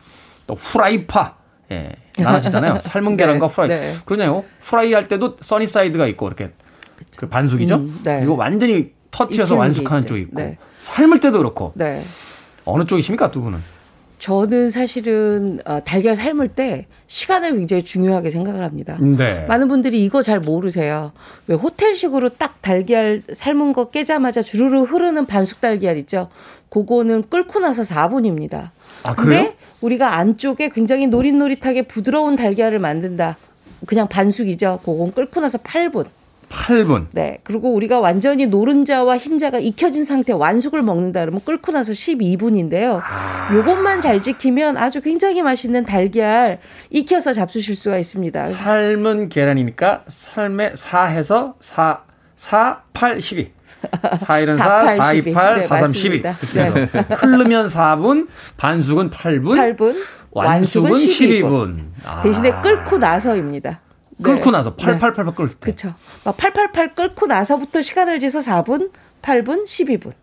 또 0.47 0.53
후라이파, 0.53 1.35
예, 1.71 1.91
나눠지잖아요. 2.17 2.79
삶은 2.83 3.17
계란과 3.17 3.47
네, 3.47 3.53
후라이. 3.53 3.69
네. 3.69 3.95
그러냐요? 4.05 4.43
후라이 4.61 4.93
할 4.93 5.07
때도 5.07 5.37
써니사이드가 5.41 6.07
있고, 6.07 6.27
이렇게 6.27 6.51
그 7.17 7.27
반숙이죠? 7.27 7.75
음, 7.75 7.99
네. 8.03 8.19
그리고 8.19 8.37
완전히 8.37 8.93
터트려서 9.11 9.55
완숙하는. 9.55 10.01
쪽이 10.05 10.21
있고, 10.21 10.39
네. 10.39 10.57
삶을 10.77 11.19
때도 11.19 11.39
그렇고, 11.39 11.73
네. 11.75 12.05
어느 12.63 12.85
쪽이십니까, 12.85 13.31
두 13.31 13.41
분은? 13.41 13.61
저는 14.19 14.69
사실은 14.69 15.59
어, 15.65 15.81
달걀 15.83 16.15
삶을 16.15 16.49
때 16.49 16.87
시간을 17.07 17.55
굉장히 17.57 17.83
중요하게 17.83 18.31
생각을 18.31 18.63
합니다. 18.63 18.97
네. 18.99 19.45
많은 19.47 19.67
분들이 19.67 20.03
이거 20.03 20.21
잘 20.21 20.39
모르세요. 20.39 21.11
왜 21.47 21.55
호텔식으로 21.55 22.29
딱 22.29 22.61
달걀 22.61 23.23
삶은 23.31 23.73
거 23.73 23.89
깨자마자 23.89 24.41
주르르 24.41 24.81
흐르는 24.81 25.25
반숙 25.25 25.61
달걀 25.61 25.97
있죠. 25.97 26.29
그거는 26.69 27.29
끓고 27.29 27.59
나서 27.59 27.83
4분입니다. 27.83 28.71
아, 29.03 29.13
근데? 29.13 29.55
우리가 29.81 30.15
안쪽에 30.15 30.69
굉장히 30.69 31.07
노릿노릿하게 31.07 31.83
부드러운 31.83 32.35
달걀을 32.35 32.79
만든다. 32.79 33.37
그냥 33.85 34.07
반숙이죠. 34.07 34.79
그건 34.83 35.13
끓고 35.13 35.39
나서 35.41 35.57
8분. 35.59 36.07
8분. 36.49 37.07
네. 37.11 37.39
그리고 37.43 37.73
우리가 37.73 37.99
완전히 37.99 38.47
노른자와 38.47 39.17
흰자가 39.17 39.59
익혀진 39.59 40.03
상태 40.03 40.33
완숙을 40.33 40.81
먹는다 40.81 41.21
그러면 41.21 41.41
끓고 41.43 41.71
나서 41.71 41.91
12분인데요. 41.91 43.01
요것만 43.53 44.01
잘 44.01 44.21
지키면 44.21 44.77
아주 44.77 45.01
굉장히 45.01 45.41
맛있는 45.41 45.85
달걀 45.85 46.59
익혀서 46.89 47.33
잡수실 47.33 47.75
수가 47.75 47.97
있습니다. 47.97 48.45
삶은 48.45 49.29
계란이니까 49.29 50.03
삶에 50.07 50.71
4 50.75 51.05
해서 51.05 51.55
4, 51.59 51.99
4, 52.35 52.81
8, 52.93 53.21
12. 53.21 53.51
4일은 53.91 54.57
4, 54.57 54.87
4, 54.95 55.13
2, 55.13 55.33
8, 55.33 55.61
4, 55.61 55.77
3, 55.77 55.93
12. 55.93 56.21
맞습니다. 56.21 56.37
이렇게 56.53 56.81
해서 56.99 57.15
흐르면 57.15 57.67
4분, 57.67 58.27
반숙은 58.57 59.11
8분, 59.11 59.77
8분, 59.77 60.03
완숙은 60.31 60.91
12분. 60.91 61.77
아. 62.03 62.21
대신에 62.23 62.51
끓고 62.61 62.97
나서입니다. 62.97 63.81
끓고 64.21 64.45
네. 64.45 64.51
나서 64.51 64.75
8888 64.75 65.35
끓을 65.35 65.49
때. 65.49 65.55
그렇죠. 65.59 65.93
888 66.23 66.95
끓고 66.95 67.27
나서부터 67.27 67.81
시간을 67.81 68.19
재서 68.19 68.39
4분, 68.39 68.91
8분, 69.21 69.65
12분. 69.65 70.13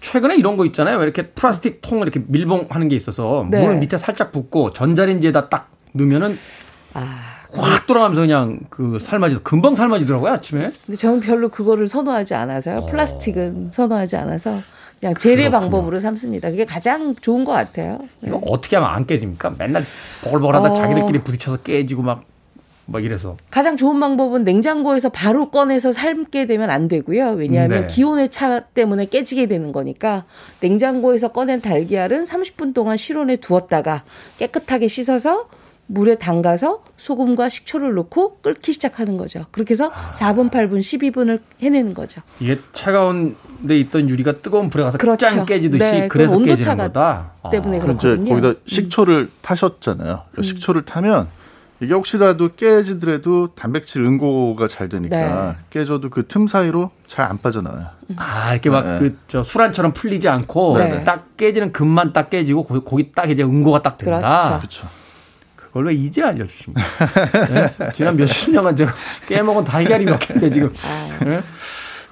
최근에 0.00 0.36
이런 0.36 0.56
거 0.56 0.64
있잖아요. 0.66 0.98
왜 0.98 1.04
이렇게 1.04 1.28
플라스틱 1.28 1.80
통을 1.80 2.06
이렇게 2.06 2.22
밀봉하는 2.26 2.88
게 2.88 2.96
있어서 2.96 3.46
네. 3.50 3.66
물 3.66 3.76
밑에 3.76 3.96
살짝 3.96 4.30
붓고 4.30 4.70
전자레인지에다 4.72 5.48
딱 5.48 5.70
넣으면은 5.92 6.38
확 6.94 7.86
돌아가면서 7.86 8.22
그냥 8.22 8.60
그 8.70 8.98
삶아지 9.00 9.38
금방 9.42 9.74
삶아지더라고요 9.74 10.32
아침에. 10.32 10.70
근데 10.86 10.96
저는 10.96 11.20
별로 11.20 11.48
그거를 11.48 11.88
선호하지 11.88 12.34
않아서요. 12.34 12.86
플라스틱은 12.86 13.70
선호하지 13.72 14.16
않아서 14.16 14.58
그냥 15.00 15.14
재래 15.14 15.48
그렇군요. 15.48 15.60
방법으로 15.60 15.98
삼습니다. 15.98 16.50
그게 16.50 16.64
가장 16.64 17.14
좋은 17.14 17.44
것 17.44 17.52
같아요. 17.52 17.98
네. 18.20 18.28
이거 18.28 18.40
어떻게 18.46 18.76
하면 18.76 18.90
안 18.90 19.06
깨집니까? 19.06 19.54
맨날 19.58 19.84
보글보글하다 20.22 20.70
어. 20.70 20.74
자기들끼리 20.74 21.20
부딪혀서 21.20 21.58
깨지고 21.58 22.02
막, 22.02 22.24
막 22.92 23.02
이래서. 23.02 23.36
가장 23.50 23.76
좋은 23.76 23.98
방법은 23.98 24.44
냉장고에서 24.44 25.08
바로 25.08 25.50
꺼내서 25.50 25.92
삶게 25.92 26.46
되면 26.46 26.70
안 26.70 26.86
되고요. 26.86 27.30
왜냐하면 27.32 27.82
네. 27.82 27.86
기온의 27.86 28.30
차 28.30 28.60
때문에 28.60 29.06
깨지게 29.06 29.46
되는 29.46 29.72
거니까 29.72 30.24
냉장고에서 30.60 31.28
꺼낸 31.28 31.60
달걀은 31.60 32.24
30분 32.24 32.74
동안 32.74 32.96
실온에 32.96 33.36
두었다가 33.36 34.04
깨끗하게 34.38 34.88
씻어서 34.88 35.48
물에 35.86 36.16
담가서 36.16 36.84
소금과 36.96 37.48
식초를 37.48 37.94
넣고 37.94 38.38
끓기 38.40 38.72
시작하는 38.72 39.16
거죠. 39.16 39.46
그렇게 39.50 39.72
해서 39.72 39.90
4분, 39.90 40.50
8분, 40.50 40.78
12분을 40.78 41.40
해내는 41.60 41.92
거죠. 41.92 42.22
이게 42.40 42.58
차가운 42.72 43.36
데 43.66 43.76
있던 43.78 44.08
유리가 44.08 44.38
뜨거운 44.38 44.70
불에 44.70 44.84
가서 44.84 44.98
그렇죠. 44.98 45.28
짠 45.28 45.44
깨지듯이 45.44 45.84
네, 45.84 46.08
그래서 46.08 46.36
그건 46.38 46.56
깨지는 46.56 46.72
온도차가 46.72 46.88
거다. 46.88 47.50
때문에 47.50 47.78
이제 47.78 47.86
그렇거든요. 47.86 48.40
거기다 48.40 48.60
식초를 48.66 49.30
타셨잖아요. 49.42 50.22
그 50.34 50.42
식초를 50.42 50.84
타면 50.84 51.28
이게 51.82 51.94
혹시라도 51.94 52.50
깨지더라도 52.54 53.54
단백질 53.56 54.04
응고가 54.04 54.68
잘 54.68 54.88
되니까 54.88 55.16
네. 55.16 55.56
깨져도 55.70 56.10
그 56.10 56.22
틈 56.28 56.46
사이로 56.46 56.90
잘 57.08 57.26
안 57.28 57.38
빠져나와요. 57.38 57.86
아, 58.16 58.52
이렇게 58.52 58.70
막 58.70 58.84
네. 58.86 58.98
그저 58.98 59.42
술안처럼 59.42 59.92
풀리지 59.92 60.28
않고 60.28 60.78
네. 60.78 61.00
딱 61.04 61.36
깨지는 61.36 61.72
금만 61.72 62.12
딱 62.12 62.30
깨지고 62.30 62.62
거기, 62.64 62.84
거기 62.84 63.12
딱 63.12 63.30
이제 63.30 63.42
응고가 63.42 63.82
딱 63.82 63.98
된다. 63.98 64.58
그렇죠. 64.58 64.88
그걸 65.56 65.86
왜 65.86 65.94
이제 65.94 66.22
알려주십니까? 66.22 66.82
네? 67.48 67.74
지난 67.94 68.16
몇십 68.16 68.50
년간 68.52 68.76
제가 68.76 68.92
깨먹은 69.26 69.64
달걀이 69.64 70.04
몇 70.04 70.18
개인데 70.18 70.50
지금 70.50 70.72
네? 71.24 71.40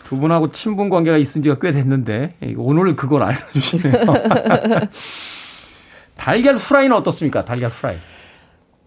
두 0.04 0.16
분하고 0.18 0.50
친분 0.50 0.88
관계가 0.88 1.16
있은 1.18 1.42
지가 1.42 1.58
꽤 1.60 1.70
됐는데 1.70 2.36
오늘 2.56 2.96
그걸 2.96 3.22
알려주시네요. 3.22 3.94
달걀 6.16 6.56
후라이는 6.56 6.96
어떻습니까? 6.96 7.44
달걀 7.44 7.70
후라이. 7.70 7.96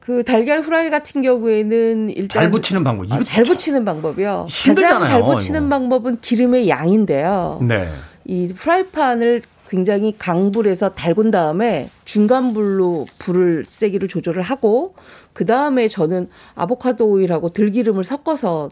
그 0.03 0.21
달걀 0.25 0.59
후라이 0.59 0.89
같은 0.89 1.21
경우에는 1.21 2.09
일단 2.09 2.41
잘 2.41 2.51
붙이는 2.51 2.83
방법. 2.83 3.09
아, 3.09 3.23
잘 3.23 3.45
붙이는 3.45 3.85
방법이요. 3.85 4.47
힘들잖아요, 4.49 4.99
가장 4.99 5.05
잘 5.05 5.23
붙이는 5.23 5.61
이거. 5.61 5.69
방법은 5.69 6.19
기름의 6.19 6.67
양인데요. 6.67 7.59
네. 7.65 7.87
이 8.25 8.49
프라이팬을 8.53 9.43
굉장히 9.69 10.13
강불에서 10.17 10.93
달군 10.93 11.31
다음에 11.31 11.89
중간 12.03 12.51
불로 12.53 13.05
불을 13.17 13.63
세기를 13.65 14.09
조절을 14.09 14.41
하고 14.41 14.93
그 15.31 15.45
다음에 15.45 15.87
저는 15.87 16.27
아보카도 16.55 17.07
오일하고 17.07 17.49
들기름을 17.49 18.03
섞어서 18.03 18.71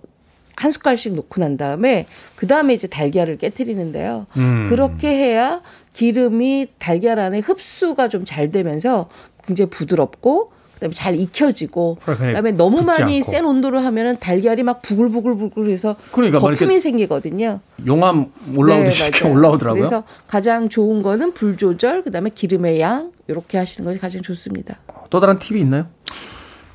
한 0.57 0.69
숟갈씩 0.71 1.15
넣고 1.15 1.39
난 1.39 1.55
다음에 1.55 2.07
그 2.35 2.45
다음에 2.45 2.73
이제 2.73 2.87
달걀을 2.87 3.37
깨뜨리는데요. 3.37 4.27
음. 4.35 4.65
그렇게 4.67 5.07
해야 5.07 5.61
기름이 5.93 6.67
달걀 6.77 7.19
안에 7.19 7.39
흡수가 7.39 8.09
좀 8.09 8.25
잘 8.25 8.51
되면서 8.51 9.07
굉장히 9.45 9.69
부드럽고 9.69 10.51
그다음에 10.81 10.93
잘 10.93 11.19
익혀지고 11.19 11.99
그다음에 12.03 12.51
너무 12.53 12.81
많이 12.81 13.17
않고. 13.17 13.29
센 13.31 13.45
온도로 13.45 13.79
하면은 13.79 14.17
달걀이 14.19 14.63
막 14.63 14.81
부글부글부글해서 14.81 15.95
그러니까 16.11 16.39
거품이 16.39 16.79
생기거든요. 16.79 17.59
용암 17.85 18.31
올라오듯이 18.57 19.11
네. 19.11 19.29
올라오더라고요. 19.29 19.79
그래서 19.83 20.03
가장 20.27 20.69
좋은 20.69 21.03
거는 21.03 21.33
불 21.35 21.55
조절, 21.55 22.03
그다음에 22.03 22.31
기름의 22.31 22.81
양 22.81 23.11
이렇게 23.27 23.59
하시는 23.59 23.87
것이 23.87 23.99
가장 24.01 24.23
좋습니다. 24.23 24.77
또 25.11 25.19
다른 25.19 25.35
팁이 25.37 25.59
있나요? 25.61 25.85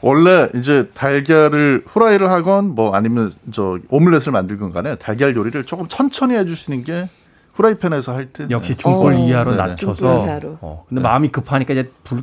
원래 0.02 0.48
이제 0.54 0.88
달걀을 0.94 1.82
후라이를 1.86 2.30
하건 2.30 2.76
뭐 2.76 2.94
아니면 2.94 3.32
저 3.50 3.78
오믈렛을 3.88 4.30
만들건 4.30 4.72
간에 4.72 4.94
달걀 4.96 5.34
요리를 5.34 5.64
조금 5.64 5.88
천천히 5.88 6.36
해주시는 6.36 6.84
게 6.84 7.09
후라이팬에서 7.54 8.12
할 8.14 8.28
때 8.32 8.46
역시 8.50 8.76
중불 8.76 9.14
네. 9.16 9.26
이하로 9.26 9.52
네. 9.52 9.57
낮춰서. 9.57 9.94
중불 10.07 10.26
이하로. 10.28 10.59
어, 10.61 10.84
근데 10.88 11.00
마음이 11.02 11.28
급하니까 11.30 11.72
이제 11.72 11.90
불 12.04 12.22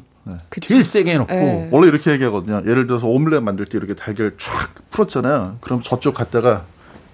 그쵸. 0.49 0.67
제일 0.69 0.83
세게 0.83 1.11
해놓고 1.13 1.33
네. 1.33 1.69
원래 1.71 1.87
이렇게 1.87 2.11
얘기하거든요. 2.11 2.63
예를 2.65 2.87
들어서 2.87 3.07
오믈렛 3.07 3.43
만들 3.43 3.65
때 3.65 3.77
이렇게 3.77 3.93
달걀 3.93 4.33
쫙 4.37 4.69
풀었잖아요. 4.91 5.57
그럼 5.61 5.81
저쪽 5.83 6.13
갔다가 6.15 6.63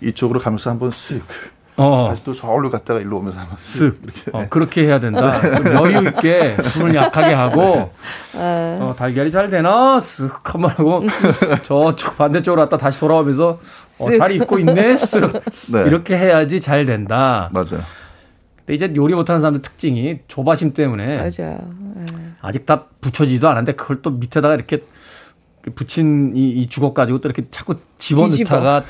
이쪽으로 0.01 0.39
가면서 0.39 0.69
한번 0.69 0.91
쓱 0.91 1.21
어. 1.77 2.07
다시 2.09 2.23
또 2.25 2.33
저울로 2.33 2.69
갔다가 2.69 2.99
일로 2.99 3.17
오면서 3.17 3.39
한번 3.39 3.57
쓱. 3.57 3.91
쓱 3.91 4.03
이렇게 4.03 4.21
어, 4.33 4.45
그렇게 4.49 4.83
해야 4.83 4.99
된다. 4.99 5.39
좀 5.41 5.73
여유 5.73 6.07
있게 6.09 6.55
불을 6.73 6.93
약하게 6.93 7.33
하고 7.33 7.91
아, 8.35 8.75
어, 8.79 8.95
달걀이 8.97 9.31
잘 9.31 9.49
되나 9.49 9.97
쓱 9.97 10.29
한번 10.43 10.71
하고 10.71 11.01
저쪽 11.63 12.17
반대쪽으로 12.17 12.61
왔다 12.63 12.77
다시 12.77 12.99
돌아오면서 12.99 13.59
어, 13.99 14.05
쓱. 14.05 14.17
잘 14.19 14.31
익고 14.33 14.59
있네 14.59 14.95
쓱 14.95 15.41
네. 15.69 15.79
이렇게 15.87 16.17
해야지 16.17 16.61
잘 16.61 16.85
된다. 16.85 17.49
맞아요. 17.53 17.81
근데 18.69 18.85
이제 18.85 18.93
요리 18.95 19.15
못하는 19.15 19.41
사람들 19.41 19.63
특징이 19.63 20.19
조바심 20.27 20.73
때문에 20.75 21.17
맞아요. 21.17 21.57
아직 22.39 22.67
다 22.67 22.85
붙여지지도 23.01 23.47
않았는데 23.49 23.71
그걸 23.73 24.03
또 24.03 24.11
밑에다가 24.11 24.53
이렇게 24.53 24.83
붙인 25.73 26.37
이, 26.37 26.49
이 26.51 26.69
주걱 26.69 26.93
가지고 26.93 27.19
또 27.19 27.29
이렇게 27.29 27.47
자꾸 27.49 27.77
집어넣다가 27.97 28.85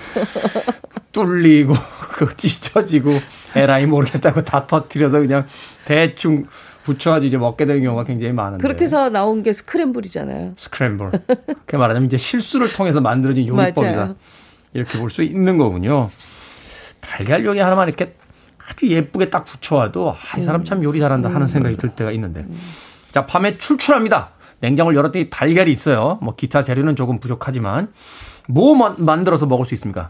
뚫리고 1.13 1.75
그 2.11 2.35
찢어지고 2.35 3.11
에라이 3.55 3.85
모르겠다고 3.85 4.43
다 4.43 4.67
터트려서 4.67 5.19
그냥 5.19 5.45
대충 5.85 6.47
붙여가지고 6.83 7.27
이제 7.27 7.37
먹게 7.37 7.65
되는 7.65 7.81
경우가 7.81 8.03
굉장히 8.03 8.33
많은데 8.33 8.61
그렇게 8.61 8.83
해서 8.83 9.09
나온 9.09 9.43
게 9.43 9.53
스크램블이잖아요. 9.53 10.55
스크램블 10.57 11.11
그렇게 11.45 11.77
말하자면 11.77 12.07
이제 12.07 12.17
실수를 12.17 12.73
통해서 12.73 12.99
만들어진 12.99 13.47
요리법이다. 13.47 14.15
이렇게 14.73 14.99
볼 14.99 15.09
수 15.09 15.23
있는 15.23 15.57
거군요 15.57 16.09
달걀 16.99 17.45
요리 17.45 17.59
하나만 17.59 17.87
이렇게 17.87 18.13
아주 18.69 18.87
예쁘게 18.87 19.29
딱 19.29 19.45
붙여와도 19.45 20.11
아, 20.11 20.37
이 20.37 20.41
사람 20.41 20.63
참 20.63 20.83
요리 20.83 20.99
잘한다 20.99 21.33
하는 21.33 21.47
생각이 21.47 21.77
들 21.77 21.89
때가 21.89 22.11
있는데 22.11 22.45
자 23.11 23.25
밤에 23.25 23.57
출출합니다 23.57 24.29
냉장고를 24.59 24.97
열었더니 24.97 25.29
달걀이 25.29 25.71
있어요 25.71 26.19
뭐 26.21 26.35
기타 26.35 26.63
재료는 26.63 26.95
조금 26.95 27.19
부족하지만 27.19 27.91
뭐 28.47 28.75
만- 28.75 28.95
만들어서 28.99 29.45
먹을 29.45 29.65
수 29.65 29.73
있습니까 29.75 30.09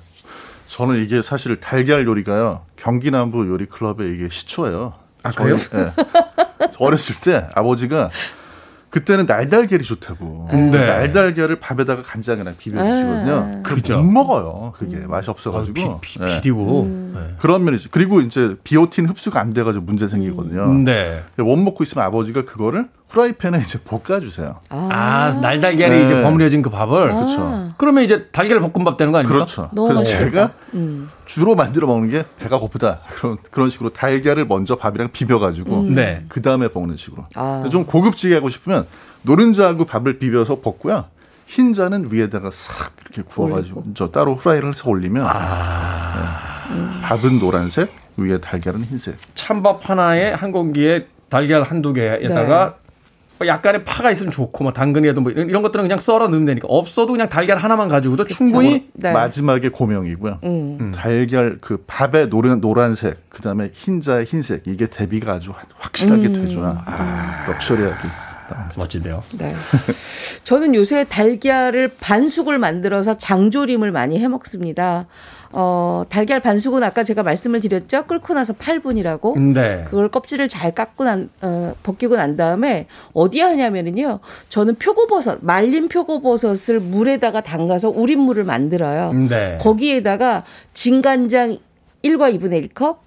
저는 0.68 1.03
이게 1.03 1.24
사실 1.24 1.60
달걀 1.60 2.05
요리가요. 2.05 2.62
경기 2.76 3.10
남부 3.10 3.47
요리 3.47 3.66
클럽의 3.66 4.14
이게 4.14 4.30
시초예요. 4.30 4.93
아, 5.24 5.32
그래요? 5.32 5.55
예. 5.74 5.91
저 5.97 6.78
어렸을 6.78 7.16
때 7.22 7.47
아버지가 7.55 8.12
그때는 8.89 9.25
날달걀이 9.25 9.83
좋다고. 9.83 10.49
네. 10.51 10.69
날달걀을 10.69 11.59
밥에다가 11.59 12.01
간장이랑 12.01 12.55
비벼주시거든요. 12.57 13.33
아. 13.33 13.61
그거 13.61 13.75
그죠. 13.75 13.97
못 14.01 14.11
먹어요. 14.11 14.73
그게 14.77 14.97
맛이 15.05 15.29
없어가지고. 15.29 15.81
아, 15.81 15.99
비, 16.01 16.17
비, 16.17 16.23
예. 16.23 16.41
비리고 16.41 16.83
음. 16.83 17.35
그런 17.39 17.63
면이지. 17.63 17.89
그리고 17.91 18.21
이제 18.21 18.55
비오틴 18.63 19.07
흡수가 19.07 19.39
안 19.39 19.53
돼가지고 19.53 19.85
문제 19.85 20.07
생기거든요. 20.07 20.73
네. 20.83 21.23
못 21.37 21.55
먹고 21.55 21.83
있으면 21.83 22.05
아버지가 22.05 22.45
그거를 22.45 22.87
프라이팬에 23.10 23.60
이제 23.60 23.80
볶아주세요. 23.84 24.60
아, 24.70 25.38
날달걀이 25.41 25.89
네. 25.89 26.05
이제 26.05 26.22
버무려진 26.22 26.62
그 26.62 26.70
밥을 26.70 27.12
그렇죠. 27.12 27.74
그러면 27.78 28.03
이제 28.03 28.28
달걀 28.28 28.60
볶음밥 28.60 28.97
되는 28.97 29.12
거 29.12 29.18
아닙니까? 29.18 29.45
그렇죠. 29.45 29.70
너무 29.74 29.88
그래서 29.88 30.01
맛있겠다. 30.01 30.26
제가 30.32 30.51
음. 30.76 31.10
주로 31.26 31.55
만들어 31.55 31.88
먹는 31.88 32.12
게 32.12 32.26
배가 32.38 32.60
고프다. 32.60 33.01
그런 33.10 33.38
그런 33.49 33.70
식으로 33.72 33.89
달걀을 33.89 34.45
먼저 34.45 34.76
밥이랑 34.76 35.10
비벼가지고 35.12 35.80
음. 35.82 35.93
네. 35.93 36.24
그 36.30 36.41
다음에 36.43 36.68
볶는 36.68 36.97
식으로. 36.97 37.26
아. 37.36 37.68
좀 37.72 37.86
고급지게 37.86 38.36
하고 38.36 38.49
싶으면 38.49 38.86
노른자하고 39.24 39.86
밥을 39.86 40.20
비벼서 40.20 40.60
볶고요. 40.62 41.05
흰 41.47 41.74
자는 41.74 42.10
위에다가 42.12 42.51
싹 42.51 42.91
이렇게 43.01 43.24
구워가지고 43.24 43.86
저 43.95 44.12
따로 44.12 44.36
후라이를 44.36 44.70
해서 44.70 44.88
올리면 44.88 45.26
네. 45.26 47.01
밥은 47.01 47.39
노란색, 47.39 47.91
위에 48.18 48.39
달걀은 48.39 48.84
흰색. 48.84 49.16
찬밥 49.34 49.89
하나에 49.89 50.32
한 50.34 50.51
공기에 50.51 51.07
달걀 51.30 51.64
한두 51.64 51.93
개에다가 51.93 52.66
뭐 52.66 52.88
약간의 53.45 53.83
파가 53.85 54.11
있으면 54.11 54.31
좋고 54.31 54.63
뭐 54.63 54.73
당근이라도 54.73 55.21
뭐 55.21 55.31
이런, 55.31 55.49
이런 55.49 55.61
것들은 55.61 55.83
그냥 55.83 55.97
썰어 55.97 56.27
넣으면 56.27 56.45
되니까 56.45 56.67
없어도 56.69 57.13
그냥 57.13 57.29
달걀 57.29 57.57
하나만 57.57 57.87
가지고도 57.87 58.25
충분히 58.25 58.89
네. 58.93 59.13
마지막에 59.13 59.69
고명이고요. 59.69 60.39
음. 60.43 60.91
달걀 60.93 61.57
그 61.61 61.83
밥의 61.87 62.29
노란 62.29 62.61
노란색, 62.61 63.29
그다음에 63.29 63.71
흰자의 63.73 64.25
흰색 64.25 64.67
이게 64.67 64.87
대비가 64.87 65.33
아주 65.33 65.53
확실하게 65.77 66.27
음. 66.27 66.33
돼줘야 66.33 66.83
아, 66.85 67.45
럭셔리하게. 67.47 68.07
멋진데요. 68.75 69.23
네. 69.37 69.49
저는 70.43 70.73
요새 70.75 71.03
달걀을 71.03 71.89
반숙을 71.99 72.57
만들어서 72.57 73.17
장조림을 73.17 73.91
많이 73.91 74.19
해 74.19 74.27
먹습니다. 74.27 75.05
어, 75.52 76.04
달걀 76.10 76.39
반숙은 76.39 76.84
아까 76.84 77.04
제가 77.04 77.24
말씀을 77.24 77.62
드렸죠. 77.62 78.06
끓고 78.06 78.34
나서 78.34 78.54
8분이라고. 78.54 79.54
네. 79.54 79.84
그걸 79.86 80.10
껍질을 80.10 80.47
잘 80.47 80.74
깎고 80.74 81.04
난, 81.04 81.30
어, 81.41 81.74
벗기고 81.84 82.16
난 82.16 82.38
다음에 82.38 82.88
어디에 83.14 83.41
하냐면은요. 83.41 84.20
저는 84.50 84.76
표고버섯, 84.76 85.39
말린 85.41 85.88
표고버섯을 85.88 86.80
물에다가 86.80 87.41
담가서 87.41 87.89
우린 87.89 88.20
물을 88.20 88.43
만들어요. 88.43 89.14
네. 89.14 89.58
거기에다가 89.60 90.43
진간장 90.74 91.58
1과 92.04 92.34
2분의 92.39 92.70
1컵, 92.70 92.97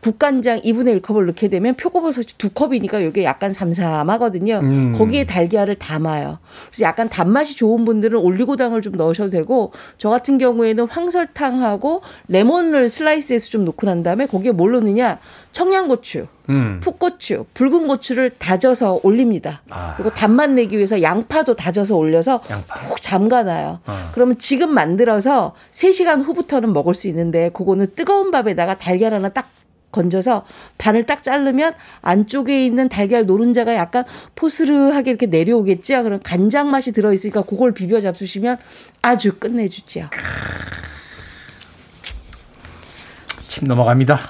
국간장 0.00 0.60
2분의 0.60 1.00
1컵을 1.00 1.26
넣게 1.26 1.48
되면 1.48 1.74
표고버섯이 1.74 2.26
두 2.38 2.50
컵이니까 2.50 3.00
이게 3.00 3.24
약간 3.24 3.52
삼삼하거든요. 3.52 4.60
음. 4.62 4.94
거기에 4.96 5.26
달걀을 5.26 5.74
담아요. 5.76 6.38
그래서 6.68 6.84
약간 6.84 7.08
단맛이 7.08 7.56
좋은 7.56 7.84
분들은 7.84 8.18
올리고당을 8.18 8.82
좀 8.82 8.94
넣으셔도 8.94 9.30
되고 9.30 9.72
저 9.96 10.08
같은 10.08 10.38
경우에는 10.38 10.86
황설탕하고 10.86 12.02
레몬을 12.28 12.88
슬라이스해서 12.88 13.48
좀 13.48 13.64
넣고 13.64 13.86
난 13.86 14.02
다음에 14.02 14.26
거기에 14.26 14.52
뭘 14.52 14.72
넣느냐 14.72 15.18
청양고추, 15.52 16.26
음. 16.50 16.80
풋고추, 16.80 17.46
붉은 17.54 17.88
고추를 17.88 18.30
다져서 18.38 19.00
올립니다. 19.02 19.62
아. 19.68 19.94
그리고 19.96 20.14
단맛 20.14 20.50
내기 20.50 20.76
위해서 20.76 21.02
양파도 21.02 21.56
다져서 21.56 21.96
올려서 21.96 22.42
푹 22.86 23.02
잠가놔요. 23.02 23.80
어. 23.84 24.10
그러면 24.12 24.38
지금 24.38 24.72
만들어서 24.72 25.54
3시간 25.72 26.22
후부터는 26.22 26.72
먹을 26.72 26.94
수 26.94 27.08
있는데 27.08 27.50
그거는 27.50 27.88
뜨거운 27.96 28.30
밥에다가 28.30 28.78
달걀 28.78 29.14
하나 29.14 29.28
딱 29.30 29.48
건져서 29.98 30.44
반을 30.78 31.02
딱 31.02 31.22
자르면 31.24 31.72
안쪽에 32.02 32.64
있는 32.64 32.88
달걀 32.88 33.26
노른자가 33.26 33.74
약간 33.74 34.04
포스르하게 34.36 35.10
이렇게 35.10 35.26
내려오겠죠. 35.26 36.04
그럼 36.04 36.20
간장 36.22 36.70
맛이 36.70 36.92
들어 36.92 37.12
있으니까 37.12 37.42
그걸 37.42 37.72
비벼 37.72 38.00
잡수시면 38.00 38.58
아주 39.02 39.34
끝내주지요. 39.38 40.08
침 43.48 43.66
넘어갑니다. 43.66 44.20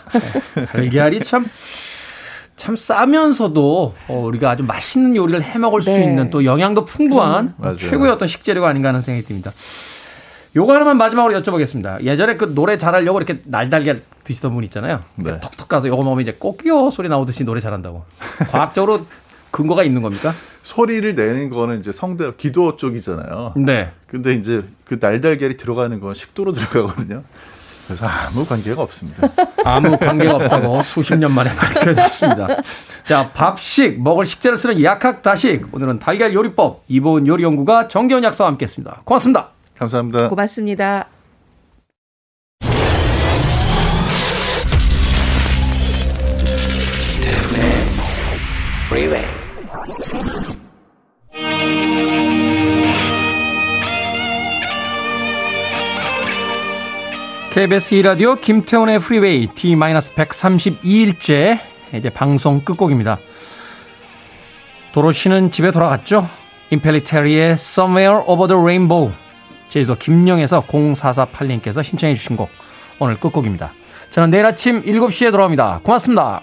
네. 0.54 0.66
달걀이 0.66 1.20
참, 1.20 1.46
참 2.56 2.76
싸면서도 2.76 3.94
어, 4.08 4.22
우리가 4.26 4.50
아주 4.50 4.62
맛있는 4.62 5.16
요리를 5.16 5.42
해 5.42 5.58
먹을 5.58 5.82
수 5.82 5.90
네. 5.90 6.04
있는 6.04 6.30
또 6.30 6.44
영양도 6.44 6.86
풍부한 6.86 7.54
음. 7.58 7.76
최고의 7.76 8.10
어떤 8.12 8.26
식재료가 8.26 8.68
아닌가 8.68 8.88
하는 8.88 9.02
생각이 9.02 9.26
듭니다. 9.26 9.52
요거 10.56 10.72
하나만 10.74 10.96
마지막으로 10.96 11.38
여쭤보겠습니다. 11.40 12.02
예전에 12.02 12.36
그 12.36 12.54
노래 12.54 12.78
잘하려고 12.78 13.18
이렇게 13.18 13.40
날달걀 13.44 14.02
드시던 14.24 14.54
분 14.54 14.64
있잖아요. 14.64 15.02
네. 15.16 15.40
톡톡 15.40 15.68
가서 15.68 15.88
요거 15.88 16.02
먹으면 16.02 16.22
이제 16.22 16.32
꼭끼요 16.38 16.90
소리 16.90 17.08
나오듯이 17.08 17.44
노래 17.44 17.60
잘한다고. 17.60 18.04
과학적으로 18.50 19.06
근거가 19.50 19.82
있는 19.82 20.02
겁니까? 20.02 20.34
소리를 20.62 21.14
내는 21.14 21.50
거는 21.50 21.80
이제 21.80 21.92
성대 21.92 22.30
기도 22.36 22.76
쪽이잖아요. 22.76 23.54
네. 23.56 23.92
근데 24.06 24.34
이제 24.34 24.64
그 24.84 24.98
날달걀이 25.00 25.56
들어가는 25.56 25.98
건 26.00 26.14
식도로 26.14 26.52
들어가거든요. 26.52 27.22
그래서 27.86 28.04
아무 28.04 28.44
관계가 28.44 28.82
없습니다. 28.82 29.26
아무 29.64 29.96
관계가 29.96 30.36
없다고 30.36 30.82
수십 30.82 31.16
년 31.16 31.32
만에 31.32 31.48
밝혀졌습니다. 31.54 32.48
자, 33.04 33.30
밥식, 33.32 34.02
먹을 34.02 34.26
식재를 34.26 34.58
쓰는 34.58 34.82
약학 34.82 35.22
다식. 35.22 35.66
오늘은 35.72 35.98
달걀 35.98 36.34
요리법 36.34 36.84
이보은 36.88 37.26
요리연구가 37.26 37.88
정겨운 37.88 38.22
약사와 38.24 38.50
함께 38.50 38.64
했습니다. 38.64 39.00
고맙습니다. 39.04 39.48
감사합니다. 39.78 40.28
고맙습니다. 40.28 41.08
Freeway. 48.86 49.26
KBS 57.52 57.94
2라디오 57.96 58.40
김태훈의 58.40 59.00
프리웨이 59.00 59.48
D-132일째 59.48 61.58
이제 61.92 62.08
방송 62.10 62.60
끝곡입니다. 62.60 63.18
도로시는 64.92 65.50
집에 65.50 65.70
돌아갔죠? 65.70 66.28
임펠리테리의 66.70 67.52
Somewhere 67.52 68.22
Over 68.26 68.48
the 68.48 68.62
Rainbow 68.62 69.12
제주도 69.68 69.94
김영에서 69.94 70.62
0448님께서 70.62 71.82
신청해 71.82 72.14
주신 72.14 72.36
곡 72.36 72.48
오늘 72.98 73.18
끝곡입니다. 73.18 73.72
저는 74.10 74.30
내일 74.30 74.46
아침 74.46 74.82
7시에 74.82 75.30
돌아옵니다. 75.30 75.80
고맙습니다. 75.82 76.42